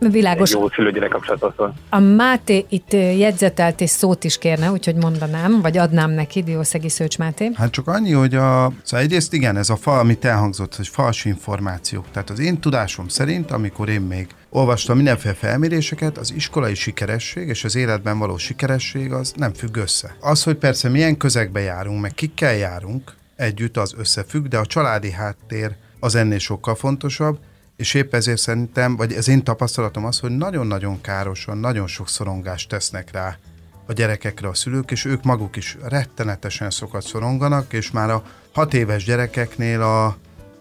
Világos. 0.09 0.53
Egy 0.53 0.59
jó 0.61 0.69
szülő 0.69 1.09
kapcsolatot. 1.09 1.73
A 1.91 1.99
Máté 1.99 2.65
itt 2.69 2.93
jegyzetelt 2.93 3.81
és 3.81 3.91
szót 3.91 4.25
is 4.25 4.39
kérne, 4.39 4.71
úgyhogy 4.71 4.95
mondanám, 4.95 5.61
vagy 5.61 5.79
adnám 5.79 6.11
neki, 6.11 6.43
Diószegi 6.43 6.89
Szőcs 6.89 7.19
Máté. 7.19 7.51
Hát 7.55 7.71
csak 7.71 7.89
annyi, 7.89 8.13
hogy 8.13 8.35
a, 8.35 8.73
szóval 8.83 9.05
egyrészt 9.05 9.33
igen, 9.33 9.57
ez 9.57 9.71
a 9.71 9.77
fal, 9.77 9.99
amit 9.99 10.25
elhangzott, 10.25 10.77
hogy 10.77 10.89
fals 10.89 11.25
információk. 11.25 12.11
Tehát 12.13 12.31
az 12.31 12.39
én 12.39 12.61
tudásom 12.61 13.09
szerint, 13.09 13.51
amikor 13.51 13.89
én 13.89 14.01
még 14.01 14.27
olvastam 14.51 14.97
mindenféle 14.97 15.35
felméréseket, 15.35 16.19
az 16.19 16.33
iskolai 16.35 16.75
sikeresség 16.75 17.49
és 17.49 17.65
az 17.65 17.77
életben 17.77 18.19
való 18.19 18.37
sikeresség 18.37 19.13
az 19.13 19.33
nem 19.37 19.53
függ 19.53 19.77
össze. 19.77 20.17
Az, 20.21 20.43
hogy 20.43 20.57
persze 20.57 20.89
milyen 20.89 21.17
közegbe 21.17 21.61
járunk, 21.61 22.01
meg 22.01 22.15
kikkel 22.15 22.55
járunk, 22.55 23.13
együtt 23.41 23.77
az 23.77 23.95
összefügg, 23.97 24.47
de 24.47 24.59
a 24.59 24.67
családi 24.67 25.11
háttér 25.11 25.77
az 26.01 26.15
ennél 26.15 26.39
sokkal 26.39 26.75
fontosabb, 26.75 27.39
és 27.77 27.95
épp 27.95 28.15
ezért 28.15 28.39
szerintem, 28.39 28.97
vagy 28.97 29.13
ez 29.13 29.29
én 29.29 29.45
tapasztalatom 29.45 30.05
az, 30.05 30.19
hogy 30.19 30.31
nagyon-nagyon 30.31 31.01
károsan, 31.01 31.59
nagyon 31.59 31.87
sok 31.87 32.09
szorongást 32.09 32.69
tesznek 32.69 33.11
rá 33.13 33.39
a 33.87 33.93
gyerekekre 33.93 34.49
a 34.49 34.55
szülők, 34.55 34.91
és 34.91 35.05
ők 35.05 35.23
maguk 35.23 35.57
is 35.57 35.77
rettenetesen 35.83 36.71
sokat 36.71 37.07
szoronganak, 37.07 37.73
és 37.73 37.91
már 37.91 38.11
a 38.11 38.23
hat 38.53 38.75
éves 38.75 39.05
gyerekeknél 39.05 39.83
a 39.83 40.17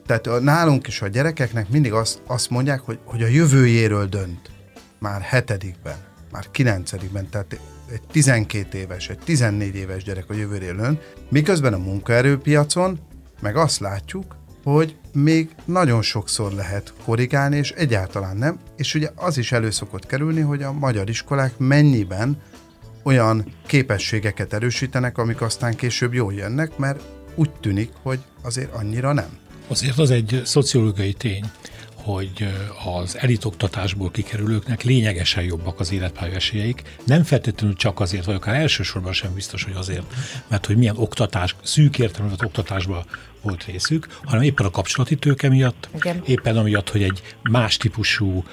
tehát 0.06 0.42
nálunk 0.42 0.88
is 0.88 1.02
a 1.02 1.08
gyerekeknek 1.08 1.70
mindig 1.70 1.94
azt, 1.94 2.22
azt 2.26 2.50
mondják, 2.50 2.80
hogy, 2.80 3.00
hogy 3.04 3.22
a 3.22 3.28
jövőjéről 3.28 4.06
dönt. 4.06 4.50
Már 5.00 5.22
hetedikben, 5.22 5.98
már 6.32 6.52
kilencedikben, 6.52 7.30
tehát 7.30 7.60
egy 7.92 8.02
12 8.12 8.78
éves, 8.78 9.10
egy 9.10 9.18
14 9.18 9.76
éves 9.76 10.04
gyerek 10.04 10.30
a 10.30 10.34
jövőről 10.34 10.76
dönt, 10.76 11.14
miközben 11.30 11.74
a 11.74 11.78
munkaerőpiacon 11.78 13.00
meg 13.42 13.56
azt 13.56 13.80
látjuk, 13.80 14.36
hogy 14.64 14.96
még 15.14 15.50
nagyon 15.66 16.02
sokszor 16.02 16.52
lehet 16.52 16.94
korrigálni, 17.06 17.58
és 17.58 17.72
egyáltalán 17.72 18.38
nem. 18.38 18.60
És 18.78 18.96
ugye 18.96 19.10
az 19.16 19.38
is 19.38 19.52
elő 19.52 19.70
szokott 19.70 20.06
kerülni, 20.06 20.42
hogy 20.42 20.64
a 20.64 20.72
magyar 20.72 21.10
iskolák 21.10 21.58
mennyiben 21.58 22.42
olyan 23.04 23.54
képességeket 23.66 24.54
erősítenek, 24.54 25.18
amik 25.18 25.42
aztán 25.42 25.76
később 25.76 26.14
jól 26.14 26.34
jönnek, 26.34 26.78
mert 26.78 27.02
úgy 27.36 27.52
tűnik, 27.52 27.92
hogy 28.02 28.20
azért 28.42 28.74
annyira 28.74 29.14
nem. 29.14 29.38
Azért 29.68 29.98
az 29.98 30.12
egy 30.12 30.42
szociológiai 30.46 31.14
tény, 31.14 31.52
hogy 32.04 32.48
az 32.86 33.18
elitoktatásból 33.18 34.12
kikerülőknek 34.12 34.84
lényegesen 34.84 35.44
jobbak 35.44 35.80
az 35.80 35.92
életpálya 35.92 36.36
esélyeik. 36.36 36.84
Nem 37.06 37.24
feltétlenül 37.24 37.76
csak 37.76 38.00
azért, 38.00 38.26
vagy 38.26 38.36
akár 38.36 38.56
elsősorban 38.56 39.14
sem 39.14 39.34
biztos, 39.34 39.64
hogy 39.64 39.76
azért, 39.76 40.14
mert 40.48 40.66
hogy 40.66 40.78
milyen 40.78 40.98
oktatás, 40.98 41.56
szűk 41.64 42.00
értelemben 42.00 42.40
oktatásban 42.46 43.06
volt 43.42 43.66
részük, 43.66 44.08
hanem 44.24 44.44
éppen 44.44 44.66
a 44.66 44.70
kapcsolati 44.70 45.16
tőke 45.16 45.50
miatt, 45.50 45.90
Igen. 45.96 46.22
éppen 46.26 46.58
amiatt, 46.58 46.90
hogy 46.90 47.04
egy 47.04 47.22
más 47.42 47.78
típusú 47.78 48.44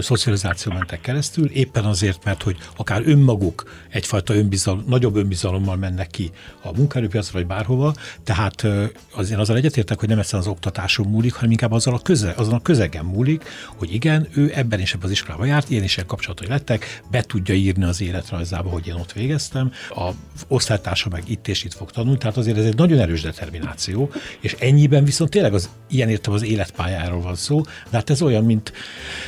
szocializáció 0.00 0.72
mentek 0.72 1.00
keresztül, 1.00 1.50
éppen 1.50 1.84
azért, 1.84 2.24
mert 2.24 2.42
hogy 2.42 2.56
akár 2.76 3.02
önmaguk 3.04 3.70
egyfajta 3.88 4.34
önbizalom, 4.34 4.84
nagyobb 4.86 5.16
önbizalommal 5.16 5.76
mennek 5.76 6.06
ki 6.06 6.30
a 6.62 6.76
munkaerőpiacra, 6.76 7.38
vagy 7.38 7.46
bárhova, 7.46 7.94
tehát 8.24 8.66
azért 9.14 9.40
azzal 9.40 9.56
egyetértek, 9.56 9.98
hogy 9.98 10.08
nem 10.08 10.18
egyszerűen 10.18 10.42
az 10.42 10.50
oktatáson 10.50 11.06
múlik, 11.06 11.34
hanem 11.34 11.50
inkább 11.50 11.72
azzal 11.72 11.94
a 11.94 11.98
köze, 11.98 12.34
azon 12.36 12.54
a 12.54 12.62
közegen 12.62 13.04
múlik, 13.04 13.44
hogy 13.76 13.94
igen, 13.94 14.28
ő 14.34 14.52
ebben 14.54 14.80
és 14.80 14.92
ebben 14.92 15.04
az 15.04 15.10
iskolában 15.10 15.46
járt, 15.46 15.70
ilyen 15.70 15.84
is 15.84 15.94
ilyen 15.96 16.08
kapcsolatai 16.08 16.46
lettek, 16.46 17.02
be 17.10 17.22
tudja 17.22 17.54
írni 17.54 17.84
az 17.84 18.00
életrajzába, 18.00 18.70
hogy 18.70 18.86
én 18.86 18.94
ott 18.94 19.12
végeztem, 19.12 19.72
a 19.90 20.10
osztálytársa 20.48 21.08
meg 21.08 21.22
itt 21.26 21.48
és 21.48 21.64
itt 21.64 21.74
fog 21.74 21.90
tanulni, 21.90 22.18
tehát 22.18 22.36
azért 22.36 22.58
ez 22.58 22.64
egy 22.64 22.76
nagyon 22.76 22.98
erős 22.98 23.22
determináció, 23.22 24.10
és 24.40 24.56
ennyiben 24.58 25.04
viszont 25.04 25.30
tényleg 25.30 25.54
az 25.54 25.68
ilyen 25.88 26.08
értem 26.08 26.32
az 26.32 26.44
életpályáról 26.44 27.20
van 27.20 27.34
szó, 27.34 27.60
de 27.62 27.96
hát 27.96 28.10
ez 28.10 28.22
olyan, 28.22 28.44
mint 28.44 28.72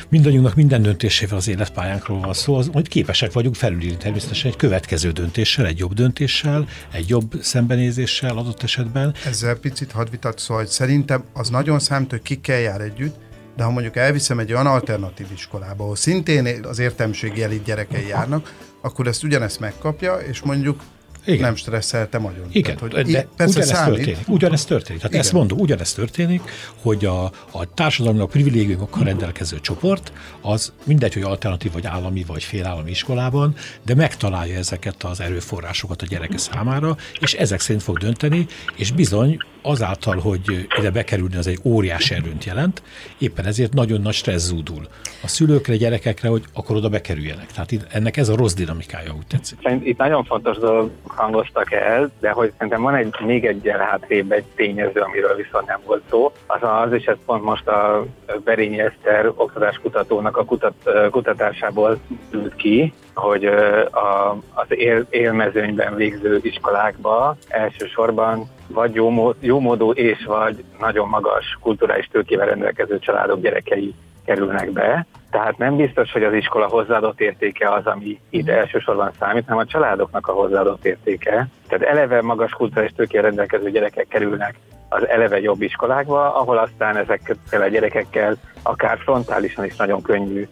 mindannyiunknak 0.09 0.55
minden 0.55 0.81
döntésével 0.81 1.37
az 1.37 1.47
életpályánkról 1.47 2.19
van 2.19 2.33
szó, 2.33 2.55
az, 2.55 2.69
hogy 2.73 2.87
képesek 2.87 3.31
vagyunk 3.31 3.55
felülírni 3.55 3.97
természetesen 3.97 4.51
egy 4.51 4.57
következő 4.57 5.11
döntéssel, 5.11 5.65
egy 5.65 5.77
jobb 5.77 5.93
döntéssel, 5.93 6.67
egy 6.91 7.09
jobb 7.09 7.33
szembenézéssel 7.41 8.37
adott 8.37 8.63
esetben. 8.63 9.13
Ezzel 9.25 9.55
picit 9.55 9.91
hadd 9.91 10.07
szóval, 10.35 10.63
hogy 10.63 10.71
szerintem 10.71 11.23
az 11.33 11.49
nagyon 11.49 11.79
számít, 11.79 12.09
hogy 12.09 12.21
kikkel 12.21 12.59
jár 12.59 12.81
együtt, 12.81 13.15
de 13.55 13.63
ha 13.63 13.71
mondjuk 13.71 13.95
elviszem 13.95 14.39
egy 14.39 14.53
olyan 14.53 14.67
alternatív 14.67 15.27
iskolába, 15.33 15.83
ahol 15.83 15.95
szintén 15.95 16.65
az 16.65 16.79
értelmiségi 16.79 17.43
elit 17.43 17.63
gyerekei 17.63 18.07
járnak, 18.07 18.53
akkor 18.81 19.07
ezt 19.07 19.23
ugyanezt 19.23 19.59
megkapja, 19.59 20.15
és 20.15 20.41
mondjuk 20.41 20.83
igen. 21.25 21.41
nem 21.41 21.55
stresszelte 21.55 22.17
nagyon. 22.17 22.45
Igen, 22.51 22.75
Tehát, 22.75 22.93
hogy 22.93 23.11
de 23.11 23.27
ugyanezt 23.37 23.73
számít. 23.73 23.95
történik. 23.95 24.27
Ugyanezt 24.27 24.67
történik. 24.67 25.01
Tehát 25.01 25.13
Igen. 25.13 25.25
ezt 25.25 25.33
mondom, 25.33 25.59
ugyanezt 25.59 25.95
történik, 25.95 26.41
hogy 26.81 27.05
a, 27.05 27.23
a 27.51 27.73
társadalomnak 27.73 28.29
privilégiumokkal 28.29 29.03
rendelkező 29.03 29.59
csoport, 29.59 30.11
az 30.41 30.73
mindegy, 30.83 31.13
hogy 31.13 31.23
alternatív, 31.23 31.71
vagy 31.71 31.85
állami, 31.85 32.23
vagy 32.27 32.43
félállami 32.43 32.89
iskolában, 32.89 33.55
de 33.85 33.95
megtalálja 33.95 34.57
ezeket 34.57 35.03
az 35.03 35.19
erőforrásokat 35.19 36.01
a 36.01 36.05
gyereke 36.05 36.37
számára, 36.37 36.97
és 37.19 37.33
ezek 37.33 37.59
szerint 37.59 37.83
fog 37.83 37.97
dönteni, 37.97 38.45
és 38.75 38.91
bizony 38.91 39.37
azáltal, 39.61 40.19
hogy 40.19 40.67
ide 40.79 40.89
bekerülni, 40.89 41.35
az 41.35 41.47
egy 41.47 41.59
óriási 41.63 42.13
erőnt 42.13 42.45
jelent, 42.45 42.81
éppen 43.17 43.45
ezért 43.45 43.73
nagyon 43.73 44.01
nagy 44.01 44.13
stressz 44.13 44.45
zúdul 44.45 44.87
a 45.23 45.27
szülőkre, 45.27 45.73
a 45.73 45.77
gyerekekre, 45.77 46.29
hogy 46.29 46.43
akkor 46.53 46.75
oda 46.75 46.89
bekerüljenek. 46.89 47.51
Tehát 47.51 47.87
ennek 47.89 48.17
ez 48.17 48.29
a 48.29 48.35
rossz 48.35 48.53
dinamikája, 48.53 49.13
úgy 49.17 49.27
tetszik. 49.27 49.57
Itt 49.83 49.97
nagyon 49.97 50.23
fontos 50.23 50.57
dolog 50.57 50.91
hangoztak 51.15 51.71
el, 51.71 52.11
de 52.19 52.31
hogy 52.31 52.51
szerintem 52.51 52.81
van 52.81 52.95
egy 52.95 53.15
még 53.25 53.45
egy 53.45 53.71
hátrébb 53.79 54.31
egy 54.31 54.45
tényező, 54.55 54.99
amiről 54.99 55.35
viszont 55.35 55.67
nem 55.67 55.79
volt 55.85 56.01
szó. 56.09 56.31
Az, 56.45 56.59
az 56.61 56.93
is 56.93 57.05
ez 57.05 57.17
pont 57.25 57.43
most 57.43 57.67
a 57.67 58.05
Berényi 58.43 58.79
Eszter 58.79 59.31
oktatáskutatónak 59.35 60.37
a 60.37 60.45
kutat, 60.45 60.73
kutatásából 61.11 61.99
ült 62.31 62.55
ki, 62.55 62.93
hogy 63.13 63.45
a, 63.45 64.37
az 64.53 64.65
él, 64.67 65.05
élmezőnyben 65.09 65.95
végző 65.95 66.39
iskolákba 66.41 67.35
elsősorban 67.47 68.49
vagy 68.67 68.93
jó, 68.93 69.33
jó 69.39 69.59
módú 69.59 69.91
és 69.91 70.25
vagy 70.25 70.63
nagyon 70.79 71.07
magas 71.07 71.57
kulturális 71.61 72.07
tőkével 72.11 72.45
rendelkező 72.45 72.99
családok 72.99 73.41
gyerekei 73.41 73.93
kerülnek 74.25 74.71
be. 74.71 75.05
Tehát 75.31 75.57
nem 75.57 75.75
biztos, 75.75 76.11
hogy 76.11 76.23
az 76.23 76.33
iskola 76.33 76.67
hozzáadott 76.67 77.21
értéke 77.21 77.71
az, 77.73 77.85
ami 77.85 78.19
itt 78.29 78.49
elsősorban 78.49 79.11
számít, 79.19 79.43
hanem 79.47 79.59
a 79.59 79.65
családoknak 79.65 80.27
a 80.27 80.31
hozzáadott 80.31 80.85
értéke. 80.85 81.47
Tehát 81.67 81.83
eleve 81.83 82.21
magas 82.21 82.51
kulturális 82.51 82.91
tőkével 82.95 83.25
rendelkező 83.25 83.71
gyerekek 83.71 84.07
kerülnek 84.07 84.55
az 84.89 85.07
eleve 85.07 85.39
jobb 85.39 85.61
iskolákba, 85.61 86.35
ahol 86.35 86.57
aztán 86.57 86.97
ezekkel 86.97 87.61
a 87.61 87.67
gyerekekkel 87.67 88.35
akár 88.63 88.97
frontálisan 88.97 89.65
is 89.65 89.75
nagyon 89.75 90.01
könnyű 90.01 90.47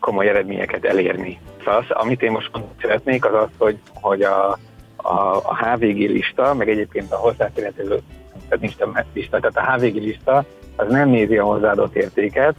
komoly 0.00 0.28
eredményeket 0.28 0.84
elérni. 0.84 1.38
Szóval 1.58 1.76
az, 1.76 1.90
amit 1.90 2.22
én 2.22 2.30
most 2.30 2.50
szeretnék, 2.80 3.24
az 3.24 3.34
az, 3.34 3.48
hogy, 3.58 3.78
hogy 3.94 4.22
a, 4.22 4.58
a, 4.96 5.36
a 5.36 5.56
HVG 5.56 5.96
lista, 5.96 6.54
meg 6.54 6.68
egyébként 6.68 7.12
a 7.12 7.16
hozzáférhető 7.16 8.00
lista, 9.12 9.40
tehát 9.40 9.56
a 9.56 9.72
HVG 9.72 9.94
lista 9.94 10.44
az 10.76 10.88
nem 10.88 11.08
nézi 11.08 11.38
a 11.38 11.44
hozzáadott 11.44 11.94
értéket, 11.94 12.54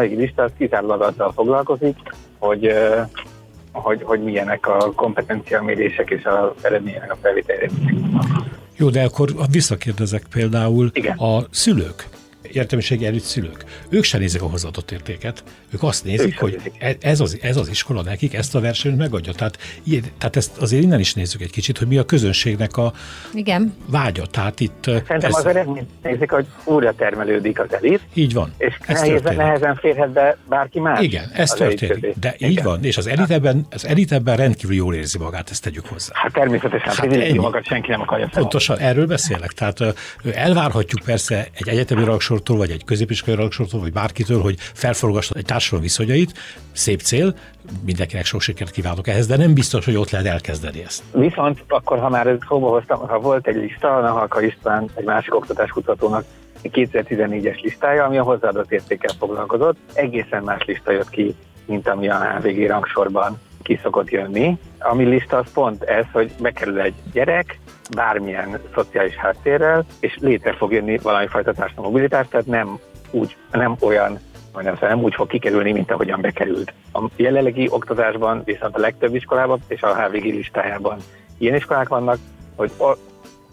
lista 0.00 0.42
az 0.42 0.50
kizárólag 0.58 1.00
azzal 1.00 1.32
foglalkozik, 1.32 1.96
hogy, 2.38 2.72
hogy, 3.72 4.02
hogy 4.02 4.22
milyenek 4.22 4.66
a 4.66 4.92
kompetenciamérések 4.94 6.10
és 6.10 6.24
az 6.24 6.64
eredmények 6.64 7.12
a 7.12 7.16
felvétel 7.22 7.56
Jó, 8.76 8.88
de 8.90 9.04
akkor 9.04 9.28
visszakérdezek 9.50 10.22
például 10.30 10.90
Igen. 10.92 11.16
a 11.16 11.42
szülők 11.50 12.08
értelmiségi 12.52 13.06
előtt 13.06 13.22
szülők. 13.22 13.64
Ők 13.88 14.04
sem 14.04 14.20
nézik 14.20 14.42
a 14.42 14.46
hozzáadott 14.46 14.90
értéket. 14.90 15.42
Ők 15.70 15.82
azt 15.82 16.04
nézik, 16.04 16.26
ők 16.26 16.38
hogy 16.38 16.60
e- 16.78 16.96
ez 17.00 17.20
az, 17.20 17.38
ez 17.42 17.56
az 17.56 17.68
iskola 17.68 18.02
nekik 18.02 18.34
ezt 18.34 18.54
a 18.54 18.60
versenyt 18.60 18.96
megadja. 18.96 19.32
Tehát, 19.32 19.58
ilyen, 19.82 20.02
tehát 20.18 20.36
ezt 20.36 20.56
azért 20.56 20.82
innen 20.82 21.00
is 21.00 21.14
nézzük 21.14 21.40
egy 21.40 21.50
kicsit, 21.50 21.78
hogy 21.78 21.86
mi 21.86 21.98
a 21.98 22.04
közönségnek 22.04 22.76
a 22.76 22.92
Igen. 23.34 23.74
vágya. 23.86 24.26
Tehát 24.26 24.60
itt 24.60 24.84
Szerintem 24.84 25.30
ez... 25.30 25.36
az 25.36 25.46
eredményt 25.46 25.88
nézik, 26.02 26.30
hogy 26.30 26.46
újra 26.64 26.94
termelődik 26.94 27.60
az 27.60 27.66
elit. 27.70 28.00
Így 28.14 28.32
van. 28.32 28.52
És 28.58 28.78
ez 28.86 29.00
nehézen, 29.00 29.36
nehezen 29.36 29.76
férhet 29.76 30.10
be 30.10 30.36
bárki 30.48 30.80
más. 30.80 31.00
Igen, 31.00 31.30
ez 31.34 31.50
történik. 31.50 32.14
De 32.20 32.34
Igen. 32.36 32.50
így 32.50 32.62
van. 32.62 32.84
És 32.84 32.96
az 32.96 33.06
elit, 33.06 33.30
ebben, 33.30 33.66
az 33.70 33.86
elit 33.86 34.12
ebben 34.12 34.36
rendkívül 34.36 34.76
jól 34.76 34.94
érzi 34.94 35.18
magát, 35.18 35.50
ezt 35.50 35.62
tegyük 35.62 35.86
hozzá. 35.86 36.12
Hát 36.14 36.32
természetesen, 36.32 36.94
hát 36.94 37.12
ennyi. 37.12 37.38
magát 37.38 37.64
senki 37.64 37.90
nem 37.90 38.00
akarja 38.00 38.28
Pontosan, 38.32 38.78
erről 38.78 39.06
beszélek. 39.06 39.52
Tehát 39.52 39.78
elvárhatjuk 40.34 41.04
persze 41.04 41.46
egy 41.52 41.68
egyetemi 41.68 42.04
rangsor 42.04 42.37
rangsortól, 42.38 42.56
vagy 42.56 42.70
egy 42.70 42.84
középiskolai 42.84 43.40
rangsortól, 43.40 43.80
vagy 43.80 43.92
bárkitől, 43.92 44.40
hogy 44.40 44.56
felforogassa 44.58 45.34
egy 45.34 45.44
társadalom 45.44 45.84
viszonyait. 45.84 46.32
Szép 46.72 47.00
cél, 47.00 47.34
mindenkinek 47.84 48.24
sok 48.24 48.40
sikert 48.40 48.70
kívánok 48.70 49.08
ehhez, 49.08 49.26
de 49.26 49.36
nem 49.36 49.54
biztos, 49.54 49.84
hogy 49.84 49.96
ott 49.96 50.10
lehet 50.10 50.26
elkezdeni 50.26 50.82
ezt. 50.82 51.02
Viszont 51.12 51.64
akkor, 51.68 51.98
ha 51.98 52.08
már 52.08 52.26
ezt 52.26 52.44
szóba 52.48 52.68
hoztam, 52.68 52.98
ha 52.98 53.18
volt 53.18 53.46
egy 53.46 53.56
lista, 53.56 53.96
a 53.96 54.10
Halka 54.10 54.42
István, 54.42 54.90
egy 54.94 55.04
másik 55.04 55.34
oktatáskutatónak 55.34 56.24
2014-es 56.62 57.60
listája, 57.62 58.04
ami 58.04 58.18
a 58.18 58.22
hozzáadott 58.22 58.72
értékkel 58.72 59.14
foglalkozott, 59.18 59.76
egészen 59.92 60.42
más 60.42 60.64
lista 60.64 60.92
jött 60.92 61.10
ki, 61.10 61.34
mint 61.66 61.88
ami 61.88 62.08
a 62.08 62.38
HVG 62.40 62.66
rangsorban 62.66 63.40
ki 63.62 63.78
szokott 63.82 64.10
jönni. 64.10 64.58
Ami 64.78 65.04
lista 65.04 65.36
az 65.36 65.52
pont 65.52 65.82
ez, 65.82 66.04
hogy 66.12 66.32
bekerül 66.40 66.80
egy 66.80 66.94
gyerek, 67.12 67.58
bármilyen 67.94 68.60
szociális 68.74 69.16
háttérrel, 69.16 69.84
és 70.00 70.16
létre 70.20 70.52
fog 70.52 70.72
jönni 70.72 70.98
valami 70.98 71.26
fajta 71.26 71.52
társadalmi 71.52 71.90
mobilitás, 71.90 72.26
tehát 72.28 72.46
nem 72.46 72.78
úgy, 73.10 73.36
nem 73.50 73.76
olyan 73.80 74.18
majdnem 74.52 74.74
szóval 74.74 74.88
nem 74.88 75.04
úgy 75.04 75.14
fog 75.14 75.26
kikerülni, 75.26 75.72
mint 75.72 75.90
ahogyan 75.90 76.20
bekerült. 76.20 76.72
A 76.92 77.04
jelenlegi 77.16 77.68
oktatásban 77.70 78.42
viszont 78.44 78.76
a 78.76 78.78
legtöbb 78.78 79.14
iskolában 79.14 79.60
és 79.66 79.82
a 79.82 80.02
HVG 80.02 80.24
listájában 80.24 80.98
ilyen 81.38 81.54
iskolák 81.54 81.88
vannak, 81.88 82.18
hogy 82.56 82.72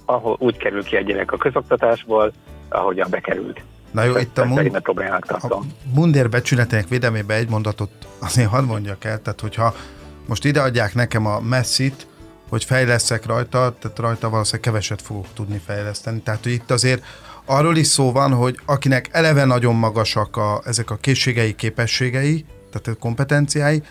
ahol 0.05 0.35
úgy 0.39 0.57
kerül 0.57 0.83
ki 0.83 0.95
egy 0.95 1.05
gyerek 1.05 1.31
a 1.31 1.37
közoktatásból, 1.37 2.31
ahogyan 2.69 3.07
bekerült. 3.09 3.61
Na 3.91 4.03
jó, 4.03 4.17
itt 4.17 4.37
a, 4.37 4.45
mund- 4.45 4.87
a 5.27 5.61
mundér 5.93 6.29
becsületének 6.29 6.87
védelmében 6.87 7.37
egy 7.37 7.49
mondatot 7.49 7.91
azért 8.19 8.49
hadd 8.49 8.63
mondjak 8.63 9.03
el, 9.03 9.21
tehát 9.21 9.41
hogyha 9.41 9.73
most 10.27 10.45
ideadják 10.45 10.93
nekem 10.93 11.25
a 11.25 11.39
messzit, 11.39 12.07
hogy 12.49 12.63
fejleszek 12.63 13.25
rajta, 13.25 13.75
tehát 13.79 13.99
rajta 13.99 14.29
valószínűleg 14.29 14.65
keveset 14.65 15.01
fogok 15.01 15.27
tudni 15.33 15.61
fejleszteni. 15.65 16.21
Tehát, 16.21 16.43
hogy 16.43 16.51
itt 16.51 16.71
azért 16.71 17.03
arról 17.45 17.77
is 17.77 17.87
szó 17.87 18.11
van, 18.11 18.33
hogy 18.33 18.59
akinek 18.65 19.09
eleve 19.11 19.45
nagyon 19.45 19.75
magasak 19.75 20.37
a, 20.37 20.61
ezek 20.65 20.89
a 20.89 20.95
készségei, 20.95 21.55
képességei, 21.55 22.45
tehát 22.71 22.87
a 22.87 22.99
kompetenciái, 22.99 23.83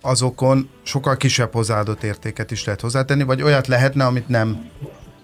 azokon 0.00 0.68
sokkal 0.82 1.16
kisebb 1.16 1.52
hozzáadott 1.52 2.02
értéket 2.02 2.50
is 2.50 2.64
lehet 2.64 2.80
hozzátenni, 2.80 3.22
vagy 3.22 3.42
olyat 3.42 3.66
lehetne, 3.66 4.04
amit 4.04 4.28
nem 4.28 4.70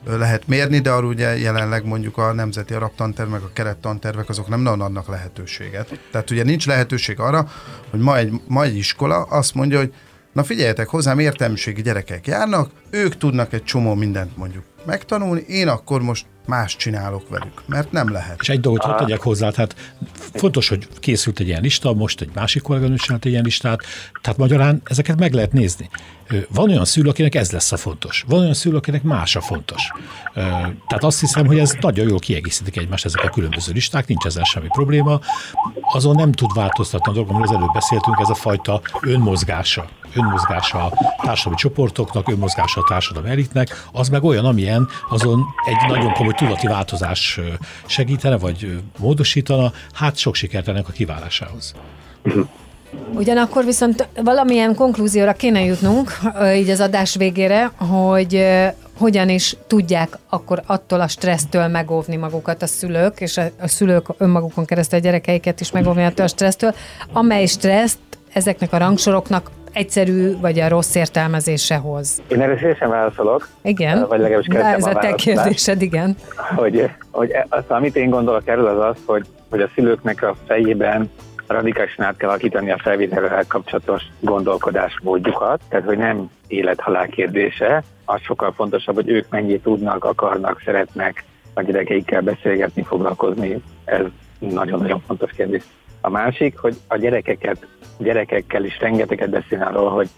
lehet 0.05 0.47
mérni, 0.47 0.79
de 0.79 0.91
arra 0.91 1.07
ugye 1.07 1.39
jelenleg 1.39 1.85
mondjuk 1.85 2.19
a 2.19 2.33
nemzeti 2.33 2.75
arabtanterv, 2.75 3.31
meg 3.31 3.43
a 3.43 3.51
kerettantervek 3.53 4.29
azok 4.29 4.49
nem 4.49 4.61
nagyon 4.61 4.81
adnak 4.81 5.09
lehetőséget. 5.09 6.01
Tehát 6.11 6.31
ugye 6.31 6.43
nincs 6.43 6.67
lehetőség 6.67 7.21
arra, 7.21 7.49
hogy 7.91 8.01
ma 8.01 8.17
egy, 8.17 8.41
ma 8.47 8.63
egy 8.63 8.77
iskola 8.77 9.23
azt 9.23 9.55
mondja, 9.55 9.79
hogy 9.79 9.95
na 10.33 10.43
figyeljetek, 10.43 10.89
hozzám 10.89 11.19
értelmiségi 11.19 11.83
gyerekek 11.83 12.27
járnak, 12.27 12.71
ők 12.93 13.17
tudnak 13.17 13.53
egy 13.53 13.65
csomó 13.65 13.95
mindent 13.95 14.37
mondjuk 14.37 14.65
megtanulni, 14.87 15.45
én 15.49 15.69
akkor 15.69 16.03
most 16.03 16.27
más 16.47 16.77
csinálok 16.77 17.29
velük, 17.29 17.63
mert 17.67 17.93
nem 17.93 18.13
lehet. 18.13 18.37
És 18.41 18.49
egy 18.49 18.61
dolgot 18.61 18.83
hadd 18.83 18.99
tegyek 18.99 19.21
hozzá, 19.21 19.51
tehát 19.51 19.77
fontos, 20.35 20.69
hogy 20.69 20.89
készült 20.99 21.41
egy 21.41 21.47
ilyen 21.47 21.63
lista, 21.63 21.93
most 21.93 22.21
egy 22.21 22.31
másik 22.35 22.63
kolléganő 22.63 22.97
csinált 22.97 23.25
egy 23.25 23.31
ilyen 23.31 23.45
listát, 23.45 23.81
tehát 24.23 24.39
magyarán 24.39 24.83
ezeket 24.85 25.19
meg 25.19 25.33
lehet 25.33 25.53
nézni. 25.53 25.89
Van 26.49 26.71
olyan 26.71 26.85
szülő, 26.85 27.09
akinek 27.09 27.35
ez 27.35 27.51
lesz 27.51 27.73
a 27.73 27.77
fontos. 27.77 28.25
Van 28.29 28.41
olyan 28.41 28.55
szülő, 28.55 28.77
akinek 28.77 29.03
más 29.03 29.37
a 29.37 29.41
fontos. 29.41 29.91
Tehát 30.35 31.05
azt 31.05 31.21
hiszem, 31.21 31.47
hogy 31.47 31.59
ez 31.59 31.77
nagyon 31.81 32.09
jól 32.09 32.19
kiegészítik 32.19 32.77
egymást 32.77 33.05
ezek 33.05 33.25
a 33.25 33.29
különböző 33.29 33.73
listák, 33.73 34.07
nincs 34.07 34.25
ezzel 34.25 34.45
semmi 34.45 34.69
probléma. 34.69 35.21
Azon 35.81 36.15
nem 36.15 36.33
tud 36.33 36.55
változtatni 36.55 37.11
a 37.11 37.15
dolgom, 37.15 37.35
amiről 37.35 37.55
az 37.55 37.61
előbb 37.61 37.73
beszéltünk, 37.73 38.17
ez 38.21 38.29
a 38.29 38.35
fajta 38.35 38.81
önmozgása. 39.01 39.89
Önmozgása 40.15 40.85
a 40.85 40.93
társadalmi 41.23 41.59
csoportoknak, 41.59 42.29
önmozgása 42.29 42.82
a 42.83 42.89
társadalmi 42.89 43.29
elitnek, 43.29 43.87
az 43.93 44.09
meg 44.09 44.25
olyan, 44.25 44.45
amilyen 44.45 44.89
azon 45.11 45.45
egy 45.67 45.91
nagyon 45.91 46.13
komoly 46.13 46.33
tudati 46.33 46.67
változás 46.67 47.41
segítene, 47.87 48.39
vagy 48.39 48.81
módosítana, 48.99 49.73
hát 49.93 50.17
sok 50.17 50.35
sikert 50.35 50.69
ennek 50.69 50.89
a 50.89 50.93
kiválásához. 50.93 51.75
Ugyanakkor 53.15 53.65
viszont 53.65 54.09
valamilyen 54.23 54.75
konklúzióra 54.75 55.33
kéne 55.33 55.65
jutnunk 55.65 56.19
így 56.55 56.71
az 56.71 56.81
adás 56.81 57.15
végére, 57.15 57.71
hogy 57.77 58.47
hogyan 58.99 59.29
is 59.29 59.57
tudják 59.67 60.19
akkor 60.29 60.63
attól 60.67 61.01
a 61.01 61.09
stressztől 61.09 61.67
megóvni 61.67 62.17
magukat 62.17 62.63
a 62.63 62.67
szülők, 62.67 63.21
és 63.21 63.37
a 63.37 63.69
szülők 63.69 64.07
önmagukon 64.19 64.65
keresztül 64.65 64.99
a 64.99 65.03
gyerekeiket 65.03 65.61
is 65.61 65.71
megóvni 65.71 66.05
attól 66.05 66.25
a 66.25 66.29
stressztől, 66.29 66.75
amely 67.13 67.47
stresszt 67.47 67.99
ezeknek 68.33 68.73
a 68.73 68.79
rangsoroknak 68.79 69.51
egyszerű 69.73 70.41
vagy 70.41 70.61
a 70.61 70.69
rossz 70.69 70.95
értelmezése 70.95 71.77
hoz. 71.77 72.23
Én 72.29 72.41
erre 72.41 72.57
szívesen 72.57 72.89
válaszolok. 72.89 73.49
Igen, 73.63 74.07
vagy 74.09 74.21
legalábbis 74.21 74.55
ez 74.55 74.87
a, 74.87 74.91
a 74.91 74.99
te 74.99 75.15
kérdésed, 75.15 75.83
igen. 75.83 76.17
Hogy, 76.55 76.91
hogy 77.11 77.31
az, 77.49 77.65
amit 77.69 77.97
én 77.97 78.11
gondolok 78.11 78.49
erről 78.49 78.67
az 78.67 78.79
az, 78.79 79.03
hogy, 79.07 79.27
hogy 79.51 79.61
a 79.61 79.69
szülőknek 79.75 80.23
a 80.23 80.35
fejében 80.47 81.11
radikálisan 81.47 82.05
át 82.05 82.17
kell 82.17 82.29
alakítani 82.29 82.71
a 82.71 82.79
felvételrel 82.83 83.45
kapcsolatos 83.49 84.03
gondolkodásmódjukat, 84.21 85.61
tehát 85.69 85.87
hogy 85.87 85.99
nem 85.99 86.31
élet-halál 86.47 87.07
kérdése, 87.07 87.83
az 88.05 88.21
sokkal 88.21 88.53
fontosabb, 88.53 88.95
hogy 88.95 89.09
ők 89.09 89.29
mennyit 89.29 89.63
tudnak, 89.63 90.05
akarnak, 90.05 90.63
szeretnek 90.65 91.25
a 91.55 91.63
gyerekeikkel 91.63 92.21
beszélgetni, 92.21 92.83
foglalkozni. 92.83 93.63
Ez 93.85 94.05
nagyon-nagyon 94.39 95.03
fontos 95.07 95.31
kérdés. 95.31 95.63
A 96.01 96.11
másik, 96.11 96.59
hogy 96.59 96.77
a 96.89 96.97
gyerekeket, 96.97 97.67
gyerekekkel 97.99 98.65
is 98.65 98.81
rengeteget 98.81 99.31
beszél 99.31 99.63
arról, 99.63 99.91
hogy 99.91 100.09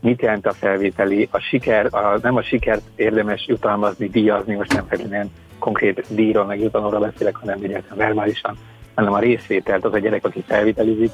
mit 0.00 0.22
jelent 0.22 0.46
a 0.46 0.52
felvételi, 0.52 1.28
a 1.30 1.38
siker, 1.38 1.94
a, 1.94 2.18
nem 2.22 2.36
a 2.36 2.42
sikert 2.42 2.82
érdemes 2.96 3.46
jutalmazni, 3.46 4.08
díjazni, 4.08 4.54
most 4.54 4.72
nem 4.72 4.86
feltétlenül 4.86 5.30
konkrét 5.58 6.04
díjról, 6.08 6.44
meg 6.44 6.60
jutalomról 6.60 7.00
beszélek, 7.00 7.36
hanem 7.36 7.58
egyáltalán 7.62 7.96
verbálisan, 7.96 8.56
hanem 8.94 9.12
a 9.12 9.18
részvételt, 9.18 9.84
az 9.84 9.92
a 9.92 9.98
gyerek, 9.98 10.24
aki 10.24 10.44
felvételizik, 10.46 11.10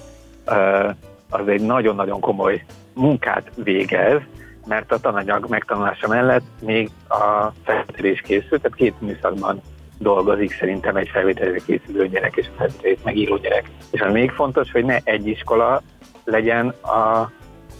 az 1.30 1.48
egy 1.48 1.60
nagyon-nagyon 1.60 2.20
komoly 2.20 2.64
munkát 2.94 3.50
végez, 3.54 4.20
mert 4.66 4.92
a 4.92 4.98
tananyag 4.98 5.46
megtanulása 5.48 6.08
mellett 6.08 6.44
még 6.60 6.90
a 7.08 7.52
felvételés 7.64 8.20
készül, 8.20 8.60
tehát 8.60 8.76
két 8.76 9.00
műszakban 9.00 9.60
dolgozik 9.98 10.56
szerintem 10.58 10.96
egy 10.96 11.08
felvételre 11.08 11.58
készülő 11.66 12.08
gyerek 12.08 12.36
és 12.36 12.46
a 12.46 12.56
felvételét 12.56 13.04
megíró 13.04 13.36
gyerek. 13.36 13.70
És 13.90 14.00
az 14.00 14.12
még 14.12 14.30
fontos, 14.30 14.72
hogy 14.72 14.84
ne 14.84 14.98
egy 15.04 15.26
iskola 15.26 15.82
legyen 16.24 16.74
a, 16.80 17.30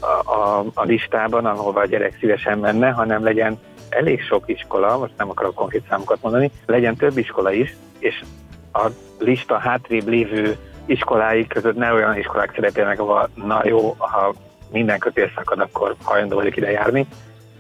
a, 0.01 0.33
a, 0.33 0.65
a 0.75 0.85
listában, 0.85 1.47
ahova 1.47 1.81
a 1.81 1.87
gyerek 1.87 2.17
szívesen 2.21 2.59
menne, 2.59 2.91
hanem 2.91 3.25
legyen 3.25 3.59
elég 3.89 4.23
sok 4.23 4.49
iskola, 4.49 4.99
most 4.99 5.13
nem 5.17 5.31
akarok 5.31 5.55
konkrét 5.55 5.85
számokat 5.89 6.23
mondani, 6.23 6.51
legyen 6.67 6.97
több 6.97 7.17
iskola 7.17 7.53
is, 7.53 7.77
és 7.99 8.25
a 8.73 8.87
lista 9.19 9.59
hátrébb 9.59 10.09
lévő 10.09 10.57
iskoláik 10.87 11.49
között 11.49 11.77
ne 11.77 11.93
olyan 11.93 12.19
iskolák 12.19 12.53
szerepelnek, 12.55 13.01
ahol 13.01 13.29
na 13.35 13.61
jó, 13.65 13.95
ha 13.99 14.35
minden 14.71 14.99
kötél 14.99 15.31
szakad, 15.35 15.61
akkor 15.61 15.95
hajlandó 16.03 16.37
vagyok 16.37 16.57
ide 16.57 16.71
járni, 16.71 17.07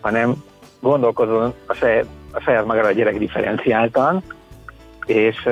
hanem 0.00 0.34
gondolkozom 0.80 1.52
a 1.66 1.74
saját, 1.74 2.06
a 2.32 2.40
saját 2.40 2.66
magára 2.66 2.86
a 2.86 2.92
gyerek 2.92 3.18
differenciáltan, 3.18 4.22
és, 5.06 5.48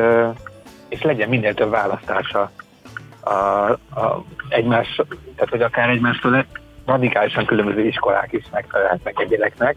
és 0.89 1.03
legyen 1.03 1.29
minél 1.29 1.55
több 1.55 1.71
választása 1.71 2.51
a, 3.21 3.31
a 4.01 4.25
egymás, 4.49 4.95
tehát 5.35 5.51
hogy 5.51 5.63
akár 5.63 5.89
egymástól 5.89 6.45
radikálisan 6.87 7.45
különböző 7.45 7.87
iskolák 7.87 8.33
is 8.33 8.45
megfelelhetnek 8.53 9.21
egy 9.21 9.29
gyereknek, 9.29 9.77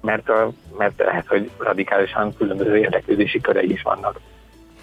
mert, 0.00 0.28
a, 0.28 0.50
mert 0.78 0.98
lehet, 0.98 1.26
hogy 1.26 1.50
radikálisan 1.58 2.36
különböző 2.36 2.76
érdeklődési 2.76 3.40
körei 3.40 3.72
is 3.72 3.82
vannak 3.82 4.20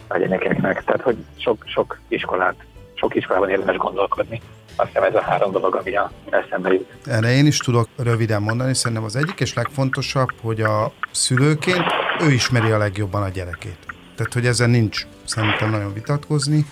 a 0.08 0.18
gyerekeknek. 0.18 0.84
Tehát, 0.84 1.02
hogy 1.02 1.18
sok, 1.38 1.64
sok 1.66 2.00
iskolát, 2.08 2.56
sok 2.94 3.16
iskolában 3.16 3.50
érdemes 3.50 3.76
gondolkodni. 3.76 4.42
Azt 4.76 4.88
hiszem 4.88 5.04
ez 5.04 5.16
a 5.16 5.22
három 5.22 5.52
dolog, 5.52 5.76
ami 5.76 5.96
a 5.96 6.12
eszembe 6.30 6.74
jut. 6.74 6.90
Erre 7.06 7.32
én 7.32 7.46
is 7.46 7.58
tudok 7.58 7.88
röviden 7.98 8.42
mondani, 8.42 8.74
szerintem 8.74 9.06
az 9.06 9.16
egyik 9.16 9.40
és 9.40 9.54
legfontosabb, 9.54 10.30
hogy 10.42 10.62
a 10.62 10.92
szülőként 11.12 11.86
ő 12.22 12.32
ismeri 12.32 12.72
a 12.72 12.78
legjobban 12.78 13.24
a 13.24 13.30
gyerekét. 13.30 13.87
Tehát, 14.18 14.34
hogy 14.34 14.45
ezen 14.45 14.70
nincs 14.70 15.07
szerintem 15.26 15.70
nagyon 15.70 15.93
vitatkozni. 15.93 16.65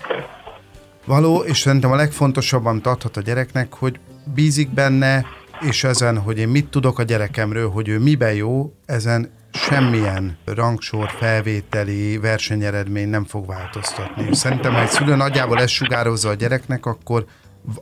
Való, 1.05 1.43
és 1.43 1.59
szerintem 1.59 1.91
a 1.91 1.95
legfontosabb, 1.95 2.65
amit 2.65 2.87
adhat 2.87 3.17
a 3.17 3.21
gyereknek, 3.21 3.73
hogy 3.73 3.99
bízik 4.33 4.69
benne, 4.69 5.25
és 5.61 5.83
ezen, 5.83 6.17
hogy 6.17 6.37
én 6.37 6.47
mit 6.47 6.69
tudok 6.69 6.99
a 6.99 7.03
gyerekemről, 7.03 7.69
hogy 7.69 7.87
ő 7.87 7.99
miben 7.99 8.33
jó, 8.33 8.73
ezen 8.85 9.31
semmilyen 9.51 10.37
rangsor, 10.45 11.09
felvételi, 11.09 12.17
versenyeredmény 12.17 13.09
nem 13.09 13.25
fog 13.25 13.47
változtatni. 13.47 14.35
Szerintem, 14.35 14.73
ha 14.73 14.81
egy 14.81 14.89
szülő 14.89 15.15
nagyjából 15.15 15.59
ezt 15.59 15.73
sugározza 15.73 16.29
a 16.29 16.33
gyereknek, 16.33 16.85
akkor, 16.85 17.25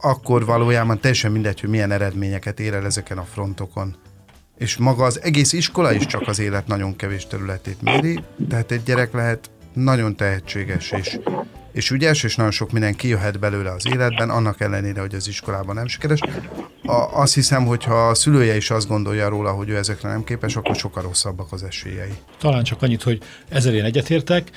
akkor 0.01 0.45
valójában 0.45 0.99
teljesen 0.99 1.32
mindegy, 1.32 1.59
hogy 1.59 1.70
milyen 1.70 1.91
eredményeket 1.91 2.59
ér 2.59 2.74
el 2.74 2.86
ezeken 2.86 3.18
a 3.18 3.26
frontokon. 3.34 3.95
És 4.58 4.78
maga 4.78 5.04
az 5.04 5.22
egész 5.22 5.54
iskola 5.54 5.93
is 5.93 6.06
csak 6.06 6.28
az 6.28 6.39
élet 6.39 6.68
nagyon 6.68 6.95
kevés 6.95 7.28
területét 7.28 7.82
méri, 7.82 8.24
tehát 8.49 8.72
egy 8.72 8.84
gyerek 8.84 9.14
lehet 9.14 9.51
nagyon 9.74 10.16
tehetséges 10.16 10.91
és 10.91 11.20
és 11.74 11.89
ügyes, 11.89 12.24
és 12.24 12.36
nagyon 12.36 12.51
sok 12.51 12.71
minden 12.71 12.95
kijöhet 12.95 13.39
belőle 13.39 13.71
az 13.71 13.88
életben, 13.88 14.30
annak 14.30 14.61
ellenére, 14.61 15.01
hogy 15.01 15.15
az 15.15 15.28
iskolában 15.28 15.76
nem 15.76 15.88
sikeres. 15.88 16.19
A, 16.86 17.21
azt 17.21 17.34
hiszem, 17.34 17.65
hogy 17.65 17.84
ha 17.84 18.07
a 18.07 18.15
szülője 18.15 18.55
is 18.55 18.69
azt 18.69 18.88
gondolja 18.88 19.30
róla, 19.30 19.51
hogy 19.51 19.69
ő 19.69 19.78
ezekre 19.78 20.09
nem 20.09 20.24
képes, 20.24 20.55
akkor 20.55 20.76
sokkal 20.76 21.03
rosszabbak 21.03 21.51
az 21.51 21.63
esélyei. 21.63 22.13
Talán 22.39 22.63
csak 22.63 22.82
annyit, 22.82 23.03
hogy 23.03 23.21
ezzel 23.49 23.74
én 23.74 23.84
egyetértek, 23.84 24.49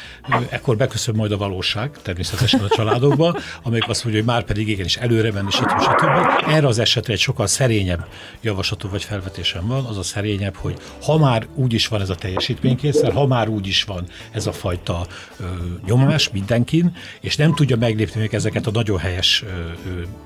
ekkor 0.48 0.76
beköszön 0.76 1.14
majd 1.14 1.32
a 1.32 1.36
valóság 1.36 1.90
természetesen 2.02 2.60
a 2.60 2.68
családokban, 2.68 3.36
amelyik 3.62 3.88
azt 3.88 4.04
mondja, 4.04 4.22
hogy 4.22 4.32
már 4.32 4.44
pedig 4.44 4.68
igenis 4.68 4.96
előre 4.96 5.32
menni, 5.32 5.50
stb. 5.50 5.80
stb. 5.80 6.48
Erre 6.48 6.66
az 6.66 6.78
esetre 6.78 7.12
egy 7.12 7.18
sokkal 7.18 7.46
szerényebb 7.46 8.06
javaslatom 8.40 8.90
vagy 8.90 9.04
felvetésem 9.04 9.66
van, 9.66 9.84
az 9.84 9.98
a 9.98 10.02
szerényebb, 10.02 10.54
hogy 10.56 10.76
ha 11.02 11.18
már 11.18 11.46
úgy 11.54 11.72
is 11.72 11.88
van 11.88 12.00
ez 12.00 12.10
a 12.10 12.14
teljesítménykészer, 12.14 13.12
ha 13.12 13.26
már 13.26 13.48
úgy 13.48 13.66
is 13.66 13.84
van 13.84 14.06
ez 14.30 14.46
a 14.46 14.52
fajta 14.52 15.06
ö, 15.40 15.44
nyomás 15.86 16.30
mindenkin, 16.30 16.96
és 17.20 17.36
nem 17.36 17.54
tudja 17.54 17.76
meglépni 17.76 18.20
még 18.20 18.34
ezeket 18.34 18.66
a 18.66 18.70
nagyon 18.70 18.98
helyes 18.98 19.44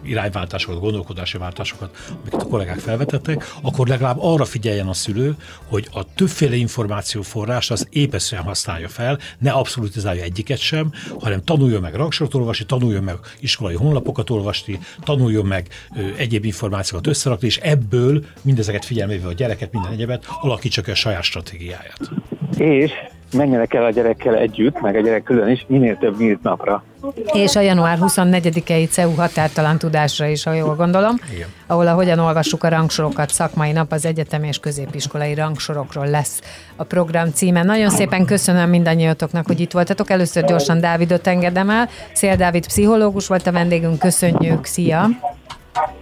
irányváltásokat, 0.05 0.81
gondolkodási 0.81 1.39
váltásokat, 1.39 1.97
amiket 2.21 2.43
a 2.43 2.47
kollégák 2.47 2.79
felvetettek, 2.79 3.55
akkor 3.63 3.89
legalább 3.89 4.17
arra 4.21 4.45
figyeljen 4.45 4.89
a 4.89 4.93
szülő, 4.93 5.35
hogy 5.65 5.89
a 5.93 6.15
többféle 6.15 6.55
információforrás 6.55 7.71
az 7.71 7.87
épeszűen 7.91 8.43
használja 8.43 8.89
fel, 8.89 9.19
ne 9.39 9.51
abszolutizálja 9.51 10.23
egyiket 10.23 10.59
sem, 10.59 10.93
hanem 11.21 11.45
tanuljon 11.45 11.81
meg 11.81 11.95
rangsort 11.95 12.35
olvasni, 12.35 12.65
tanuljon 12.65 13.03
meg 13.03 13.17
iskolai 13.41 13.75
honlapokat 13.75 14.31
olvasni, 14.31 14.81
tanuljon 15.01 15.47
meg 15.47 15.69
egyéb 16.17 16.45
információkat 16.45 17.07
összerakni, 17.07 17.47
és 17.47 17.57
ebből 17.57 18.25
mindezeket 18.43 18.85
figyelmével 18.85 19.29
a 19.29 19.33
gyereket, 19.33 19.73
minden 19.73 19.93
egyebet 19.93 20.27
alakítsa 20.41 20.83
ki 20.83 20.91
a 20.91 20.95
saját 20.95 21.23
stratégiáját. 21.23 22.11
És 22.57 22.93
menjenek 23.33 23.75
el 23.75 23.85
a 23.85 23.91
gyerekkel 23.91 24.35
együtt, 24.37 24.81
meg 24.81 24.97
a 24.97 25.01
gyerek 25.01 25.23
külön 25.23 25.49
is, 25.49 25.65
minél 25.69 25.97
több 25.97 26.19
nyílt 26.19 26.43
napra. 26.43 26.85
És 27.33 27.57
a 27.57 27.61
január 27.61 27.99
24-i 28.01 28.89
CEU 28.89 29.15
határtalan 29.15 29.79
tudásra 29.79 30.27
is, 30.27 30.45
ha 30.45 30.53
jól 30.53 30.75
gondolom, 30.75 31.17
Igen. 31.35 31.49
ahol 31.67 31.87
a 31.87 31.93
Hogyan 31.93 32.19
olvassuk 32.19 32.65
a 32.65 32.69
rangsorokat 32.69 33.31
szakmai 33.31 33.73
nap 33.73 33.93
az 33.93 34.05
egyetemi 34.05 34.47
és 34.47 34.59
középiskolai 34.59 35.35
rangsorokról 35.35 36.07
lesz 36.07 36.41
a 36.77 36.85
program 36.85 37.31
címe. 37.31 37.63
Nagyon 37.63 37.91
szépen 37.91 38.25
köszönöm 38.25 38.69
mindannyiatoknak, 38.69 39.47
hogy 39.47 39.61
itt 39.61 39.73
voltatok. 39.73 40.11
Először 40.11 40.45
gyorsan 40.45 40.81
Dávidot 40.81 41.27
engedem 41.27 41.71
el. 41.71 41.89
Szél 42.13 42.37
Dávid 42.37 42.67
pszichológus 42.67 43.27
volt 43.27 43.47
a 43.47 43.53
vendégünk, 43.53 43.99
köszönjük, 43.99 44.65
szia! 44.65 45.09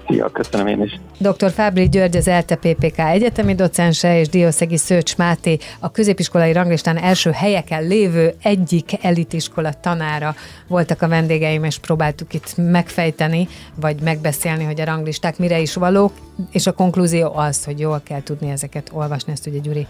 Szia, 0.09 0.29
köszönöm 0.29 0.67
én 0.67 0.83
is. 0.83 1.01
Dr. 1.19 1.51
Fábri 1.51 1.89
György 1.89 2.17
az 2.17 2.29
ELTE 2.29 2.57
PPK 2.57 2.99
egyetemi 2.99 3.55
docense, 3.55 4.19
és 4.19 4.29
Diószegi 4.29 4.77
Szőcs 4.77 5.17
Máté 5.17 5.59
a 5.81 5.91
középiskolai 5.91 6.53
ranglistán 6.53 6.97
első 6.97 7.31
helyeken 7.31 7.87
lévő 7.87 8.35
egyik 8.43 9.05
elitiskola 9.05 9.73
tanára 9.81 10.35
voltak 10.67 11.03
a 11.03 11.09
vendégeim, 11.09 11.65
és 11.65 11.79
próbáltuk 11.79 12.35
itt 12.35 12.55
megfejteni, 12.57 13.49
vagy 13.75 14.01
megbeszélni, 14.03 14.65
hogy 14.65 14.81
a 14.81 14.85
ranglisták 14.85 15.39
mire 15.39 15.59
is 15.59 15.75
valók, 15.75 16.13
és 16.51 16.67
a 16.67 16.73
konklúzió 16.73 17.33
az, 17.35 17.65
hogy 17.65 17.79
jól 17.81 18.01
kell 18.05 18.23
tudni 18.23 18.51
ezeket 18.51 18.91
olvasni, 18.93 19.33
ezt 19.33 19.47
ugye 19.47 19.59
Gyuri 19.59 19.87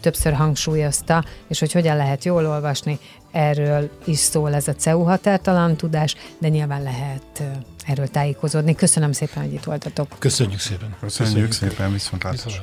többször 0.00 0.32
hangsúlyozta, 0.32 1.24
és 1.48 1.60
hogy 1.60 1.72
hogyan 1.72 1.96
lehet 1.96 2.24
jól 2.24 2.46
olvasni, 2.46 2.98
erről 3.34 3.90
is 4.04 4.18
szól 4.18 4.54
ez 4.54 4.68
a 4.68 4.74
CEU 4.74 5.02
határtalan 5.02 5.76
tudás, 5.76 6.16
de 6.38 6.48
nyilván 6.48 6.82
lehet 6.82 7.42
erről 7.86 8.08
tájékozódni. 8.08 8.74
Köszönöm 8.74 9.12
szépen, 9.12 9.42
hogy 9.42 9.52
itt 9.52 9.64
voltatok. 9.64 10.16
Köszönjük 10.18 10.60
szépen. 10.60 10.96
Köszönjük, 11.00 11.46
Köszönjük 11.48 11.52
szépen, 11.52 11.92
viszontlátásra. 11.92 12.62